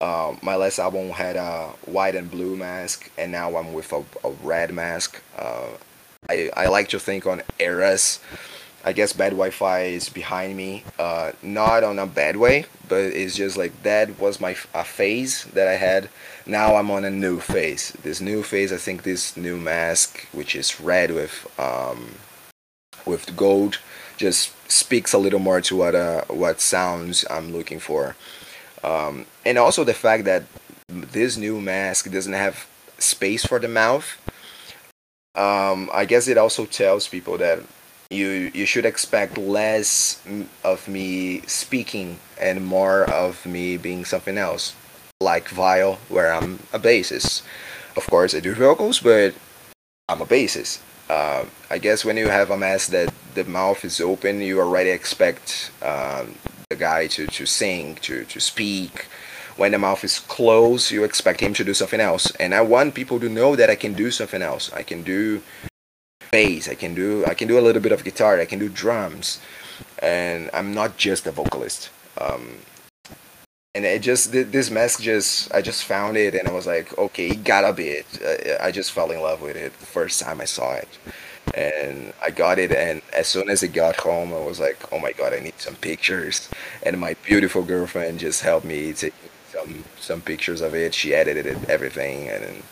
Uh, 0.00 0.36
my 0.42 0.56
last 0.56 0.78
album 0.78 1.10
had 1.10 1.36
a 1.36 1.72
white 1.86 2.14
and 2.14 2.30
blue 2.30 2.56
mask, 2.56 3.10
and 3.16 3.32
now 3.32 3.56
I'm 3.56 3.72
with 3.72 3.90
a, 3.92 4.02
a 4.28 4.30
red 4.42 4.74
mask. 4.74 5.22
Uh, 5.38 5.68
I, 6.28 6.50
I 6.56 6.66
like 6.66 6.88
to 6.88 6.98
think 6.98 7.26
on 7.26 7.42
eras. 7.58 8.18
I 8.84 8.92
guess 8.92 9.14
bad 9.14 9.30
Wi-Fi 9.30 9.80
is 9.84 10.10
behind 10.10 10.56
me. 10.56 10.84
Uh, 10.98 11.32
not 11.42 11.82
on 11.82 11.98
a 11.98 12.06
bad 12.06 12.36
way, 12.36 12.66
but 12.86 13.00
it's 13.00 13.34
just 13.34 13.56
like 13.56 13.82
that 13.82 14.18
was 14.18 14.40
my 14.40 14.56
a 14.74 14.84
phase 14.84 15.44
that 15.54 15.66
I 15.66 15.76
had 15.76 16.10
now 16.46 16.76
I'm 16.76 16.90
on 16.90 17.04
a 17.04 17.10
new 17.10 17.40
phase. 17.40 17.92
This 18.02 18.20
new 18.20 18.42
phase, 18.42 18.72
I 18.72 18.76
think 18.76 19.02
this 19.02 19.36
new 19.36 19.56
mask, 19.56 20.26
which 20.32 20.54
is 20.54 20.80
red 20.80 21.10
with 21.10 21.48
um, 21.58 22.16
with 23.06 23.36
gold, 23.36 23.78
just 24.16 24.52
speaks 24.70 25.12
a 25.12 25.18
little 25.18 25.38
more 25.38 25.60
to 25.62 25.76
what 25.76 25.94
uh, 25.94 26.24
what 26.28 26.60
sounds 26.60 27.24
I'm 27.30 27.52
looking 27.52 27.80
for, 27.80 28.16
um, 28.82 29.26
and 29.46 29.56
also 29.58 29.84
the 29.84 29.94
fact 29.94 30.24
that 30.24 30.44
this 30.88 31.36
new 31.36 31.60
mask 31.60 32.10
doesn't 32.10 32.32
have 32.32 32.66
space 32.98 33.44
for 33.44 33.58
the 33.58 33.68
mouth. 33.68 34.20
Um, 35.34 35.90
I 35.92 36.04
guess 36.04 36.28
it 36.28 36.38
also 36.38 36.64
tells 36.64 37.08
people 37.08 37.38
that 37.38 37.60
you 38.14 38.50
you 38.54 38.66
should 38.66 38.86
expect 38.86 39.36
less 39.36 40.22
of 40.62 40.88
me 40.88 41.40
speaking 41.42 42.18
and 42.40 42.64
more 42.64 43.04
of 43.10 43.44
me 43.44 43.76
being 43.76 44.04
something 44.04 44.38
else 44.38 44.74
like 45.20 45.48
Vile, 45.48 45.98
where 46.08 46.32
I'm 46.32 46.60
a 46.72 46.78
bassist. 46.78 47.42
Of 47.96 48.06
course, 48.06 48.34
I 48.34 48.40
do 48.40 48.54
vocals, 48.54 49.00
but 49.00 49.34
I'm 50.08 50.20
a 50.20 50.26
bassist. 50.26 50.80
Uh, 51.08 51.44
I 51.70 51.78
guess 51.78 52.04
when 52.04 52.16
you 52.16 52.28
have 52.28 52.50
a 52.50 52.56
mask 52.56 52.90
that 52.90 53.12
the 53.34 53.44
mouth 53.44 53.84
is 53.84 54.00
open, 54.00 54.40
you 54.40 54.60
already 54.60 54.90
expect 54.90 55.70
um, 55.82 56.34
the 56.70 56.76
guy 56.76 57.06
to, 57.08 57.26
to 57.26 57.46
sing, 57.46 57.96
to, 57.96 58.24
to 58.24 58.40
speak. 58.40 59.06
When 59.56 59.72
the 59.72 59.78
mouth 59.78 60.02
is 60.02 60.18
closed, 60.18 60.90
you 60.90 61.04
expect 61.04 61.40
him 61.40 61.54
to 61.54 61.64
do 61.64 61.74
something 61.74 62.00
else. 62.00 62.30
And 62.40 62.54
I 62.54 62.62
want 62.62 62.94
people 62.94 63.20
to 63.20 63.28
know 63.28 63.54
that 63.54 63.70
I 63.70 63.76
can 63.76 63.92
do 63.92 64.10
something 64.10 64.42
else. 64.42 64.72
I 64.72 64.82
can 64.82 65.02
do 65.02 65.42
bass. 66.34 66.68
I 66.74 66.76
can 66.82 66.92
do 67.02 67.10
I 67.32 67.34
can 67.38 67.46
do 67.52 67.56
a 67.58 67.64
little 67.66 67.82
bit 67.86 67.92
of 67.96 68.00
guitar. 68.08 68.32
I 68.40 68.48
can 68.52 68.58
do 68.58 68.68
drums, 68.68 69.26
and 70.00 70.40
I'm 70.56 70.70
not 70.80 70.90
just 71.06 71.22
a 71.30 71.32
vocalist. 71.40 71.90
Um, 72.26 72.44
and 73.76 73.84
it 73.84 74.02
just 74.10 74.32
this 74.32 74.68
mask 74.78 74.96
just 75.12 75.52
I 75.56 75.60
just 75.70 75.82
found 75.84 76.16
it 76.16 76.32
and 76.34 76.44
I 76.48 76.52
was 76.52 76.66
like, 76.74 76.88
okay, 77.06 77.28
it 77.34 77.44
gotta 77.52 77.72
be 77.72 77.88
it. 77.98 78.06
I 78.66 78.68
just 78.78 78.90
fell 78.96 79.10
in 79.10 79.20
love 79.28 79.40
with 79.46 79.56
it 79.64 79.70
the 79.84 79.86
first 79.98 80.16
time 80.24 80.38
I 80.40 80.48
saw 80.56 80.70
it, 80.84 80.92
and 81.54 82.12
I 82.26 82.30
got 82.42 82.56
it. 82.64 82.70
And 82.72 83.02
as 83.20 83.26
soon 83.34 83.48
as 83.54 83.62
it 83.62 83.72
got 83.82 83.96
home, 84.08 84.30
I 84.32 84.42
was 84.50 84.58
like, 84.66 84.78
oh 84.92 85.00
my 85.06 85.12
god, 85.12 85.32
I 85.36 85.40
need 85.40 85.58
some 85.66 85.76
pictures. 85.90 86.48
And 86.84 86.98
my 87.06 87.12
beautiful 87.30 87.62
girlfriend 87.62 88.14
just 88.26 88.42
helped 88.42 88.66
me 88.74 88.92
take 88.92 89.14
some 89.52 89.84
some 90.08 90.20
pictures 90.30 90.60
of 90.66 90.74
it. 90.74 90.94
She 90.94 91.14
edited 91.14 91.46
it, 91.46 91.58
everything, 91.76 92.18
and. 92.34 92.62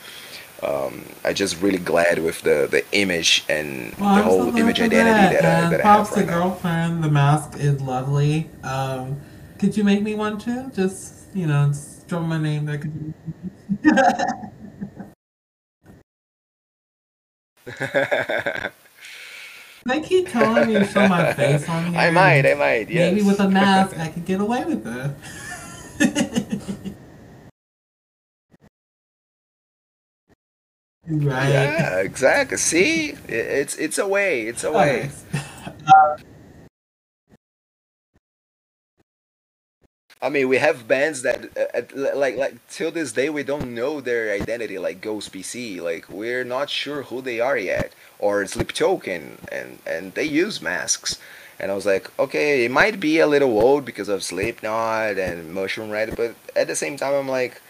Um, 0.63 1.05
I 1.25 1.33
just 1.33 1.61
really 1.61 1.79
glad 1.79 2.21
with 2.21 2.43
the, 2.43 2.69
the 2.71 2.85
image 2.93 3.45
and 3.49 3.95
well, 3.99 4.17
the 4.17 4.23
whole 4.23 4.57
image 4.57 4.81
identity 4.81 5.35
that, 5.35 5.43
that, 5.43 5.65
I, 5.65 5.71
that 5.71 5.85
I 5.85 5.97
have 5.97 6.11
right 6.11 6.21
the 6.21 6.33
girlfriend. 6.33 7.03
The 7.03 7.11
mask 7.11 7.59
is 7.59 7.81
lovely. 7.81 8.49
Um, 8.63 9.21
could 9.59 9.77
you 9.77 9.83
make 9.83 10.03
me 10.03 10.15
one 10.15 10.39
too? 10.39 10.71
Just 10.73 11.35
you 11.35 11.47
know, 11.47 11.69
just 11.69 12.07
throw 12.09 12.21
my 12.21 12.39
name 12.39 12.67
there. 12.67 12.79
Could 12.79 12.95
you? 12.95 13.15
they 19.87 20.01
keep 20.01 20.29
telling 20.29 20.69
me 20.69 20.75
to 20.75 20.85
show 20.85 21.09
my 21.09 21.33
face 21.33 21.69
on 21.69 21.87
here. 21.93 22.01
I 22.01 22.11
might, 22.11 22.47
I 22.47 22.55
might, 22.55 22.91
yes. 22.91 23.13
Maybe 23.13 23.27
with 23.27 23.41
a 23.41 23.49
mask 23.49 23.99
I 23.99 24.09
could 24.09 24.25
get 24.25 24.41
away 24.41 24.65
with 24.65 24.87
it. 24.87 25.11
Right. 31.09 31.49
Yeah, 31.49 31.99
exactly. 32.01 32.57
See, 32.59 33.11
it's 33.29 33.77
it's 33.77 33.99
a 33.99 34.07
way. 34.07 34.43
It's 34.47 34.65
a 34.65 34.73
way. 34.73 35.11
Uh, 35.87 36.17
I 40.21 40.29
mean, 40.29 40.49
we 40.49 40.59
have 40.59 40.87
bands 40.87 41.23
that, 41.23 41.47
uh, 41.57 41.83
like, 42.17 42.37
like 42.37 42.55
till 42.69 42.91
this 42.93 43.13
day, 43.13 43.29
we 43.29 43.43
don't 43.43 43.75
know 43.75 44.01
their 44.01 44.33
identity. 44.33 44.79
Like 44.79 45.01
Ghost 45.01 45.33
BC, 45.33 45.81
like 45.81 46.09
we're 46.09 46.45
not 46.45 46.71
sure 46.71 47.03
who 47.05 47.21
they 47.21 47.41
are 47.41 47.57
yet, 47.59 47.93
or 48.19 48.47
Sleep 48.47 48.73
Token, 48.73 49.39
and 49.51 49.79
and 49.87 50.15
they 50.15 50.25
use 50.25 50.63
masks. 50.63 51.19
And 51.59 51.71
I 51.71 51.75
was 51.75 51.87
like, 51.87 52.07
okay, 52.19 52.65
it 52.65 52.71
might 52.71 52.99
be 53.01 53.19
a 53.19 53.27
little 53.27 53.59
old 53.61 53.85
because 53.85 54.09
of 54.09 54.23
Sleep 54.23 54.61
Slipknot 54.61 55.19
and 55.19 55.55
Mushroomhead, 55.55 56.17
but 56.17 56.35
at 56.57 56.67
the 56.69 56.77
same 56.77 56.97
time, 56.97 57.15
I'm 57.15 57.29
like, 57.29 57.61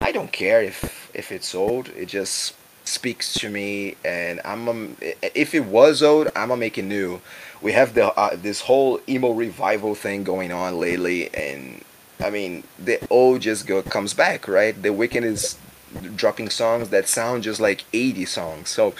I 0.00 0.12
don't 0.12 0.32
care 0.32 0.62
if 0.62 1.10
if 1.14 1.32
it's 1.32 1.54
old. 1.54 1.88
It 1.90 2.06
just 2.08 2.54
speaks 2.84 3.32
to 3.34 3.50
me, 3.50 3.96
and 4.04 4.40
I'm 4.44 4.68
um, 4.68 4.96
if 5.00 5.54
it 5.54 5.64
was 5.64 6.02
old, 6.02 6.28
I'm 6.36 6.48
gonna 6.48 6.56
make 6.56 6.78
it 6.78 6.84
new. 6.84 7.20
We 7.62 7.72
have 7.72 7.94
the 7.94 8.12
uh, 8.12 8.36
this 8.36 8.62
whole 8.62 9.00
emo 9.08 9.32
revival 9.32 9.94
thing 9.94 10.24
going 10.24 10.52
on 10.52 10.78
lately, 10.78 11.34
and 11.34 11.82
I 12.20 12.30
mean, 12.30 12.64
the 12.78 13.04
old 13.10 13.42
just 13.42 13.66
go 13.66 13.82
comes 13.82 14.14
back, 14.14 14.46
right? 14.48 14.80
The 14.80 14.90
Weeknd 14.90 15.24
is 15.24 15.58
dropping 16.16 16.50
songs 16.50 16.88
that 16.90 17.08
sound 17.08 17.42
just 17.42 17.60
like 17.60 17.84
80 17.92 18.24
songs. 18.24 18.68
So 18.68 18.94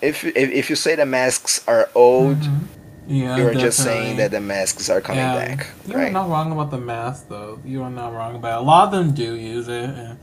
if 0.00 0.24
if, 0.24 0.36
if 0.50 0.70
you 0.70 0.76
say 0.76 0.94
the 0.94 1.06
masks 1.06 1.66
are 1.66 1.88
old, 1.94 2.38
mm-hmm. 2.38 3.12
yeah, 3.12 3.36
you're 3.36 3.54
just 3.54 3.82
saying 3.82 4.16
that 4.18 4.30
the 4.30 4.40
masks 4.40 4.90
are 4.90 5.00
coming 5.00 5.22
yeah. 5.22 5.34
back. 5.34 5.66
You're 5.86 5.98
right? 5.98 6.12
not 6.12 6.28
wrong 6.28 6.52
about 6.52 6.70
the 6.70 6.78
mask, 6.78 7.28
though. 7.28 7.60
You 7.64 7.82
are 7.82 7.90
not 7.90 8.12
wrong 8.12 8.36
about 8.36 8.60
it. 8.60 8.62
A 8.62 8.66
lot 8.66 8.86
of 8.86 8.92
them 8.92 9.14
do 9.14 9.34
use 9.34 9.68
it. 9.68 9.90
And 9.90 10.18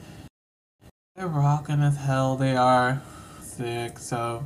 they're 1.16 1.28
rocking 1.28 1.82
as 1.82 1.98
hell. 1.98 2.36
They 2.36 2.56
are 2.56 3.02
sick. 3.42 4.00
So, 4.00 4.44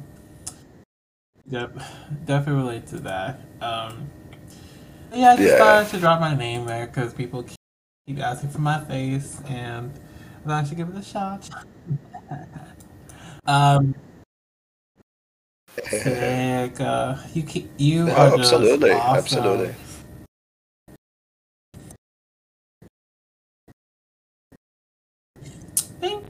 yep, 1.50 1.78
definitely 2.26 2.62
relate 2.62 2.88
to 2.88 3.00
that. 3.00 3.42
Um, 3.62 4.10
yeah, 5.14 5.32
I 5.32 5.36
just 5.38 5.48
yeah. 5.50 5.58
thought 5.58 5.86
I 5.86 5.88
should 5.88 6.02
drop 6.02 6.20
my 6.20 6.36
name 6.36 6.66
there 6.66 6.88
because 6.88 7.14
people 7.14 7.46
keep 8.06 8.20
asking 8.20 8.50
for 8.50 8.60
my 8.60 8.84
face, 8.86 9.42
and 9.48 9.92
I 10.44 10.48
thought 10.48 10.64
I 10.64 10.68
should 10.68 10.78
give 10.78 10.90
it 10.90 10.98
a 10.98 11.04
shot. 11.04 11.50
um, 13.46 13.96
sick. 15.88 16.82
Uh, 16.82 17.18
you 17.34 17.44
keep, 17.44 17.72
you 17.78 18.06
no, 18.06 18.16
are 18.16 18.40
absolutely, 18.40 18.92
awesome. 18.92 19.18
absolutely. 19.18 19.76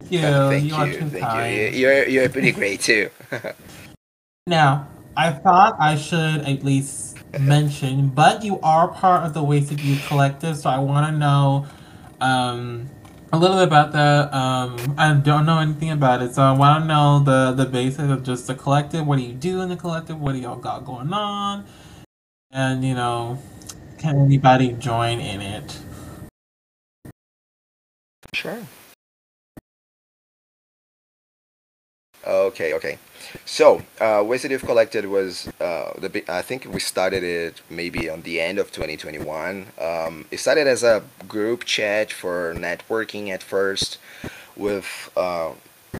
Thank 0.09 0.11
you. 0.11 0.21
thank 0.21 0.63
you, 0.63 0.69
you, 0.69 0.75
are 0.75 0.85
too 0.87 1.09
thank 1.09 1.23
kind. 1.23 1.55
you. 1.55 1.67
You're 1.67 2.07
you're 2.07 2.29
pretty 2.29 2.51
great 2.51 2.81
too. 2.81 3.09
Now, 4.47 4.87
I 5.17 5.31
thought 5.31 5.75
I 5.77 5.97
should 5.97 6.39
at 6.47 6.63
least 6.63 7.17
mention, 7.37 8.07
but 8.07 8.45
you 8.45 8.61
are 8.61 8.87
part 8.87 9.25
of 9.25 9.33
the 9.33 9.43
Wasted 9.43 9.81
Youth 9.81 10.05
Collective, 10.07 10.55
so 10.55 10.69
I 10.69 10.77
want 10.77 11.05
to 11.05 11.11
know 11.11 11.67
um, 12.21 12.89
a 13.33 13.37
little 13.37 13.57
bit 13.57 13.67
about 13.67 13.91
that. 13.91 14.33
Um, 14.33 14.95
I 14.97 15.13
don't 15.13 15.45
know 15.45 15.59
anything 15.59 15.91
about 15.91 16.21
it, 16.21 16.33
so 16.33 16.43
I 16.43 16.53
want 16.53 16.85
to 16.85 16.87
know 16.87 17.19
the 17.19 17.51
the 17.51 17.69
basics 17.69 18.09
of 18.09 18.23
just 18.23 18.47
the 18.47 18.55
collective. 18.55 19.05
What 19.05 19.17
do 19.17 19.23
you 19.23 19.33
do 19.33 19.59
in 19.59 19.67
the 19.67 19.75
collective? 19.75 20.17
What 20.17 20.31
do 20.31 20.39
y'all 20.39 20.55
got 20.55 20.85
going 20.85 21.11
on? 21.11 21.65
And 22.51 22.85
you 22.85 22.93
know, 22.93 23.37
can 23.97 24.17
anybody 24.17 24.71
join 24.79 25.19
in 25.19 25.41
it? 25.41 25.77
Sure. 28.33 28.61
Okay, 32.27 32.73
okay. 32.73 32.99
So, 33.45 33.83
uh, 34.01 34.21
Youth 34.29 34.65
Collective 34.65 35.09
was 35.09 35.47
uh, 35.61 35.93
the 35.97 36.25
I 36.27 36.41
think 36.41 36.65
we 36.65 36.81
started 36.81 37.23
it 37.23 37.61
maybe 37.69 38.09
on 38.09 38.23
the 38.23 38.41
end 38.41 38.59
of 38.59 38.69
2021. 38.73 39.67
Um, 39.79 40.25
it 40.29 40.39
started 40.41 40.67
as 40.67 40.83
a 40.83 41.03
group 41.25 41.63
chat 41.63 42.11
for 42.11 42.53
networking 42.53 43.29
at 43.29 43.41
first. 43.41 43.97
With 44.57 45.09
uh, 45.15 45.53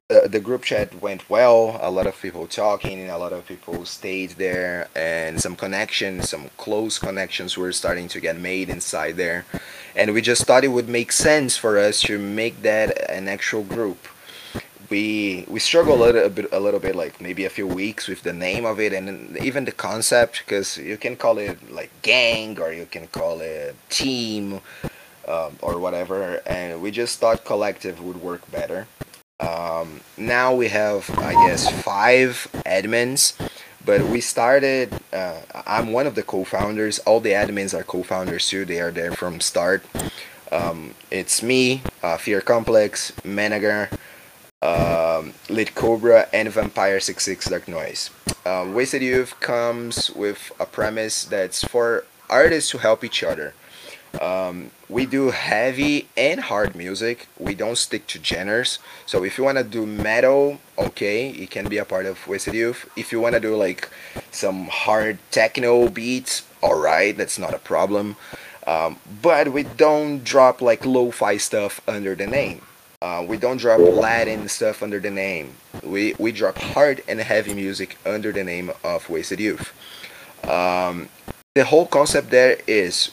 the, 0.10 0.28
the 0.28 0.42
group 0.42 0.64
chat 0.64 1.02
went 1.02 1.30
well. 1.30 1.80
A 1.82 1.90
lot 1.90 2.08
of 2.08 2.22
people 2.22 2.46
talking, 2.46 3.00
and 3.00 3.10
a 3.10 3.18
lot 3.18 3.32
of 3.32 3.46
people 3.46 3.86
stayed 3.86 4.32
there, 4.32 4.90
and 4.96 5.42
some 5.42 5.56
connections, 5.56 6.30
some 6.30 6.50
close 6.58 7.00
connections 7.00 7.58
were 7.58 7.72
starting 7.72 8.10
to 8.10 8.20
get 8.20 8.38
made 8.38 8.70
inside 8.70 9.16
there. 9.16 9.46
And 9.96 10.14
we 10.14 10.22
just 10.22 10.44
thought 10.44 10.66
it 10.66 10.70
would 10.70 10.90
make 10.90 11.14
sense 11.14 11.56
for 11.56 11.78
us 11.78 12.02
to 12.02 12.20
make 12.20 12.64
that 12.64 13.10
an 13.10 13.30
actual 13.30 13.64
group 13.64 14.08
we 14.90 15.46
we 15.48 15.60
struggle 15.60 15.96
a 15.96 16.04
little 16.04 16.30
bit 16.30 16.52
a 16.52 16.60
little 16.60 16.80
bit 16.80 16.96
like 16.96 17.20
maybe 17.20 17.46
a 17.46 17.50
few 17.50 17.68
weeks 17.68 18.08
with 18.08 18.24
the 18.24 18.34
name 18.34 18.66
of 18.66 18.80
it 18.80 18.94
and 18.94 19.38
even 19.38 19.66
the 19.66 19.72
concept 19.72 20.44
because 20.46 20.78
you 20.78 20.98
can 20.98 21.16
call 21.16 21.38
it 21.38 21.72
like 21.72 21.92
gang 22.02 22.60
or 22.60 22.72
you 22.72 22.86
can 22.86 23.08
call 23.08 23.42
it 23.42 23.76
team 23.90 24.62
um, 25.28 25.58
or 25.62 25.78
whatever. 25.78 26.42
And 26.46 26.82
we 26.82 26.92
just 26.92 27.20
thought 27.20 27.46
collective 27.46 28.02
would 28.02 28.22
work 28.22 28.50
better. 28.52 28.88
Um, 29.40 30.02
now 30.18 30.56
we 30.56 30.68
have 30.70 31.08
i 31.20 31.34
guess 31.46 31.70
five 31.84 32.48
admins 32.66 33.34
but 33.86 34.02
we 34.02 34.20
started 34.20 34.92
uh, 35.14 35.42
i'm 35.68 35.92
one 35.92 36.08
of 36.08 36.16
the 36.16 36.24
co-founders. 36.24 36.98
All 37.00 37.20
the 37.20 37.34
admins 37.34 37.78
are 37.78 37.84
co-founders 37.84 38.50
too. 38.50 38.66
They 38.66 38.82
are 38.82 38.90
there 38.90 39.12
from 39.12 39.40
start. 39.40 39.86
Um, 40.52 40.96
it's 41.12 41.44
me 41.44 41.84
uh, 42.02 42.18
fear 42.18 42.42
complex 42.42 43.14
manager 43.24 43.90
um, 44.62 45.34
Lit 45.50 45.76
Cobra, 45.76 46.28
and 46.34 46.50
Vampire 46.50 47.00
66 47.00 47.50
Dark 47.50 47.68
Noise. 47.68 48.10
Um, 48.46 48.74
Wasted 48.74 49.02
Youth 49.02 49.40
comes 49.40 50.10
with 50.12 50.52
a 50.60 50.66
premise 50.66 51.26
that's 51.26 51.64
for 51.64 52.06
artists 52.30 52.72
to 52.72 52.78
help 52.80 53.04
each 53.04 53.24
other. 53.24 53.54
Um, 54.22 54.72
we 54.90 55.06
do 55.06 55.32
heavy 55.32 56.08
and 56.16 56.40
hard 56.40 56.76
music. 56.76 57.28
We 57.38 57.54
don't 57.54 57.78
stick 57.78 58.08
to 58.08 58.24
genres. 58.24 58.80
So 59.06 59.24
if 59.24 59.38
you 59.38 59.44
want 59.44 59.58
to 59.58 59.64
do 59.64 59.86
metal, 59.86 60.60
okay, 60.78 61.30
it 61.30 61.52
can 61.52 61.68
be 61.68 61.78
a 61.78 61.86
part 61.86 62.06
of 62.06 62.26
Wasted 62.28 62.54
Youth. 62.54 62.90
If 62.96 63.12
you 63.12 63.20
want 63.20 63.36
to 63.36 63.42
do 63.42 63.56
like 63.56 63.90
some 64.32 64.68
hard 64.68 65.20
techno 65.30 65.90
beats, 65.90 66.44
alright, 66.64 67.16
that's 67.16 67.38
not 67.38 67.54
a 67.54 67.60
problem. 67.60 68.16
Um, 68.66 69.00
but 69.22 69.54
we 69.54 69.64
don't 69.64 70.24
drop 70.24 70.62
like 70.62 70.86
lo-fi 70.86 71.38
stuff 71.38 71.80
under 71.88 72.16
the 72.16 72.28
name. 72.28 72.62
Uh, 73.00 73.24
we 73.28 73.38
don't 73.38 73.58
drop 73.58 73.80
Latin 73.80 74.48
stuff 74.50 74.82
under 74.82 75.00
the 75.00 75.12
name. 75.12 75.54
We 75.84 76.16
we 76.18 76.32
drop 76.32 76.58
hard 76.58 77.04
and 77.08 77.20
heavy 77.20 77.54
music 77.54 77.96
under 78.06 78.32
the 78.32 78.44
name 78.44 78.72
of 78.84 79.08
Wasted 79.08 79.40
Youth. 79.40 79.72
Um, 80.50 81.10
the 81.54 81.64
whole 81.64 81.86
concept 81.86 82.32
there 82.32 82.58
is 82.66 83.12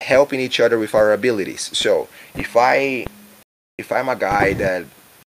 helping 0.00 0.40
each 0.40 0.58
other 0.58 0.78
with 0.78 0.94
our 0.94 1.12
abilities. 1.12 1.76
So 1.76 2.08
if 2.34 2.56
I 2.56 3.04
if 3.76 3.92
I'm 3.92 4.08
a 4.08 4.16
guy 4.16 4.54
that 4.54 4.86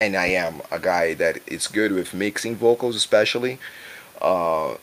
and 0.01 0.14
I 0.14 0.26
am 0.26 0.62
a 0.70 0.78
guy 0.78 1.14
that 1.14 1.40
is 1.49 1.66
good 1.66 1.90
with 1.90 2.14
mixing 2.14 2.55
vocals, 2.55 2.94
especially, 2.94 3.59
uh, 4.22 4.74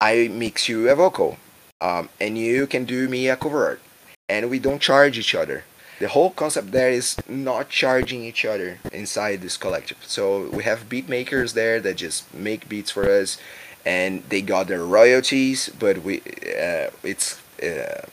I 0.00 0.28
mix 0.32 0.66
you 0.66 0.88
a 0.88 0.94
vocal, 0.94 1.36
um, 1.82 2.08
and 2.18 2.38
you 2.38 2.66
can 2.66 2.86
do 2.86 3.06
me 3.06 3.28
a 3.28 3.36
cover 3.36 3.80
and 4.30 4.48
we 4.48 4.58
don't 4.58 4.80
charge 4.80 5.18
each 5.18 5.34
other 5.34 5.64
the 6.02 6.08
whole 6.08 6.30
concept 6.30 6.72
there 6.72 6.90
is 6.90 7.16
not 7.28 7.68
charging 7.68 8.24
each 8.24 8.44
other 8.44 8.80
inside 8.92 9.40
this 9.40 9.56
collective. 9.56 9.98
So 10.04 10.48
we 10.50 10.64
have 10.64 10.88
beat 10.88 11.08
makers 11.08 11.52
there 11.52 11.78
that 11.78 11.94
just 11.94 12.34
make 12.34 12.68
beats 12.68 12.90
for 12.90 13.08
us, 13.08 13.38
and 13.86 14.24
they 14.28 14.42
got 14.42 14.66
their 14.66 14.84
royalties. 14.84 15.70
But 15.78 16.02
we, 16.02 16.18
uh, 16.18 16.90
it's, 17.04 17.40
uh, 17.62 18.06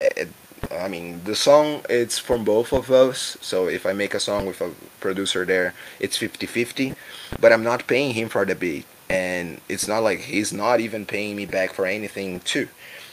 it, 0.00 0.28
I 0.72 0.88
mean, 0.88 1.22
the 1.22 1.36
song 1.36 1.82
it's 1.88 2.18
from 2.18 2.42
both 2.42 2.72
of 2.72 2.90
us. 2.90 3.38
So 3.40 3.68
if 3.68 3.86
I 3.86 3.92
make 3.92 4.12
a 4.12 4.18
song 4.18 4.44
with 4.44 4.60
a 4.60 4.72
producer 4.98 5.44
there, 5.44 5.72
it's 6.00 6.18
50-50. 6.18 6.96
But 7.40 7.52
I'm 7.52 7.62
not 7.62 7.86
paying 7.86 8.14
him 8.14 8.28
for 8.28 8.44
the 8.44 8.56
beat, 8.56 8.86
and 9.08 9.60
it's 9.68 9.86
not 9.86 10.02
like 10.02 10.18
he's 10.22 10.52
not 10.52 10.80
even 10.80 11.06
paying 11.06 11.36
me 11.36 11.46
back 11.46 11.74
for 11.74 11.86
anything 11.86 12.40
too. 12.40 12.66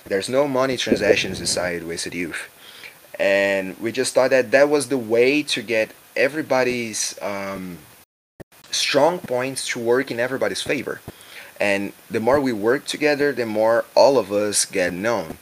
There's 0.07 0.27
no 0.27 0.47
money 0.47 0.75
transactions 0.75 1.39
inside 1.39 1.83
Wasted 1.83 2.15
Youth 2.15 2.49
and 3.19 3.77
we 3.79 3.91
just 3.91 4.13
thought 4.13 4.29
that 4.29 4.51
that 4.51 4.69
was 4.69 4.89
the 4.89 4.97
way 4.97 5.43
to 5.43 5.61
get 5.61 5.91
everybody's 6.15 7.17
um, 7.21 7.77
strong 8.71 9.19
points 9.19 9.67
to 9.69 9.79
work 9.79 10.11
in 10.11 10.19
everybody's 10.19 10.61
favor. 10.61 11.01
And 11.59 11.93
the 12.09 12.19
more 12.19 12.39
we 12.39 12.53
work 12.53 12.85
together 12.85 13.31
the 13.31 13.45
more 13.45 13.85
all 13.95 14.17
of 14.17 14.31
us 14.31 14.65
get 14.65 14.93
known. 14.93 15.37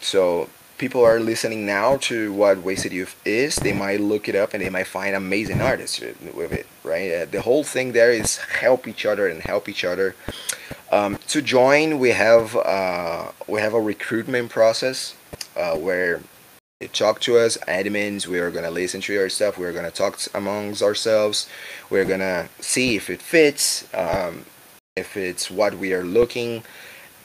So 0.00 0.48
people 0.78 1.04
are 1.04 1.20
listening 1.20 1.66
now 1.66 1.96
to 1.98 2.32
what 2.32 2.62
wasted 2.62 2.92
youth 2.92 3.20
is. 3.26 3.56
They 3.56 3.74
might 3.74 4.00
look 4.00 4.28
it 4.28 4.34
up 4.34 4.54
and 4.54 4.62
they 4.62 4.70
might 4.70 4.86
find 4.86 5.14
amazing 5.14 5.60
artists 5.60 6.00
with 6.00 6.52
it 6.52 6.66
right? 6.90 7.12
Uh, 7.12 7.24
the 7.26 7.42
whole 7.42 7.64
thing 7.64 7.92
there 7.92 8.12
is 8.12 8.38
help 8.38 8.86
each 8.88 9.06
other 9.06 9.28
and 9.28 9.42
help 9.42 9.68
each 9.68 9.84
other. 9.84 10.14
Um, 10.92 11.18
to 11.28 11.40
join 11.40 11.98
we 11.98 12.10
have 12.10 12.56
uh, 12.56 13.30
we 13.46 13.60
have 13.60 13.74
a 13.74 13.80
recruitment 13.80 14.50
process 14.50 15.14
uh, 15.56 15.76
where 15.76 16.20
talk 16.88 17.20
to 17.20 17.36
us 17.36 17.58
admins 17.68 18.26
we 18.26 18.38
are 18.38 18.50
going 18.50 18.64
to 18.64 18.70
listen 18.70 19.02
to 19.02 19.12
your 19.12 19.28
stuff 19.28 19.58
we're 19.58 19.72
going 19.72 19.84
to 19.84 19.90
talk 19.90 20.18
amongst 20.34 20.82
ourselves 20.82 21.46
we're 21.90 22.06
going 22.06 22.20
to 22.20 22.48
see 22.58 22.96
if 22.96 23.10
it 23.10 23.20
fits 23.20 23.86
um, 23.94 24.46
if 24.96 25.16
it's 25.16 25.50
what 25.50 25.74
we 25.74 25.92
are 25.92 26.04
looking 26.04 26.62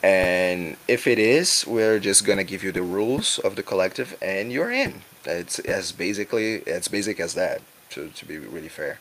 and 0.02 0.76
if 0.88 1.06
it 1.06 1.18
is 1.18 1.66
we're 1.66 1.98
just 1.98 2.24
going 2.24 2.38
to 2.38 2.44
give 2.44 2.62
you 2.62 2.70
the 2.70 2.82
rules 2.82 3.38
of 3.40 3.56
the 3.56 3.62
collective 3.62 4.16
and 4.20 4.52
you're 4.52 4.70
in. 4.70 5.02
It's 5.24 5.58
as 5.60 5.90
basically 5.90 6.66
as 6.68 6.88
basic 6.88 7.18
as 7.18 7.34
that 7.34 7.60
to, 7.90 8.08
to 8.08 8.24
be 8.24 8.38
really 8.38 8.68
fair. 8.68 8.98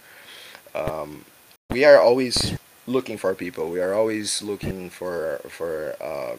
Um, 0.74 1.26
we 1.70 1.86
are 1.86 2.00
always 2.00 2.58
looking 2.88 3.18
for 3.18 3.34
people 3.34 3.70
we 3.70 3.82
are 3.82 3.94
always 3.94 4.44
looking 4.44 4.92
for 4.92 5.42
for 5.50 5.96
uh, 6.00 6.36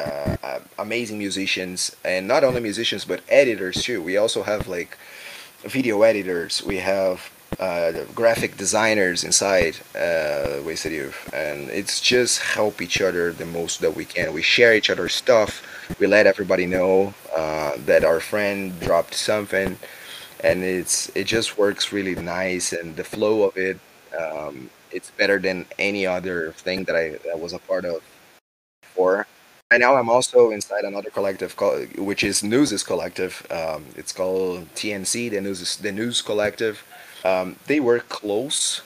uh, 0.00 0.36
uh, 0.42 0.60
amazing 0.78 1.18
musicians 1.18 1.94
and 2.04 2.26
not 2.26 2.44
only 2.44 2.60
musicians 2.60 3.04
but 3.04 3.20
editors 3.28 3.82
too. 3.82 4.02
We 4.02 4.16
also 4.16 4.42
have 4.42 4.68
like 4.68 4.96
video 5.62 6.02
editors. 6.02 6.62
We 6.62 6.78
have 6.78 7.30
uh, 7.58 7.92
graphic 8.14 8.56
designers 8.56 9.24
inside 9.24 9.76
uh, 9.94 10.62
Wasted 10.64 10.92
Youth 10.92 11.28
and 11.34 11.68
it's 11.70 12.00
just 12.00 12.40
help 12.40 12.80
each 12.80 13.00
other 13.00 13.32
the 13.32 13.46
most 13.46 13.80
that 13.80 13.94
we 13.94 14.04
can. 14.04 14.32
We 14.32 14.42
share 14.42 14.74
each 14.74 14.90
other's 14.90 15.14
stuff. 15.14 15.62
We 15.98 16.06
let 16.06 16.26
everybody 16.26 16.66
know 16.66 17.14
uh, 17.36 17.72
that 17.86 18.04
our 18.04 18.20
friend 18.20 18.78
dropped 18.80 19.14
something. 19.14 19.78
And 20.42 20.64
it's 20.64 21.10
it 21.14 21.24
just 21.24 21.58
works 21.58 21.92
really 21.92 22.14
nice 22.14 22.72
and 22.72 22.96
the 22.96 23.04
flow 23.04 23.42
of 23.42 23.58
it 23.58 23.78
um, 24.18 24.70
it's 24.90 25.10
better 25.10 25.38
than 25.38 25.66
any 25.78 26.06
other 26.06 26.52
thing 26.52 26.84
that 26.84 26.96
I 26.96 27.10
that 27.26 27.38
was 27.38 27.52
a 27.52 27.58
part 27.58 27.84
of 27.84 28.02
before 28.82 29.26
Right 29.70 29.80
now, 29.80 29.94
I'm 29.94 30.08
also 30.08 30.50
inside 30.50 30.82
another 30.82 31.10
collective, 31.10 31.54
called, 31.54 31.96
which 31.96 32.24
is 32.24 32.42
News's 32.42 32.82
collective. 32.82 33.46
Um, 33.52 33.84
it's 33.94 34.12
called 34.12 34.66
TNC, 34.74 35.30
the 35.30 35.40
News, 35.40 35.76
the 35.76 35.92
News 35.92 36.22
Collective. 36.22 36.82
Um, 37.24 37.54
they 37.66 37.78
work 37.78 38.08
close 38.08 38.82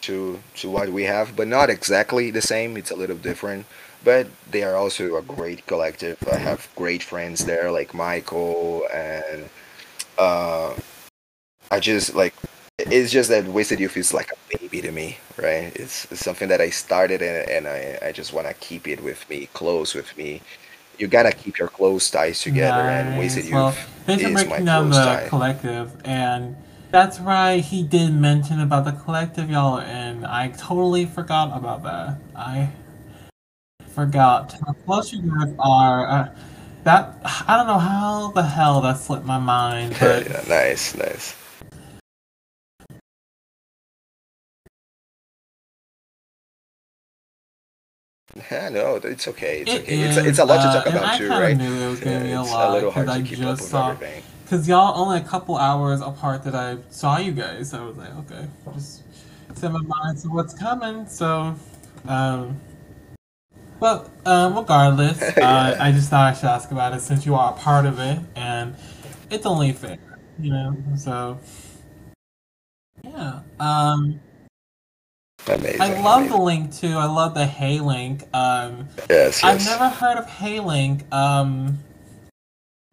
to 0.00 0.40
to 0.56 0.70
what 0.70 0.88
we 0.88 1.02
have, 1.02 1.36
but 1.36 1.48
not 1.48 1.68
exactly 1.68 2.30
the 2.30 2.40
same. 2.40 2.78
It's 2.78 2.90
a 2.90 2.96
little 2.96 3.16
different, 3.16 3.66
but 4.02 4.28
they 4.50 4.62
are 4.62 4.74
also 4.74 5.16
a 5.16 5.22
great 5.22 5.66
collective. 5.66 6.16
I 6.32 6.36
have 6.38 6.66
great 6.76 7.02
friends 7.02 7.44
there, 7.44 7.70
like 7.70 7.92
Michael, 7.92 8.86
and 8.90 9.50
uh, 10.16 10.74
I 11.70 11.78
just 11.78 12.14
like 12.14 12.32
it's 12.78 13.12
just 13.12 13.30
that 13.30 13.46
Wasted 13.46 13.78
Youth 13.78 13.96
is 13.96 14.12
like 14.12 14.30
a 14.32 14.58
baby 14.58 14.80
to 14.80 14.90
me, 14.90 15.18
right? 15.36 15.74
It's, 15.76 16.10
it's 16.10 16.24
something 16.24 16.48
that 16.48 16.60
I 16.60 16.70
started 16.70 17.22
and, 17.22 17.48
and 17.48 17.68
I, 17.68 18.08
I 18.08 18.12
just 18.12 18.32
want 18.32 18.48
to 18.48 18.54
keep 18.54 18.88
it 18.88 19.02
with 19.02 19.28
me, 19.30 19.48
close 19.52 19.94
with 19.94 20.16
me. 20.16 20.42
You 20.98 21.08
gotta 21.08 21.32
keep 21.32 21.58
your 21.58 21.66
close 21.68 22.08
ties 22.08 22.40
together, 22.40 22.82
and 22.82 23.18
Wasted 23.18 23.44
Nice. 23.44 23.52
Well, 23.52 23.66
Youth 23.66 23.88
thanks 24.06 24.22
is 24.24 24.32
my 24.32 24.44
breaking 24.44 24.64
down 24.66 24.90
the 24.90 24.96
tie. 24.96 25.28
collective. 25.28 26.00
And 26.04 26.56
That's 26.92 27.18
right. 27.18 27.64
He 27.64 27.82
did 27.82 28.12
mention 28.12 28.60
about 28.60 28.84
the 28.84 28.92
collective 28.92 29.50
y'all 29.50 29.80
and. 29.80 30.24
I 30.24 30.48
totally 30.50 31.06
forgot 31.06 31.56
about 31.56 31.82
that. 31.82 32.18
I 32.36 32.70
forgot 33.88 34.52
how 34.64 34.72
close 34.84 35.12
you 35.12 35.22
guys 35.22 35.52
are. 35.58 36.06
Uh, 36.08 36.36
that 36.84 37.18
I 37.48 37.56
don't 37.56 37.66
know 37.66 37.78
how 37.78 38.30
the 38.30 38.42
hell 38.42 38.80
that 38.82 38.98
slipped 38.98 39.24
my 39.24 39.38
mind, 39.38 39.96
but 40.00 40.28
yeah, 40.28 40.44
nice, 40.48 40.94
nice. 40.94 41.34
No, 48.50 48.96
it's 48.96 49.28
okay. 49.28 49.60
It's 49.60 49.72
it 49.72 49.82
okay. 49.82 50.00
is, 50.00 50.16
It's, 50.16 50.26
it's 50.26 50.38
a 50.38 50.44
lot 50.44 50.56
to 50.62 50.78
talk 50.78 50.86
about 50.86 51.18
too, 51.18 51.28
right? 51.28 51.52
of 51.52 51.58
knew 51.58 51.72
it 51.72 51.88
was 51.90 52.00
gonna 52.00 52.20
be 52.20 52.32
a 52.32 52.40
It's 52.42 52.50
a 52.50 52.72
little 52.72 52.90
because 52.90 52.94
hard 52.94 53.08
I 53.08 53.18
to 53.18 53.22
keep 53.28 53.38
up 53.38 53.44
just 53.44 53.62
with 53.62 53.70
saw 53.70 53.90
everything. 53.90 54.22
because 54.44 54.68
y'all 54.68 54.98
only 55.00 55.18
a 55.18 55.24
couple 55.24 55.56
hours 55.56 56.00
apart 56.00 56.42
that 56.44 56.54
I 56.54 56.78
saw 56.90 57.18
you 57.18 57.32
guys. 57.32 57.70
So 57.70 57.82
I 57.82 57.86
was 57.86 57.96
like, 57.96 58.14
okay, 58.16 58.46
just 58.74 59.02
set 59.54 59.70
my 59.72 59.80
mind 59.80 60.18
to 60.22 60.28
what's 60.28 60.52
coming. 60.54 61.06
So, 61.06 61.54
um, 62.08 62.60
but 63.78 64.08
um, 64.26 64.56
regardless, 64.56 65.22
uh, 65.38 65.76
I 65.78 65.92
just 65.92 66.10
thought 66.10 66.32
I 66.32 66.34
should 66.34 66.46
ask 66.48 66.70
about 66.72 66.92
it 66.94 67.00
since 67.02 67.24
you 67.26 67.34
are 67.36 67.52
a 67.52 67.56
part 67.56 67.86
of 67.86 67.98
it, 68.00 68.18
and 68.34 68.74
it's 69.30 69.46
only 69.46 69.72
fair, 69.72 69.98
you 70.40 70.50
know. 70.50 70.76
So, 70.96 71.38
yeah. 73.04 73.40
Um, 73.60 74.20
Amazing. 75.46 75.80
I 75.80 76.00
love 76.00 76.28
the 76.28 76.36
link 76.36 76.74
too. 76.74 76.96
I 76.96 77.06
love 77.06 77.34
the 77.34 77.46
Hey 77.46 77.80
link. 77.80 78.24
Um, 78.34 78.88
Yes, 79.10 79.44
I've 79.44 79.64
never 79.64 79.88
heard 79.88 80.16
of 80.16 80.26
Hey 80.26 80.60
link. 80.60 81.04
Um, 81.12 81.78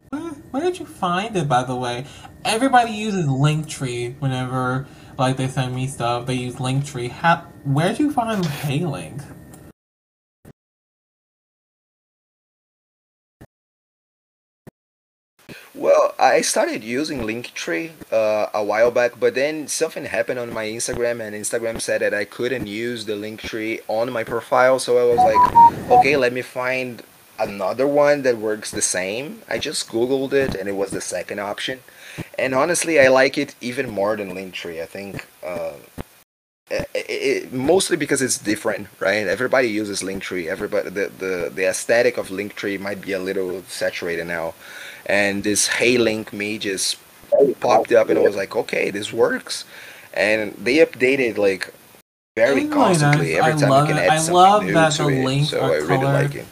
where, 0.10 0.22
where 0.52 0.64
did 0.64 0.80
you 0.80 0.86
find 0.86 1.36
it, 1.36 1.48
by 1.48 1.64
the 1.64 1.76
way? 1.76 2.06
Everybody 2.44 2.92
uses 2.92 3.28
Linktree 3.28 4.20
whenever 4.20 4.88
like 5.18 5.38
they 5.38 5.48
send 5.48 5.76
me 5.76 5.88
stuff. 5.88 6.26
They 6.26 6.34
use 6.34 6.56
Linktree. 6.56 7.10
How, 7.10 7.48
where'd 7.64 8.00
you 8.00 8.12
find 8.12 8.46
Hey 8.46 8.86
link? 8.86 9.22
Well, 15.74 16.14
I 16.20 16.42
started 16.42 16.84
using 16.84 17.22
Linktree 17.22 17.92
uh, 18.12 18.48
a 18.54 18.64
while 18.64 18.92
back, 18.92 19.18
but 19.20 19.36
then 19.36 19.70
something 19.70 20.04
happened 20.04 20.38
on 20.38 20.54
my 20.54 20.66
Instagram, 20.66 21.26
and 21.26 21.34
Instagram 21.34 21.80
said 21.80 22.02
that 22.02 22.14
I 22.14 22.26
couldn't 22.26 22.68
use 22.68 23.06
the 23.06 23.14
Linktree 23.14 23.80
on 23.88 24.12
my 24.12 24.26
profile. 24.26 24.80
So 24.80 24.98
I 24.98 25.16
was 25.16 25.18
like, 25.18 25.90
okay, 25.92 26.18
let 26.18 26.34
me 26.34 26.42
find 26.42 27.04
another 27.40 27.88
one 27.88 28.24
that 28.24 28.38
works 28.38 28.70
the 28.70 28.82
same. 28.82 29.44
I 29.48 29.60
just 29.60 29.88
Googled 29.88 30.34
it, 30.34 30.56
and 30.56 30.68
it 30.68 30.76
was 30.76 30.92
the 30.92 31.00
second 31.00 31.40
option. 31.40 31.80
And 32.38 32.54
honestly, 32.54 33.00
I 33.00 33.08
like 33.08 33.38
it 33.38 33.56
even 33.62 33.90
more 33.90 34.18
than 34.18 34.36
Linktree. 34.36 34.82
I 34.82 34.86
think 34.86 35.26
uh, 35.42 35.74
it, 36.70 36.90
it, 36.94 37.54
mostly 37.54 37.98
because 37.98 38.22
it's 38.22 38.38
different, 38.38 38.88
right? 39.00 39.28
Everybody 39.28 39.70
uses 39.70 40.02
Linktree. 40.02 40.48
Everybody, 40.48 40.90
the, 40.90 41.12
the 41.18 41.52
the 41.54 41.66
aesthetic 41.66 42.18
of 42.18 42.30
Linktree 42.30 42.80
might 42.80 43.02
be 43.02 43.14
a 43.14 43.20
little 43.20 43.64
saturated 43.64 44.28
now, 44.28 44.54
and 45.12 45.44
this 45.44 45.68
Hey 45.68 45.98
Link 45.98 46.32
me 46.34 46.58
just 46.58 46.98
popped 47.60 47.92
up, 47.92 48.10
and 48.10 48.18
I 48.20 48.24
was 48.24 48.36
like, 48.36 48.56
okay, 48.56 48.92
this 48.92 49.12
works, 49.14 49.66
and 50.14 50.54
they 50.56 50.78
updated 50.78 51.38
like 51.38 51.74
very 52.38 52.68
constantly. 52.68 53.36
Every 53.36 53.54
I 53.54 53.58
time 53.58 53.70
love 53.70 53.88
you 53.90 53.96
can 53.96 54.04
it. 54.04 54.08
add 54.08 54.14
I 54.14 54.18
something 54.18 54.34
love 54.36 54.64
new 54.66 54.74
that 54.74 54.94
to 54.94 55.04
the 55.04 55.10
it, 55.10 55.26
links 55.26 55.50
so 55.52 55.60
I 55.62 55.78
really 55.78 56.12
like 56.20 56.36
it. 56.36 56.48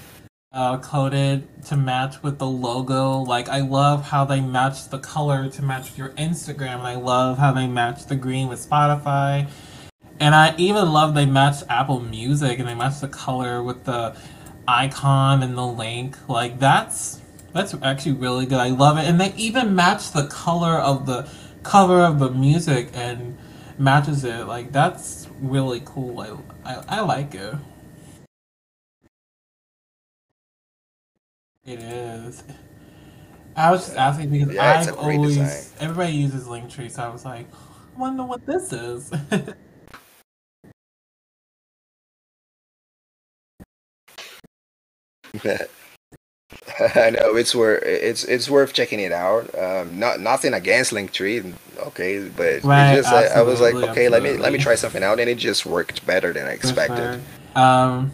uh, 0.52 0.78
coded 0.80 1.48
to 1.66 1.78
match 1.78 2.22
with 2.24 2.38
the 2.40 2.48
logo. 2.48 3.20
Like 3.20 3.50
I 3.50 3.62
love 3.62 4.04
how 4.04 4.26
they 4.26 4.42
match 4.42 4.90
the 4.90 5.00
color 5.00 5.50
to 5.50 5.62
match 5.62 5.86
with 5.92 5.98
your 5.98 6.10
Instagram, 6.12 6.80
and 6.80 6.88
I 6.88 6.96
love 6.96 7.38
how 7.38 7.52
they 7.54 7.68
match 7.68 8.06
the 8.08 8.16
green 8.16 8.50
with 8.50 8.60
Spotify. 8.68 9.48
And 10.22 10.36
I 10.36 10.54
even 10.58 10.92
love 10.92 11.16
they 11.16 11.26
match 11.26 11.64
Apple 11.70 12.02
Music 12.02 12.60
and 12.60 12.68
they 12.68 12.76
match 12.76 13.00
the 13.00 13.08
color 13.08 13.64
with 13.64 13.86
the 13.86 14.16
icon 14.68 15.44
and 15.44 15.58
the 15.58 15.66
link. 15.66 16.18
Like 16.28 16.60
that's 16.60 17.22
that's 17.54 17.76
actually 17.84 18.14
really 18.14 18.46
good. 18.46 18.60
I 18.60 18.70
love 18.70 18.98
it. 18.98 19.06
And 19.06 19.20
they 19.22 19.34
even 19.36 19.76
match 19.76 20.12
the 20.12 20.28
color 20.28 20.74
of 20.80 21.06
the 21.08 21.30
cover 21.64 22.02
of 22.02 22.20
the 22.20 22.32
music 22.32 22.90
and 22.94 23.38
matches 23.80 24.24
it. 24.26 24.48
Like 24.48 24.72
that's 24.72 25.28
really 25.42 25.82
cool. 25.86 26.22
I 26.22 26.74
I, 26.76 26.84
I 26.90 27.02
like 27.02 27.36
it. 27.36 27.56
It 31.66 31.80
is. 31.80 32.44
I 33.56 33.72
was 33.72 33.86
just 33.88 33.98
asking 33.98 34.32
because 34.32 34.56
Yeah, 34.56 34.78
it's 34.78 34.88
a 34.88 34.92
I've 34.92 34.94
great 34.94 35.22
always 35.22 35.38
design. 35.38 35.66
everybody 35.80 36.14
uses 36.14 36.48
Linktree, 36.48 36.92
so 36.92 37.04
I 37.04 37.10
was 37.10 37.26
like, 37.26 37.48
I 37.96 38.00
wonder 38.00 38.24
what 38.24 38.46
this 38.46 38.74
is. 38.74 39.12
I 46.96 47.10
know 47.12 47.36
it's 47.36 47.56
worth 47.56 47.84
it's 47.84 48.24
it's 48.24 48.50
worth 48.50 48.74
checking 48.74 49.00
it 49.00 49.12
out. 49.12 49.54
Um, 49.58 50.00
not 50.00 50.20
nothing 50.20 50.54
against 50.54 50.92
Linktree, 50.92 51.54
okay, 51.80 52.30
but 52.30 52.64
Right, 52.64 52.96
just 52.96 53.12
I, 53.12 53.26
I 53.26 53.42
was 53.42 53.62
like, 53.62 53.74
absolutely, 53.74 53.90
okay, 53.90 54.10
let 54.10 54.24
me 54.24 54.38
let 54.38 54.52
me 54.54 54.60
try 54.60 54.76
something 54.76 55.04
out, 55.04 55.20
and 55.20 55.30
it 55.30 55.38
just 55.38 55.66
worked 55.66 56.06
better 56.06 56.34
than 56.34 56.46
I 56.46 56.52
expected. 56.52 57.22
sure. 57.56 57.62
Um, 57.62 58.12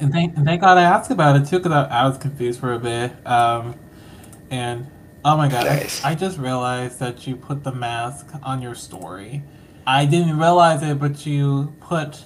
and 0.00 0.12
thank, 0.12 0.36
and 0.36 0.44
thank 0.44 0.60
God 0.60 0.78
I 0.78 0.82
asked 0.82 1.10
about 1.10 1.36
it 1.36 1.46
too, 1.48 1.58
because 1.58 1.72
I, 1.72 1.84
I 1.84 2.08
was 2.08 2.18
confused 2.18 2.60
for 2.60 2.72
a 2.74 2.78
bit. 2.78 3.12
Um, 3.26 3.74
and 4.50 4.86
oh 5.24 5.36
my 5.36 5.48
God, 5.48 5.66
Nice. 5.66 6.04
I, 6.04 6.12
I 6.12 6.14
just 6.14 6.38
realized 6.38 7.00
that 7.00 7.26
you 7.26 7.36
put 7.36 7.64
the 7.64 7.72
mask 7.72 8.28
on 8.42 8.62
your 8.62 8.74
story. 8.74 9.42
I 9.86 10.04
didn't 10.04 10.38
realize 10.38 10.82
it, 10.82 10.98
but 10.98 11.26
you 11.26 11.74
put. 11.80 12.24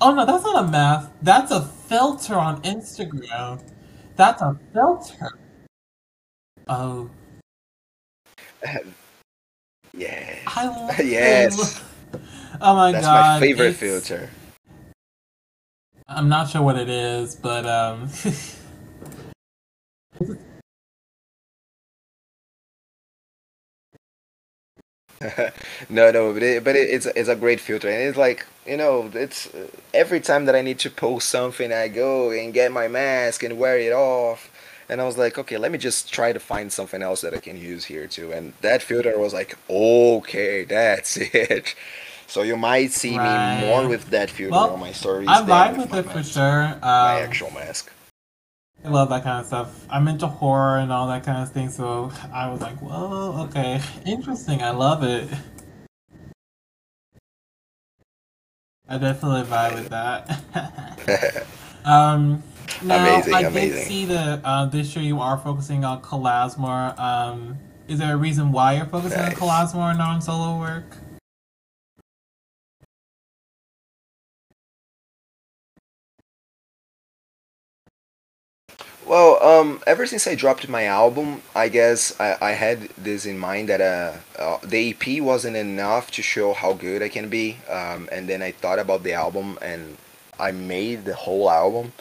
Oh 0.00 0.14
no, 0.14 0.24
that's 0.26 0.44
not 0.44 0.64
a 0.64 0.68
mask. 0.68 1.10
That's 1.22 1.50
a 1.52 1.62
filter 1.62 2.34
on 2.34 2.60
Instagram. 2.62 3.60
That's 4.16 4.42
a 4.42 4.58
filter. 4.72 5.38
Oh, 6.68 7.08
Yeah, 9.94 10.36
I 10.46 10.66
love 10.66 10.98
Yes. 11.04 11.78
it. 11.78 11.82
Oh 12.60 12.74
my 12.76 12.92
that's 12.92 13.06
God, 13.06 13.16
That's 13.16 13.40
my 13.40 13.42
favorite 13.46 13.66
it's- 13.68 13.80
filter. 13.80 14.30
I'm 16.10 16.30
not 16.30 16.48
sure 16.48 16.62
what 16.62 16.78
it 16.78 16.88
is, 16.88 17.36
but 17.36 17.66
um, 17.66 18.08
no, 25.88 26.10
no, 26.12 26.32
but 26.32 26.42
it, 26.42 26.62
but 26.64 26.76
it, 26.76 26.90
it's 26.90 27.06
it's 27.06 27.28
a 27.28 27.34
great 27.34 27.58
filter, 27.60 27.88
and 27.88 28.02
it's 28.02 28.16
like 28.16 28.46
you 28.66 28.76
know, 28.76 29.10
it's 29.14 29.52
uh, 29.52 29.66
every 29.92 30.20
time 30.20 30.44
that 30.44 30.54
I 30.54 30.62
need 30.62 30.78
to 30.80 30.90
post 30.90 31.28
something, 31.28 31.72
I 31.72 31.88
go 31.88 32.30
and 32.30 32.54
get 32.54 32.70
my 32.70 32.86
mask 32.86 33.42
and 33.42 33.58
wear 33.58 33.78
it 33.78 33.92
off, 33.92 34.48
and 34.88 35.00
I 35.00 35.04
was 35.04 35.18
like, 35.18 35.36
okay, 35.36 35.58
let 35.58 35.72
me 35.72 35.78
just 35.78 36.12
try 36.12 36.32
to 36.32 36.38
find 36.38 36.72
something 36.72 37.02
else 37.02 37.20
that 37.22 37.34
I 37.34 37.40
can 37.40 37.56
use 37.58 37.86
here 37.86 38.06
too, 38.06 38.32
and 38.32 38.52
that 38.60 38.80
filter 38.80 39.18
was 39.18 39.32
like, 39.34 39.58
okay, 39.68 40.64
that's 40.64 41.16
it. 41.34 41.74
So 42.28 42.42
you 42.42 42.56
might 42.56 42.92
see 42.92 43.18
Right. 43.18 43.18
me 43.18 43.38
more 43.38 43.88
with 43.88 44.06
that 44.10 44.30
filter 44.30 44.60
Well, 44.60 44.70
on 44.70 44.78
my 44.80 44.92
stories 44.92 45.40
I 45.40 45.40
vibe 45.42 45.76
with 45.76 45.88
with 45.88 45.90
my 45.90 46.00
it 46.00 46.10
for 46.10 46.22
mask, 46.22 46.22
sure. 46.22 46.78
my 47.00 47.14
Um, 47.14 47.24
actual 47.24 47.50
mask. 47.50 47.90
I 48.84 48.88
love 48.90 49.08
that 49.10 49.24
kind 49.24 49.40
of 49.40 49.46
stuff. 49.46 49.86
I'm 49.90 50.06
into 50.08 50.26
horror 50.26 50.78
and 50.78 50.92
all 50.92 51.08
that 51.08 51.24
kind 51.24 51.42
of 51.42 51.50
thing, 51.52 51.68
so 51.68 52.12
I 52.32 52.48
was 52.50 52.60
like, 52.60 52.76
whoa, 52.80 53.46
okay, 53.48 53.80
interesting. 54.06 54.62
I 54.62 54.70
love 54.70 55.02
it. 55.02 55.28
I 58.88 58.96
definitely 58.98 59.42
vibe 59.42 59.74
with 59.74 59.88
that. 59.90 61.46
um, 61.84 62.42
now 62.82 63.02
Amazing, 63.16 63.34
I 63.34 63.40
amazing. 63.42 63.70
did 63.78 63.86
see 63.86 64.04
that 64.06 64.40
uh, 64.44 64.64
this 64.66 64.94
year 64.96 65.04
you 65.04 65.20
are 65.20 65.36
focusing 65.36 65.84
on 65.84 66.00
more. 66.56 66.94
Um, 66.98 67.58
is 67.88 67.98
there 67.98 68.14
a 68.14 68.16
reason 68.16 68.52
why 68.52 68.74
you're 68.76 68.86
focusing 68.86 69.18
Nice. 69.18 69.32
on 69.32 69.74
more 69.74 69.90
and 69.90 69.98
non-solo 69.98 70.58
work? 70.58 70.84
Well, 79.08 79.42
um, 79.42 79.80
ever 79.86 80.04
since 80.04 80.26
I 80.26 80.34
dropped 80.34 80.68
my 80.68 80.84
album, 80.84 81.40
I 81.56 81.70
guess 81.70 82.12
I, 82.20 82.36
I 82.42 82.50
had 82.50 82.90
this 82.90 83.24
in 83.24 83.38
mind 83.38 83.70
that 83.70 83.80
uh, 83.80 84.18
uh, 84.38 84.58
the 84.62 84.90
EP 84.90 85.22
wasn't 85.22 85.56
enough 85.56 86.10
to 86.10 86.22
show 86.22 86.52
how 86.52 86.74
good 86.74 87.02
I 87.02 87.08
can 87.08 87.30
be. 87.30 87.56
Um, 87.70 88.10
and 88.12 88.28
then 88.28 88.42
I 88.42 88.52
thought 88.52 88.78
about 88.78 89.04
the 89.04 89.14
album 89.14 89.58
and 89.62 89.96
I 90.38 90.52
made 90.52 91.06
the 91.06 91.14
whole 91.14 91.50
album. 91.50 91.94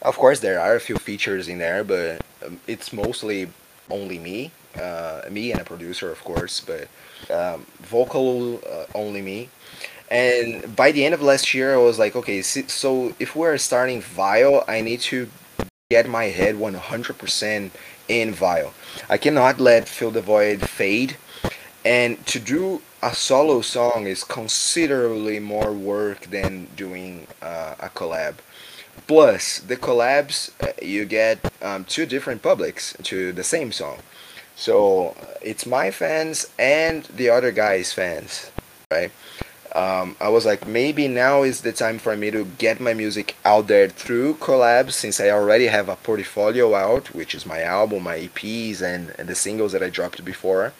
Of 0.00 0.16
course, 0.16 0.40
there 0.40 0.58
are 0.58 0.74
a 0.74 0.80
few 0.80 0.96
features 0.96 1.48
in 1.48 1.58
there, 1.58 1.84
but 1.84 2.24
um, 2.42 2.58
it's 2.66 2.94
mostly 2.94 3.50
only 3.90 4.18
me, 4.18 4.50
uh, 4.80 5.20
me 5.30 5.52
and 5.52 5.60
a 5.60 5.64
producer, 5.64 6.10
of 6.10 6.24
course, 6.24 6.60
but 6.60 6.88
um, 7.30 7.66
vocal 7.82 8.56
uh, 8.66 8.86
only 8.94 9.20
me. 9.20 9.50
And 10.10 10.74
by 10.74 10.92
the 10.92 11.04
end 11.04 11.12
of 11.12 11.20
last 11.20 11.52
year, 11.52 11.74
I 11.74 11.76
was 11.76 11.98
like, 11.98 12.16
okay, 12.16 12.40
so 12.40 13.14
if 13.18 13.36
we're 13.36 13.58
starting 13.58 14.00
Vile, 14.00 14.64
I 14.66 14.80
need 14.80 15.00
to 15.12 15.28
get 15.96 16.08
my 16.08 16.26
head 16.38 16.54
100% 16.56 17.70
in 18.08 18.28
Vile. 18.32 18.72
I 19.08 19.16
cannot 19.24 19.60
let 19.60 19.88
Phil 19.88 20.10
the 20.10 20.26
Void 20.32 20.60
fade. 20.78 21.16
and 21.84 22.12
to 22.32 22.38
do 22.54 22.80
a 23.10 23.12
solo 23.14 23.60
song 23.60 24.00
is 24.14 24.24
considerably 24.24 25.38
more 25.54 25.72
work 25.94 26.20
than 26.36 26.52
doing 26.84 27.26
uh, 27.42 27.74
a 27.78 27.90
collab. 27.98 28.34
Plus, 29.06 29.44
the 29.70 29.76
collabs 29.76 30.38
uh, 30.66 30.72
you 30.94 31.04
get 31.20 31.36
um, 31.68 31.84
two 31.84 32.06
different 32.14 32.40
publics 32.50 32.84
to 33.10 33.18
the 33.32 33.44
same 33.54 33.70
song. 33.80 33.98
So 34.56 34.74
it's 35.50 35.64
my 35.78 35.86
fans 35.90 36.36
and 36.58 36.98
the 37.20 37.28
other 37.36 37.52
guy's 37.52 37.92
fans, 37.92 38.50
right? 38.90 39.12
Um, 39.74 40.14
I 40.20 40.28
was 40.28 40.46
like, 40.46 40.68
maybe 40.68 41.08
now 41.08 41.42
is 41.42 41.62
the 41.62 41.72
time 41.72 41.98
for 41.98 42.16
me 42.16 42.30
to 42.30 42.44
get 42.44 42.78
my 42.78 42.94
music 42.94 43.36
out 43.44 43.66
there 43.66 43.88
through 43.88 44.34
collabs 44.34 44.92
since 44.92 45.18
I 45.18 45.30
already 45.30 45.66
have 45.66 45.88
a 45.88 45.96
portfolio 45.96 46.74
out, 46.76 47.12
which 47.12 47.34
is 47.34 47.44
my 47.44 47.60
album, 47.62 48.04
my 48.04 48.18
EPs, 48.18 48.82
and, 48.82 49.12
and 49.18 49.28
the 49.28 49.34
singles 49.34 49.72
that 49.72 49.82
I 49.82 49.90
dropped 49.90 50.24
before. 50.24 50.72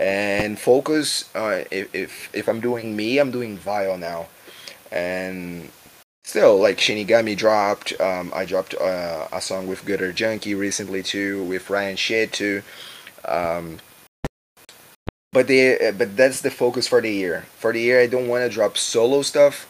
And 0.00 0.58
focus, 0.58 1.30
uh, 1.34 1.64
if, 1.70 1.94
if, 1.94 2.34
if 2.34 2.48
I'm 2.48 2.60
doing 2.60 2.96
me, 2.96 3.18
I'm 3.18 3.30
doing 3.30 3.56
Vile 3.56 3.98
now. 3.98 4.26
And 4.90 5.68
still, 6.24 6.58
like 6.58 6.78
Shinigami 6.78 7.36
dropped, 7.36 8.00
um, 8.00 8.32
I 8.34 8.44
dropped 8.44 8.74
uh, 8.74 9.28
a 9.32 9.40
song 9.40 9.68
with 9.68 9.84
Gutter 9.84 10.12
Junkie 10.12 10.54
recently 10.54 11.04
too, 11.04 11.44
with 11.44 11.70
Ryan 11.70 11.96
Shade 11.96 12.32
too. 12.32 12.62
Um, 13.24 13.78
but 15.32 15.46
they 15.46 15.92
but 15.96 16.16
that's 16.16 16.40
the 16.40 16.50
focus 16.50 16.88
for 16.88 17.00
the 17.00 17.10
year. 17.10 17.44
For 17.58 17.72
the 17.72 17.80
year 17.80 18.00
i 18.00 18.06
don't 18.06 18.28
want 18.28 18.44
to 18.44 18.50
drop 18.50 18.76
solo 18.76 19.22
stuff. 19.22 19.66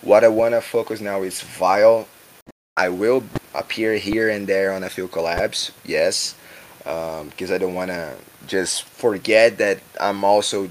What 0.00 0.24
i 0.24 0.28
want 0.28 0.54
to 0.54 0.60
focus 0.60 1.00
now 1.00 1.22
is 1.22 1.40
vile. 1.40 2.08
I 2.76 2.88
will 2.88 3.24
appear 3.54 3.96
here 3.96 4.30
and 4.30 4.46
there 4.46 4.72
on 4.72 4.82
a 4.82 4.88
few 4.88 5.08
collabs 5.08 5.72
yes. 5.84 6.34
Because 6.78 7.50
um, 7.50 7.54
i 7.54 7.58
don't 7.58 7.74
want 7.74 7.90
to 7.90 8.16
just 8.46 8.84
forget 8.84 9.58
that 9.58 9.78
i'm 10.00 10.24
also 10.24 10.70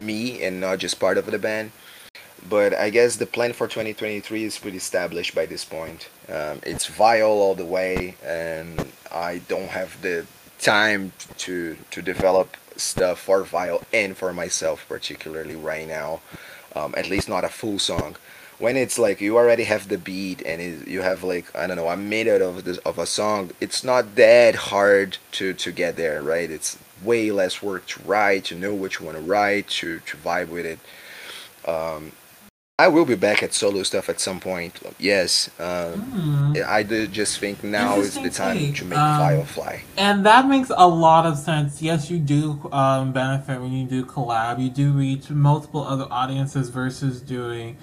me 0.00 0.42
and 0.42 0.60
not 0.60 0.78
just 0.78 1.00
part 1.00 1.16
of 1.16 1.26
the 1.26 1.38
band. 1.38 1.72
But 2.48 2.74
i 2.74 2.90
guess 2.90 3.16
the 3.16 3.26
plan 3.26 3.52
for 3.52 3.66
2023 3.68 4.44
is 4.44 4.58
pretty 4.58 4.76
established 4.76 5.34
by 5.34 5.46
this 5.46 5.64
point. 5.64 6.08
Um, 6.28 6.60
it's 6.64 6.86
vile 6.86 7.28
all 7.28 7.54
the 7.54 7.64
way 7.64 8.16
and 8.24 8.90
i 9.12 9.38
don't 9.46 9.70
have 9.70 10.02
the 10.02 10.26
time 10.58 11.12
to 11.38 11.76
to 11.92 12.02
develop 12.02 12.56
stuff 12.76 13.20
for 13.20 13.42
Vile 13.42 13.82
and 13.92 14.16
for 14.16 14.32
myself 14.32 14.84
particularly 14.88 15.56
right 15.56 15.86
now. 15.86 16.20
Um, 16.74 16.94
at 16.96 17.08
least 17.08 17.28
not 17.28 17.44
a 17.44 17.48
full 17.48 17.78
song. 17.78 18.16
When 18.58 18.76
it's 18.76 18.98
like 18.98 19.20
you 19.20 19.36
already 19.36 19.64
have 19.64 19.88
the 19.88 19.98
beat 19.98 20.42
and 20.44 20.60
it, 20.60 20.88
you 20.88 21.02
have 21.02 21.22
like 21.22 21.54
I 21.54 21.66
don't 21.66 21.76
know 21.76 21.88
a 21.88 21.96
minute 21.96 22.42
of 22.42 22.64
this 22.64 22.78
of 22.78 22.98
a 22.98 23.06
song, 23.06 23.50
it's 23.60 23.84
not 23.84 24.14
that 24.16 24.54
hard 24.54 25.18
to 25.32 25.52
to 25.54 25.72
get 25.72 25.96
there, 25.96 26.22
right? 26.22 26.50
It's 26.50 26.78
way 27.02 27.30
less 27.30 27.62
work 27.62 27.86
to 27.88 28.02
write, 28.04 28.44
to 28.46 28.54
know 28.54 28.74
what 28.74 28.98
you 28.98 29.06
want 29.06 29.18
to 29.18 29.22
write, 29.22 29.68
to 29.68 30.00
to 30.00 30.16
vibe 30.16 30.48
with 30.48 30.66
it. 30.66 30.78
Um, 31.68 32.12
I 32.78 32.88
will 32.88 33.06
be 33.06 33.14
back 33.14 33.42
at 33.42 33.54
solo 33.54 33.82
stuff 33.84 34.10
at 34.10 34.20
some 34.20 34.38
point. 34.38 34.78
Yes, 34.98 35.48
um, 35.58 36.52
mm. 36.54 36.62
I 36.62 36.82
do 36.82 37.06
just 37.06 37.38
think 37.38 37.64
now 37.64 37.96
is 38.00 38.14
the 38.16 38.28
time 38.28 38.58
take. 38.58 38.76
to 38.76 38.84
make 38.84 38.98
um, 38.98 39.18
Firefly. 39.18 39.78
And 39.96 40.26
that 40.26 40.46
makes 40.46 40.70
a 40.76 40.86
lot 40.86 41.24
of 41.24 41.38
sense. 41.38 41.80
Yes, 41.80 42.10
you 42.10 42.18
do 42.18 42.68
um, 42.72 43.14
benefit 43.14 43.62
when 43.62 43.72
you 43.72 43.86
do 43.86 44.04
collab. 44.04 44.60
You 44.60 44.68
do 44.68 44.92
reach 44.92 45.30
multiple 45.30 45.84
other 45.84 46.06
audiences 46.10 46.68
versus 46.68 47.22
doing 47.22 47.78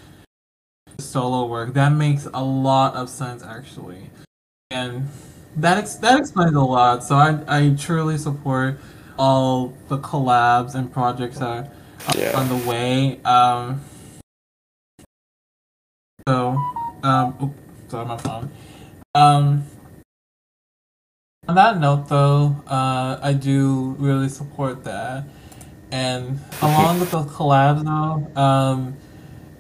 solo 1.00 1.48
work. 1.48 1.74
That 1.74 1.89
makes 1.89 2.28
a 2.32 2.44
lot 2.44 2.94
of 2.94 3.10
sense, 3.10 3.41
actually. 3.41 4.12
And 4.70 5.10
that 5.56 5.80
ex- 5.80 5.96
that 5.96 6.20
explains 6.20 6.54
a 6.54 6.62
lot. 6.62 7.04
So 7.04 7.16
I 7.16 7.39
I 7.48 7.76
truly 7.80 8.20
support 8.20 8.80
all 9.18 9.74
the 9.88 9.98
collabs 9.98 10.76
and 10.76 10.94
projects 10.94 11.39
that 11.39 11.48
are 11.48 11.68
yeah. 12.16 12.39
on 12.39 12.48
the 12.48 12.70
way. 12.70 13.20
Um, 13.24 13.82
so, 16.28 16.58
um, 17.04 17.36
oops, 17.42 17.92
sorry, 17.92 18.06
my 18.06 18.18
phone. 18.18 18.52
Um, 19.16 19.66
on 21.48 21.56
that 21.56 21.80
note, 21.80 22.08
though, 22.08 22.56
uh, 22.68 23.20
I 23.22 23.34
do 23.34 23.96
really 24.00 24.30
support 24.30 24.84
that. 24.86 25.26
And 25.92 26.40
along 26.62 27.02
with 27.02 27.12
the 27.12 27.24
collabs, 27.24 27.84
though, 27.84 28.42
um, 28.42 28.96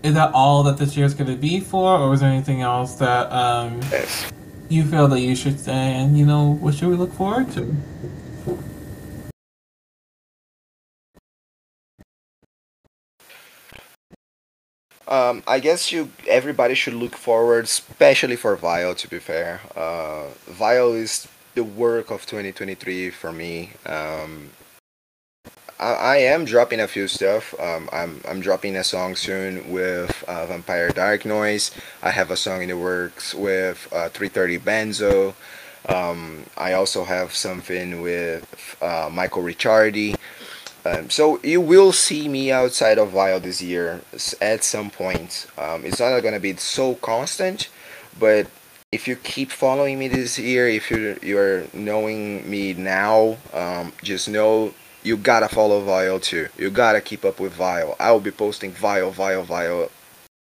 is 0.01 0.13
that 0.15 0.33
all 0.33 0.63
that 0.63 0.77
this 0.77 0.97
year 0.97 1.05
is 1.05 1.13
going 1.13 1.29
to 1.29 1.37
be 1.37 1.59
for, 1.59 1.97
or 1.97 2.13
is 2.13 2.21
there 2.21 2.31
anything 2.31 2.61
else 2.61 2.95
that 2.95 3.31
um, 3.31 3.81
you 4.69 4.83
feel 4.83 5.07
that 5.09 5.19
you 5.19 5.35
should 5.35 5.59
say? 5.59 5.93
And 5.93 6.17
you 6.17 6.25
know, 6.25 6.55
what 6.55 6.73
should 6.73 6.89
we 6.89 6.95
look 6.95 7.13
forward 7.13 7.51
to? 7.51 7.75
Um, 15.07 15.43
I 15.47 15.59
guess 15.59 15.91
you 15.91 16.11
everybody 16.27 16.75
should 16.75 16.93
look 16.93 17.15
forward, 17.15 17.65
especially 17.65 18.35
for 18.35 18.55
Vile. 18.55 18.95
To 18.95 19.07
be 19.07 19.19
fair, 19.19 19.61
uh, 19.75 20.27
Vile 20.47 20.93
is 20.93 21.27
the 21.55 21.63
work 21.63 22.09
of 22.09 22.25
2023 22.25 23.09
for 23.09 23.31
me. 23.31 23.71
Um, 23.85 24.51
I, 25.79 25.93
I 25.93 26.17
am 26.17 26.45
dropping 26.45 26.79
a 26.79 26.87
few 26.87 27.07
stuff. 27.07 27.53
Um, 27.59 27.89
I'm 27.91 28.21
I'm 28.27 28.39
dropping 28.39 28.77
a 28.77 28.83
song 28.83 29.15
soon 29.15 29.71
with 29.71 30.23
uh, 30.27 30.45
Vampire 30.45 30.89
Dark 30.89 31.25
Noise. 31.25 31.71
I 32.01 32.11
have 32.11 32.31
a 32.31 32.37
song 32.37 32.61
in 32.61 32.69
the 32.69 32.77
works 32.77 33.33
with 33.33 33.87
uh, 33.91 34.09
330 34.09 34.59
Benzo. 34.59 35.33
Um, 35.89 36.45
I 36.55 36.73
also 36.73 37.03
have 37.03 37.35
something 37.35 38.01
with 38.01 38.77
uh, 38.81 39.09
Michael 39.11 39.43
Ricciardi. 39.43 40.15
Um, 40.85 41.09
so 41.09 41.39
you 41.43 41.61
will 41.61 41.93
see 41.93 42.27
me 42.27 42.51
outside 42.51 42.97
of 42.97 43.11
Vile 43.11 43.39
this 43.39 43.61
year 43.61 44.01
at 44.41 44.63
some 44.63 44.89
point. 44.89 45.47
Um, 45.57 45.85
it's 45.85 45.99
not 45.99 46.19
going 46.19 46.33
to 46.33 46.39
be 46.39 46.55
so 46.57 46.95
constant, 46.95 47.69
but 48.19 48.47
if 48.91 49.07
you 49.07 49.15
keep 49.15 49.51
following 49.51 49.97
me 49.97 50.07
this 50.07 50.37
year, 50.37 50.67
if 50.67 50.91
you're 50.91 51.17
you're 51.17 51.65
knowing 51.73 52.49
me 52.49 52.73
now, 52.73 53.37
um, 53.53 53.91
just 54.03 54.29
know 54.29 54.73
you 55.01 55.17
gotta 55.17 55.49
follow 55.49 55.81
Vile 55.81 56.19
too. 56.19 56.47
You 56.57 56.69
gotta 56.69 57.01
keep 57.01 57.25
up 57.25 57.39
with 57.39 57.53
Vile. 57.53 57.95
I 57.99 58.11
will 58.11 58.19
be 58.19 58.31
posting 58.31 58.71
Vile, 58.71 59.09
Vile, 59.09 59.43
Vile 59.43 59.89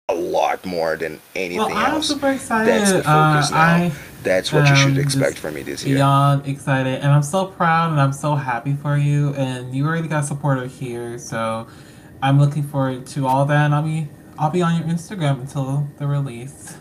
a 0.10 0.16
lot 0.16 0.66
more 0.66 0.96
than 0.96 1.22
anything 1.36 1.60
well, 1.60 1.78
I'm 1.78 1.94
else. 1.96 2.08
super 2.08 2.32
excited. 2.32 2.68
That's 2.68 2.92
the 2.92 3.04
focus 3.04 3.52
uh, 3.52 3.56
now. 3.56 3.62
I 3.62 3.92
that's 4.24 4.52
what 4.52 4.68
you 4.70 4.76
should 4.76 4.98
expect 4.98 5.38
from 5.38 5.56
me 5.56 5.64
this 5.64 5.86
year. 5.86 5.98
Beyond 5.98 6.48
excited, 6.48 7.02
and 7.02 7.12
I'm 7.12 7.24
so 7.24 7.46
proud 7.46 7.92
and 7.92 8.02
I'm 8.02 8.14
so 8.14 8.36
happy 8.36 8.76
for 8.76 8.98
you. 8.98 9.34
And 9.36 9.74
you 9.74 9.86
already 9.86 10.08
got 10.08 10.26
support 10.26 10.66
here, 10.68 11.18
so 11.18 11.68
I'm 12.22 12.40
looking 12.40 12.64
forward 12.64 13.06
to 13.08 13.28
all 13.28 13.46
that. 13.46 13.66
And 13.66 13.76
I'll 13.76 13.84
be 13.84 14.08
I'll 14.38 14.50
be 14.50 14.62
on 14.62 14.76
your 14.76 14.88
Instagram 14.88 15.42
until 15.42 15.88
the 15.98 16.08
release. 16.08 16.78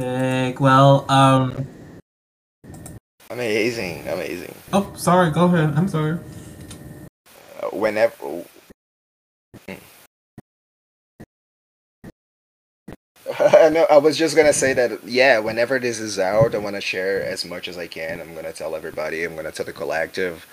Sick. 0.00 0.60
Well, 0.60 1.04
um. 1.10 1.66
Amazing, 3.30 4.08
amazing. 4.08 4.54
Oh, 4.72 4.92
sorry. 4.96 5.30
Go 5.30 5.44
ahead. 5.44 5.74
I'm 5.76 5.86
sorry. 5.86 6.18
Uh, 7.62 7.68
whenever 7.68 8.42
no, 13.72 13.86
I 13.90 13.98
was 13.98 14.16
just 14.16 14.36
gonna 14.36 14.52
say 14.52 14.72
that 14.74 15.06
yeah. 15.06 15.38
Whenever 15.38 15.78
this 15.78 15.98
is 15.98 16.18
out, 16.18 16.54
I 16.54 16.58
want 16.58 16.76
to 16.76 16.80
share 16.80 17.22
as 17.22 17.44
much 17.44 17.68
as 17.68 17.76
I 17.76 17.86
can. 17.86 18.20
I'm 18.20 18.34
gonna 18.34 18.52
tell 18.52 18.74
everybody. 18.74 19.24
I'm 19.24 19.36
gonna 19.36 19.52
tell 19.52 19.66
the 19.66 19.72
collective 19.72 20.46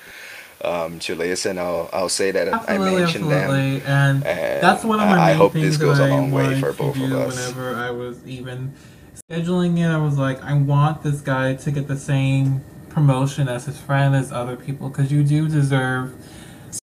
um, 0.63 0.99
to 0.99 1.15
listen. 1.15 1.57
I'll 1.57 1.89
I'll 1.93 2.09
say 2.09 2.31
that 2.31 2.47
absolutely, 2.47 2.87
I 2.87 2.99
mentioned 2.99 3.31
absolutely. 3.31 3.79
them, 3.79 3.91
and, 3.91 4.25
and 4.25 4.63
that's 4.63 4.83
one 4.83 4.99
of 4.99 5.07
my 5.07 5.13
I, 5.13 5.15
main 5.15 5.19
I 5.19 5.33
hope 5.33 5.53
things 5.53 5.65
this 5.65 5.77
goes 5.77 5.99
a 5.99 6.07
long 6.07 6.31
way 6.31 6.59
for 6.59 6.73
both 6.73 6.97
of 6.97 7.11
us. 7.11 7.35
Whenever 7.35 7.75
I 7.75 7.91
was 7.91 8.25
even 8.27 8.73
scheduling 9.29 9.77
it, 9.79 9.87
I 9.87 9.97
was 9.97 10.17
like, 10.17 10.41
I 10.43 10.53
want 10.53 11.03
this 11.03 11.21
guy 11.21 11.55
to 11.55 11.71
get 11.71 11.87
the 11.87 11.97
same 11.97 12.63
promotion 12.89 13.47
as 13.47 13.65
his 13.65 13.77
friend 13.77 14.15
as 14.15 14.31
other 14.31 14.55
people 14.55 14.89
because 14.89 15.11
you 15.11 15.23
do 15.23 15.47
deserve 15.47 16.13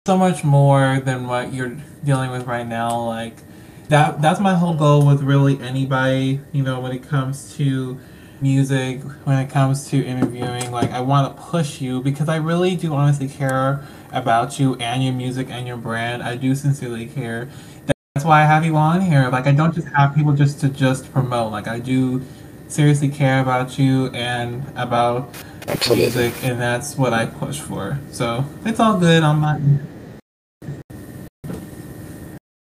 so 0.07 0.17
much 0.17 0.43
more 0.43 1.01
than 1.01 1.27
what 1.27 1.53
you're 1.53 1.77
dealing 2.05 2.31
with 2.31 2.47
right 2.47 2.67
now. 2.67 3.01
Like 3.05 3.37
that 3.89 4.21
that's 4.21 4.41
my 4.41 4.55
whole 4.55 4.75
goal 4.75 5.07
with 5.07 5.23
really 5.23 5.59
anybody, 5.61 6.41
you 6.53 6.63
know, 6.63 6.81
when 6.81 6.93
it 6.93 7.03
comes 7.03 7.57
to 7.57 7.99
music, 8.41 9.03
when 9.25 9.39
it 9.39 9.51
comes 9.51 9.89
to 9.89 10.05
interviewing, 10.05 10.71
like 10.71 10.91
I 10.93 11.01
want 11.01 11.35
to 11.35 11.43
push 11.43 11.81
you 11.81 12.03
because 12.03 12.29
I 12.29 12.37
really 12.37 12.77
do 12.77 12.95
honestly 12.95 13.29
care 13.29 13.83
about 14.13 14.59
you 14.59 14.77
and 14.77 15.03
your 15.03 15.15
music 15.15 15.49
and 15.51 15.67
your 15.67 15.77
brand. 15.77 16.23
I 16.23 16.37
do 16.37 16.55
sincerely 16.55 17.07
care. 17.07 17.49
That's 18.15 18.27
why 18.27 18.43
I 18.43 18.45
have 18.45 18.65
you 18.65 18.77
on 18.77 19.01
here. 19.01 19.29
Like 19.31 19.47
I 19.47 19.53
don't 19.53 19.75
just 19.75 19.89
have 19.89 20.15
people 20.15 20.35
just 20.35 20.61
to 20.61 20.69
just 20.69 21.11
promote. 21.13 21.51
Like 21.51 21.67
I 21.67 21.79
do 21.79 22.23
seriously 22.69 23.09
care 23.09 23.41
about 23.41 23.79
you 23.79 24.09
and 24.09 24.63
about 24.77 25.35
Absolutely. 25.67 26.05
music 26.05 26.45
and 26.45 26.61
that's 26.61 26.97
what 26.97 27.15
I 27.15 27.25
push 27.27 27.59
for. 27.59 27.99
So 28.11 28.45
it's 28.67 28.81
all 28.81 28.99
good 28.99 29.23
on 29.23 29.39
my 29.39 29.59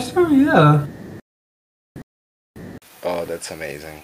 Sure, 0.03 0.29
yeah. 0.31 0.87
Oh, 3.09 3.25
that's 3.25 3.53
amazing. 3.53 4.03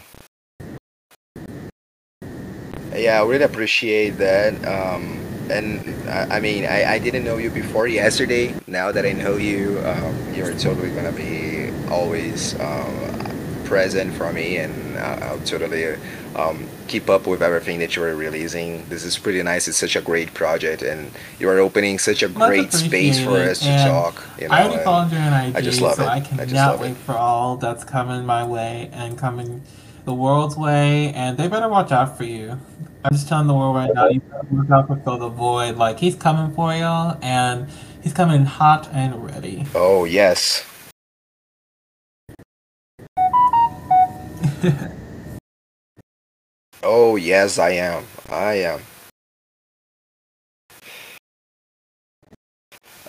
Yeah, 2.95 3.21
I 3.21 3.27
really 3.27 3.43
appreciate 3.43 4.11
that. 4.19 4.55
Um, 4.65 5.19
and 5.51 5.83
I, 6.09 6.37
I 6.37 6.41
mean, 6.41 6.65
I, 6.65 6.85
I 6.85 6.99
didn't 7.01 7.25
know 7.25 7.37
you 7.37 7.51
before 7.51 7.89
yesterday. 7.89 8.55
Now 8.69 8.93
that 8.93 9.05
I 9.05 9.11
know 9.11 9.39
you, 9.39 9.83
um, 9.85 10.35
you're 10.35 10.55
totally 10.55 10.91
gonna 10.95 11.11
be 11.11 11.73
always 11.91 12.55
um, 12.61 13.22
present 13.73 14.13
for 14.13 14.31
me, 14.35 14.59
and 14.59 14.99
uh, 14.99 15.19
I'll 15.23 15.41
totally 15.41 15.97
um, 16.37 16.69
keep 16.89 17.09
up 17.09 17.27
with 17.27 17.43
everything 17.43 17.79
that 17.79 17.97
you 17.97 18.03
are 18.03 18.15
releasing. 18.15 18.85
This 18.91 19.03
is 19.03 19.17
pretty 19.17 19.43
nice. 19.43 19.67
It's 19.67 19.79
such 19.79 19.97
a 19.97 20.03
great 20.03 20.35
project, 20.35 20.83
and 20.83 21.11
you 21.39 21.49
are 21.49 21.59
opening 21.59 21.99
such 21.99 22.23
a 22.23 22.29
Much 22.29 22.49
great 22.49 22.73
space 22.75 23.19
for 23.25 23.39
us 23.39 23.61
to 23.61 23.75
talk. 23.89 24.23
You 24.39 24.49
know, 24.49 24.55
I 24.55 24.65
already 24.65 25.15
you 25.15 25.23
on 25.23 25.49
IG, 25.49 25.57
I 25.57 25.61
just 25.63 25.81
love 25.81 25.95
so 25.95 26.03
it. 26.03 26.09
I 26.09 26.21
cannot 26.21 26.53
love 26.53 26.81
it. 26.81 26.85
wait 26.85 26.97
for 26.99 27.13
all 27.13 27.57
that's 27.57 27.83
coming 27.83 28.27
my 28.27 28.47
way 28.47 28.91
and 28.93 29.17
coming 29.17 29.63
the 30.05 30.13
world's 30.13 30.57
way. 30.57 31.11
And 31.15 31.39
they 31.39 31.49
better 31.49 31.71
watch 31.71 31.93
out 31.93 32.19
for 32.19 32.25
you. 32.25 32.59
I'm 33.05 33.13
just 33.13 33.27
telling 33.27 33.47
the 33.47 33.55
world 33.55 33.75
right 33.75 33.91
now, 33.95 34.09
you 34.09 34.21
better 34.21 34.47
watch 34.51 34.71
out 34.71 34.87
for 34.89 34.97
Phil 34.97 35.17
the 35.17 35.31
Void. 35.31 35.77
Like 35.77 35.99
he's 35.99 36.15
coming 36.15 36.55
for 36.55 36.75
y'all, 36.75 37.17
and 37.23 37.69
he's 38.03 38.13
coming 38.13 38.45
hot 38.45 38.91
and 38.93 39.25
ready. 39.25 39.65
Oh 39.75 40.05
yes. 40.05 40.67
Oh 46.83 47.17
yes, 47.17 47.59
I 47.59 47.71
am. 47.71 48.05
I 48.29 48.55
am. 48.55 48.81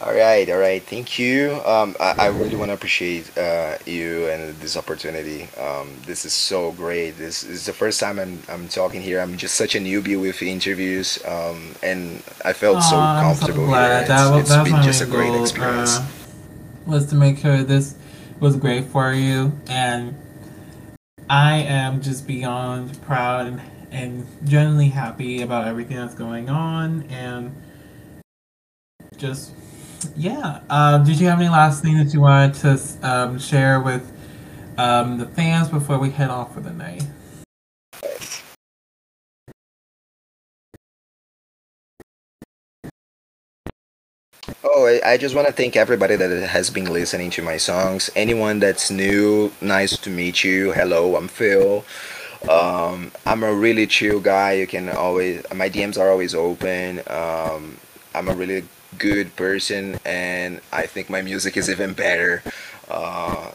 All 0.01 0.13
right, 0.13 0.49
all 0.49 0.57
right. 0.57 0.83
Thank 0.83 1.17
you. 1.17 1.61
Um, 1.65 1.95
I, 1.99 2.15
I 2.19 2.27
really 2.27 2.55
want 2.55 2.69
to 2.69 2.73
appreciate 2.73 3.35
uh, 3.37 3.77
you 3.85 4.27
and 4.27 4.53
this 4.57 4.75
opportunity. 4.75 5.47
Um, 5.57 5.89
this 6.05 6.25
is 6.25 6.33
so 6.33 6.71
great. 6.73 7.11
This, 7.17 7.43
is 7.43 7.65
the 7.65 7.73
first 7.73 7.99
time 7.99 8.19
I'm, 8.19 8.39
I'm 8.49 8.67
talking 8.67 9.01
here. 9.01 9.19
I'm 9.21 9.37
just 9.37 9.55
such 9.55 9.75
a 9.75 9.79
newbie 9.79 10.19
with 10.19 10.41
interviews, 10.41 11.19
um, 11.25 11.73
and 11.81 12.21
I 12.43 12.53
felt 12.53 12.83
so 12.83 12.97
Aw, 12.97 13.19
I'm 13.21 13.35
so 13.35 13.53
comfortable 13.53 13.65
glad. 13.67 14.07
here. 14.07 14.07
That 14.07 14.27
It's, 14.27 14.31
was, 14.31 14.41
it's 14.41 14.49
that 14.49 14.65
been 14.65 14.81
just 14.81 15.01
a 15.01 15.05
main 15.05 15.11
great 15.15 15.33
goal, 15.33 15.41
experience. 15.41 15.99
uh, 15.99 16.05
was 16.85 17.05
to 17.07 17.15
make 17.15 17.37
sure 17.39 17.63
this 17.63 17.95
was 18.39 18.57
great 18.57 18.85
for 18.85 19.13
you, 19.13 19.53
and 19.67 20.15
I 21.29 21.57
am 21.57 22.01
just 22.01 22.27
beyond 22.27 23.01
proud 23.01 23.61
and, 23.91 24.27
genuinely 24.45 24.89
happy 24.89 25.43
about 25.43 25.67
everything 25.67 25.97
that's 25.97 26.15
going 26.15 26.49
on, 26.49 27.03
and 27.09 27.55
just 29.17 29.53
yeah. 30.15 30.61
Uh, 30.69 30.97
did 30.97 31.19
you 31.19 31.27
have 31.27 31.39
any 31.39 31.49
last 31.49 31.83
thing 31.83 31.97
that 31.97 32.11
you 32.13 32.21
wanted 32.21 32.55
to 32.55 33.07
um, 33.07 33.37
share 33.37 33.79
with 33.79 34.11
um, 34.77 35.19
the 35.19 35.27
fans 35.27 35.69
before 35.69 35.99
we 35.99 36.09
head 36.09 36.31
off 36.31 36.55
for 36.55 36.59
the 36.59 36.73
night? 36.73 37.03
Oh, 44.65 44.87
I, 45.05 45.17
just 45.17 45.35
want 45.35 45.47
to 45.47 45.53
thank 45.53 45.75
everybody 45.75 46.15
that 46.15 46.29
has 46.47 46.69
been 46.69 46.85
listening 46.85 47.29
to 47.31 47.41
my 47.41 47.57
songs. 47.57 48.09
Anyone 48.15 48.59
that's 48.59 48.89
new, 48.89 49.51
nice 49.59 49.97
to 49.97 50.09
meet 50.09 50.41
you. 50.43 50.71
Hello, 50.71 51.17
I'm 51.17 51.27
Phil. 51.27 51.83
Um, 52.49 53.11
I'm 53.25 53.43
a 53.43 53.53
really 53.53 53.87
chill 53.87 54.21
guy. 54.21 54.53
You 54.53 54.67
can 54.67 54.87
always, 54.87 55.43
my 55.53 55.69
DMs 55.69 55.97
are 55.97 56.09
always 56.09 56.33
open. 56.33 56.99
Um, 57.07 57.77
I'm 58.15 58.29
a 58.29 58.33
really 58.33 58.63
good 58.97 59.35
person, 59.35 59.99
and 60.05 60.61
I 60.71 60.85
think 60.85 61.09
my 61.09 61.21
music 61.21 61.57
is 61.57 61.69
even 61.69 61.91
better. 61.91 62.41
Uh, 62.89 63.51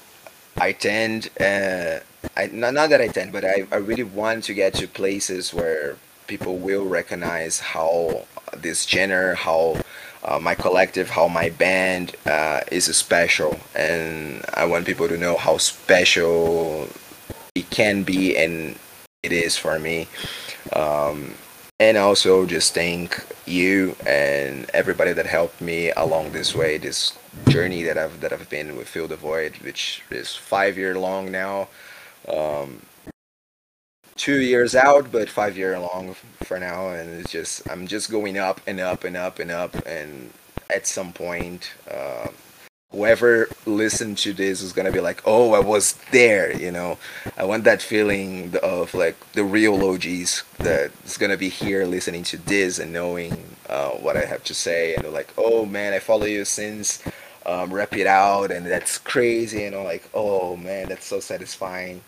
I 0.59 0.73
tend, 0.73 1.31
uh, 1.41 2.01
I 2.37 2.51
not, 2.53 2.75
not 2.75 2.91
that 2.91 3.01
I 3.01 3.09
tend, 3.09 3.33
but 3.33 3.47
I, 3.47 3.67
I 3.73 3.77
really 3.77 4.03
want 4.03 4.45
to 4.45 4.53
get 4.55 4.75
to 4.75 4.87
places 4.87 5.55
where 5.55 5.97
people 6.27 6.59
will 6.59 6.85
recognize 6.85 7.61
how 7.61 8.27
this 8.55 8.87
genre, 8.87 9.35
how 9.35 9.81
uh, 10.25 10.39
my 10.39 10.55
collective, 10.55 11.11
how 11.11 11.29
my 11.29 11.51
band 11.51 12.17
uh, 12.27 12.61
is 12.71 12.85
special, 12.97 13.59
and 13.75 14.45
I 14.55 14.65
want 14.65 14.87
people 14.87 15.09
to 15.09 15.17
know 15.17 15.37
how 15.37 15.59
special 15.59 16.89
it 17.55 17.71
can 17.71 18.03
be 18.03 18.37
and 18.37 18.79
it 19.23 19.33
is 19.33 19.57
for 19.57 19.79
me. 19.79 20.07
Um, 20.73 21.35
and 21.81 21.97
also 21.97 22.45
just 22.45 22.75
thank 22.75 23.25
you 23.47 23.95
and 24.05 24.69
everybody 24.75 25.13
that 25.13 25.27
helped 25.27 25.61
me 25.61 25.93
along 25.93 26.33
this 26.33 26.55
way, 26.55 26.77
this 26.79 27.17
journey 27.49 27.83
that 27.85 27.97
I've 27.97 28.21
that 28.21 28.33
I've 28.33 28.51
been 28.51 28.77
with 28.77 28.89
Phil 28.89 29.07
the 29.07 29.17
Void, 29.17 29.57
which 29.59 30.03
is 30.11 30.35
five 30.35 30.77
year 30.77 30.99
long 30.99 31.31
now. 31.31 31.69
Um, 32.29 32.83
two 34.19 34.41
years 34.41 34.75
out, 34.75 35.11
but 35.11 35.31
five 35.31 35.57
year 35.57 35.79
long 35.79 36.15
for 36.45 36.59
now, 36.59 36.91
and 36.91 37.21
it's 37.21 37.33
just 37.33 37.69
I'm 37.71 37.87
just 37.87 38.11
going 38.11 38.37
up 38.37 38.61
and 38.67 38.81
up 38.81 39.05
and 39.05 39.17
up 39.17 39.39
and 39.39 39.51
up, 39.51 39.75
and 39.87 40.33
at 40.69 40.87
some 40.87 41.13
point, 41.13 41.73
um 41.91 42.35
whoever 42.91 43.49
listened 43.67 44.17
to 44.17 44.33
this 44.33 44.63
is 44.63 44.73
gonna 44.73 44.91
be 44.93 45.01
like, 45.01 45.23
oh, 45.27 45.53
I 45.53 45.61
was 45.61 45.95
there, 46.11 46.57
you 46.59 46.71
know. 46.73 46.99
I 47.37 47.45
want 47.45 47.65
that 47.65 47.83
feeling 47.83 48.55
of 48.63 48.95
like 48.95 49.17
the 49.33 49.45
real 49.45 49.85
OGs 49.85 50.43
that 50.59 50.91
is 51.05 51.19
gonna 51.19 51.37
be 51.37 51.51
here 51.51 51.85
listening 51.87 52.25
to 52.25 52.37
this 52.39 52.79
and 52.79 52.93
knowing 52.93 53.45
uh, 53.69 53.91
what 53.91 54.17
I 54.17 54.25
have 54.25 54.43
to 54.45 54.55
say, 54.55 54.95
and 54.95 55.07
like, 55.13 55.33
oh 55.39 55.67
man, 55.67 55.93
I 55.93 55.99
follow 56.01 56.27
you 56.27 56.45
since. 56.45 57.03
Um, 57.47 57.73
rep 57.73 57.97
it 57.97 58.07
out, 58.07 58.51
and 58.51 58.67
that's 58.67 58.99
crazy, 58.99 59.63
you 59.63 59.71
know. 59.71 59.83
Like, 59.83 60.09
oh 60.13 60.57
man, 60.57 60.89
that's 60.89 61.07
so 61.07 61.21
satisfying. 61.21 62.03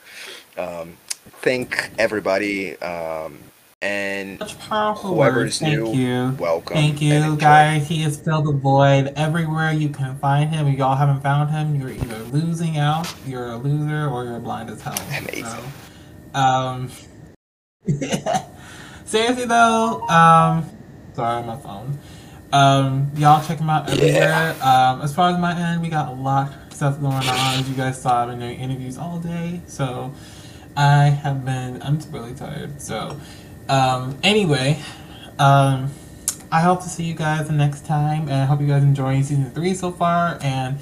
Um, 0.58 0.98
thank 1.42 1.90
everybody, 1.98 2.76
um, 2.78 3.38
and 3.82 4.38
Such 4.38 4.58
powerful 4.58 5.14
whoever 5.14 5.40
words. 5.40 5.54
is 5.54 5.58
Thank 5.60 5.78
new, 5.78 5.92
you. 5.94 6.36
welcome. 6.38 6.74
Thank 6.76 7.00
you, 7.00 7.36
guys. 7.36 7.88
He 7.88 8.02
is 8.02 8.18
Phil 8.20 8.42
the 8.42 8.52
Void. 8.52 9.12
Everywhere 9.16 9.72
you 9.72 9.88
can 9.88 10.16
find 10.18 10.50
him. 10.50 10.66
If 10.66 10.78
y'all 10.78 10.96
haven't 10.96 11.22
found 11.22 11.50
him, 11.50 11.80
you're 11.80 11.90
either 11.90 12.18
losing 12.24 12.76
out, 12.78 13.12
you're 13.26 13.48
a 13.48 13.56
loser, 13.56 14.08
or 14.08 14.24
you're 14.24 14.38
blind 14.40 14.68
as 14.70 14.82
hell. 14.82 14.98
Amazing. 15.18 15.44
So, 15.44 16.38
um, 16.38 16.90
seriously 19.04 19.46
though, 19.46 20.02
um, 20.08 20.68
sorry, 21.14 21.42
my 21.46 21.56
phone. 21.56 21.98
Um, 22.52 23.10
y'all 23.16 23.42
check 23.44 23.58
him 23.58 23.70
out 23.70 23.88
everywhere. 23.88 24.56
Um, 24.62 25.02
as 25.02 25.14
far 25.14 25.30
as 25.30 25.38
my 25.38 25.56
end, 25.58 25.82
we 25.82 25.88
got 25.88 26.08
a 26.08 26.14
lot 26.14 26.52
of 26.66 26.72
stuff 26.74 27.00
going 27.00 27.14
on. 27.14 27.24
As 27.60 27.68
you 27.68 27.76
guys 27.76 28.00
saw, 28.00 28.22
I've 28.24 28.28
been 28.30 28.40
doing 28.40 28.58
interviews 28.58 28.98
all 28.98 29.18
day, 29.20 29.60
so 29.66 30.12
I 30.76 31.04
have 31.06 31.44
been. 31.44 31.82
I'm 31.82 31.98
really 32.10 32.34
tired. 32.34 32.80
So, 32.80 33.18
um, 33.68 34.18
anyway, 34.22 34.78
um, 35.38 35.90
I 36.52 36.60
hope 36.60 36.82
to 36.82 36.88
see 36.88 37.04
you 37.04 37.14
guys 37.14 37.46
the 37.46 37.52
next 37.52 37.86
time, 37.86 38.22
and 38.22 38.32
I 38.42 38.44
hope 38.44 38.60
you 38.60 38.66
guys 38.66 38.82
enjoying 38.82 39.22
season 39.22 39.50
three 39.50 39.74
so 39.74 39.92
far. 39.92 40.38
And 40.42 40.78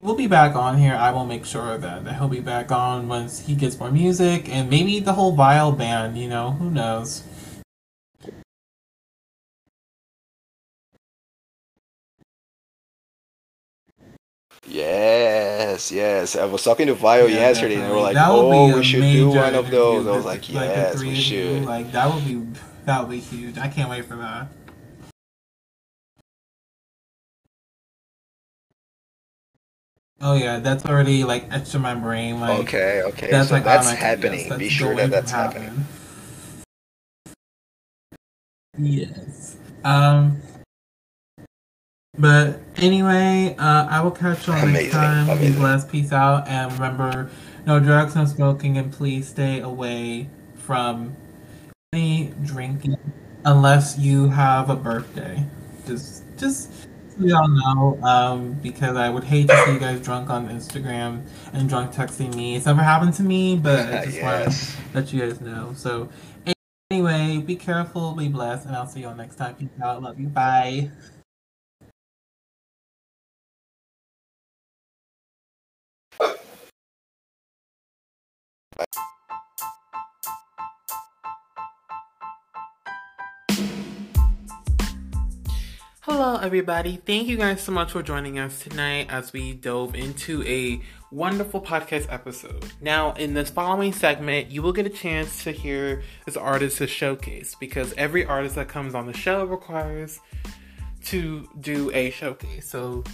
we'll 0.00 0.14
be 0.14 0.26
back 0.26 0.54
on 0.54 0.78
here. 0.78 0.94
I 0.94 1.10
will 1.10 1.26
make 1.26 1.44
sure 1.44 1.76
that, 1.78 2.04
that 2.04 2.14
he'll 2.16 2.28
be 2.28 2.40
back 2.40 2.70
on 2.70 3.08
once 3.08 3.40
he 3.40 3.54
gets 3.54 3.78
more 3.78 3.90
music, 3.90 4.48
and 4.48 4.70
maybe 4.70 5.00
the 5.00 5.12
whole 5.12 5.32
Vile 5.32 5.72
band. 5.72 6.16
You 6.16 6.28
know, 6.28 6.52
who 6.52 6.70
knows? 6.70 7.22
Yes, 14.70 15.90
yes. 15.90 16.36
I 16.36 16.44
was 16.44 16.62
talking 16.62 16.88
to 16.88 16.94
Vio 16.94 17.26
Yeah, 17.26 17.36
yesterday, 17.36 17.76
and 17.76 17.84
they 17.84 17.90
were 17.90 18.00
like, 18.00 18.16
"Oh, 18.18 18.76
we 18.76 18.84
should 18.84 19.00
do 19.00 19.30
one 19.30 19.54
of 19.54 19.70
those." 19.70 20.06
I 20.06 20.10
was 20.10 20.22
the- 20.24 20.28
like, 20.28 20.48
"Yes, 20.48 21.00
we 21.00 21.10
you. 21.10 21.14
should." 21.16 21.64
Like 21.64 21.90
that 21.92 22.12
would 22.12 22.24
be 22.24 22.42
that 22.84 23.00
would 23.00 23.10
be 23.10 23.20
huge. 23.20 23.56
I 23.58 23.68
can't 23.68 23.88
wait 23.88 24.04
for 24.04 24.16
that. 24.16 24.48
Oh 30.20 30.34
yeah, 30.34 30.58
that's 30.58 30.84
already 30.84 31.22
like 31.24 31.46
etched 31.52 31.74
in 31.74 31.80
my 31.80 31.94
brain. 31.94 32.40
Like 32.40 32.60
Okay, 32.60 33.02
okay. 33.06 33.30
that's 33.30 33.48
so 33.48 33.54
like 33.54 33.64
that's 33.64 33.90
happening. 33.92 34.40
yes, 34.40 34.48
that's 34.48 34.58
Be 34.58 34.68
sure 34.68 34.94
that 34.96 35.10
that's 35.10 35.30
happening. 35.30 35.68
happen. 35.68 35.86
Yes. 38.78 39.56
Um. 39.84 40.42
But 42.18 42.60
anyway, 42.76 43.54
uh, 43.58 43.86
I 43.88 44.00
will 44.00 44.10
catch 44.10 44.48
on 44.48 44.56
next 44.56 44.64
Amazing, 44.64 44.90
time. 44.92 45.26
Be 45.26 45.32
amazing. 45.32 45.54
blessed. 45.60 45.90
Peace 45.90 46.12
out. 46.12 46.48
And 46.48 46.72
remember, 46.72 47.30
no 47.66 47.78
drugs, 47.78 48.16
no 48.16 48.24
smoking, 48.24 48.76
and 48.76 48.92
please 48.92 49.28
stay 49.28 49.60
away 49.60 50.28
from 50.56 51.16
any 51.92 52.34
drinking 52.44 52.96
unless 53.44 53.98
you 53.98 54.28
have 54.28 54.68
a 54.68 54.76
birthday. 54.76 55.46
Just, 55.86 56.24
just 56.36 56.72
so 57.18 57.24
y'all 57.24 57.48
know, 57.48 57.98
um, 58.02 58.54
because 58.54 58.96
I 58.96 59.08
would 59.08 59.24
hate 59.24 59.48
to 59.48 59.64
see 59.64 59.72
you 59.74 59.78
guys 59.78 60.00
drunk 60.00 60.28
on 60.28 60.48
Instagram 60.48 61.24
and 61.52 61.68
drunk 61.68 61.92
texting 61.92 62.34
me. 62.34 62.56
It's 62.56 62.66
never 62.66 62.82
happened 62.82 63.14
to 63.14 63.22
me, 63.22 63.56
but 63.56 63.92
I 63.94 64.04
just 64.04 64.22
want 64.22 64.52
to 64.52 64.76
let 64.94 65.12
you 65.12 65.20
guys 65.20 65.40
know. 65.40 65.72
So, 65.76 66.08
anyway, 66.90 67.38
be 67.38 67.56
careful, 67.56 68.12
be 68.12 68.28
blessed, 68.28 68.66
and 68.66 68.74
I'll 68.76 68.86
see 68.86 69.02
y'all 69.02 69.14
next 69.14 69.36
time. 69.36 69.54
Peace 69.54 69.68
out. 69.82 70.02
Love 70.02 70.18
you. 70.18 70.26
Bye. 70.26 70.90
Hello, 86.10 86.36
everybody. 86.36 86.96
Thank 86.96 87.28
you 87.28 87.36
guys 87.36 87.60
so 87.60 87.70
much 87.70 87.92
for 87.92 88.02
joining 88.02 88.38
us 88.38 88.60
tonight 88.60 89.08
as 89.10 89.32
we 89.32 89.52
dove 89.52 89.94
into 89.94 90.42
a 90.44 90.80
wonderful 91.10 91.60
podcast 91.60 92.06
episode. 92.08 92.64
Now, 92.80 93.12
in 93.12 93.34
this 93.34 93.50
following 93.50 93.92
segment, 93.92 94.50
you 94.50 94.62
will 94.62 94.72
get 94.72 94.86
a 94.86 94.90
chance 94.90 95.44
to 95.44 95.52
hear 95.52 96.02
this 96.24 96.36
artist's 96.36 96.88
showcase 96.88 97.54
because 97.54 97.92
every 97.98 98.24
artist 98.24 98.54
that 98.54 98.68
comes 98.68 98.94
on 98.94 99.06
the 99.06 99.12
show 99.12 99.44
requires 99.44 100.18
to 101.04 101.48
do 101.60 101.90
a 101.92 102.10
showcase. 102.10 102.70
So, 102.70 103.04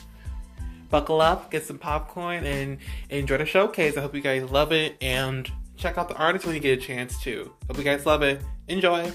buckle 0.91 1.21
up, 1.21 1.51
get 1.51 1.65
some 1.65 1.79
popcorn, 1.79 2.45
and 2.45 2.79
enjoy 3.11 3.39
the 3.39 3.47
showcase. 3.47 3.97
I 3.97 4.01
hope 4.01 4.15
you 4.15 4.21
guys 4.21 4.51
love 4.51 4.73
it 4.73 4.97
and 5.01 5.51
check 5.77 5.99
out 5.99 6.09
the 6.09 6.17
artist 6.17 6.47
when 6.47 6.55
you 6.55 6.61
get 6.61 6.79
a 6.79 6.81
chance 6.81 7.21
too. 7.23 7.53
Hope 7.67 7.79
you 7.79 7.85
guys 7.85 8.07
love 8.07 8.23
it. 8.23 8.43
Enjoy! 8.69 9.11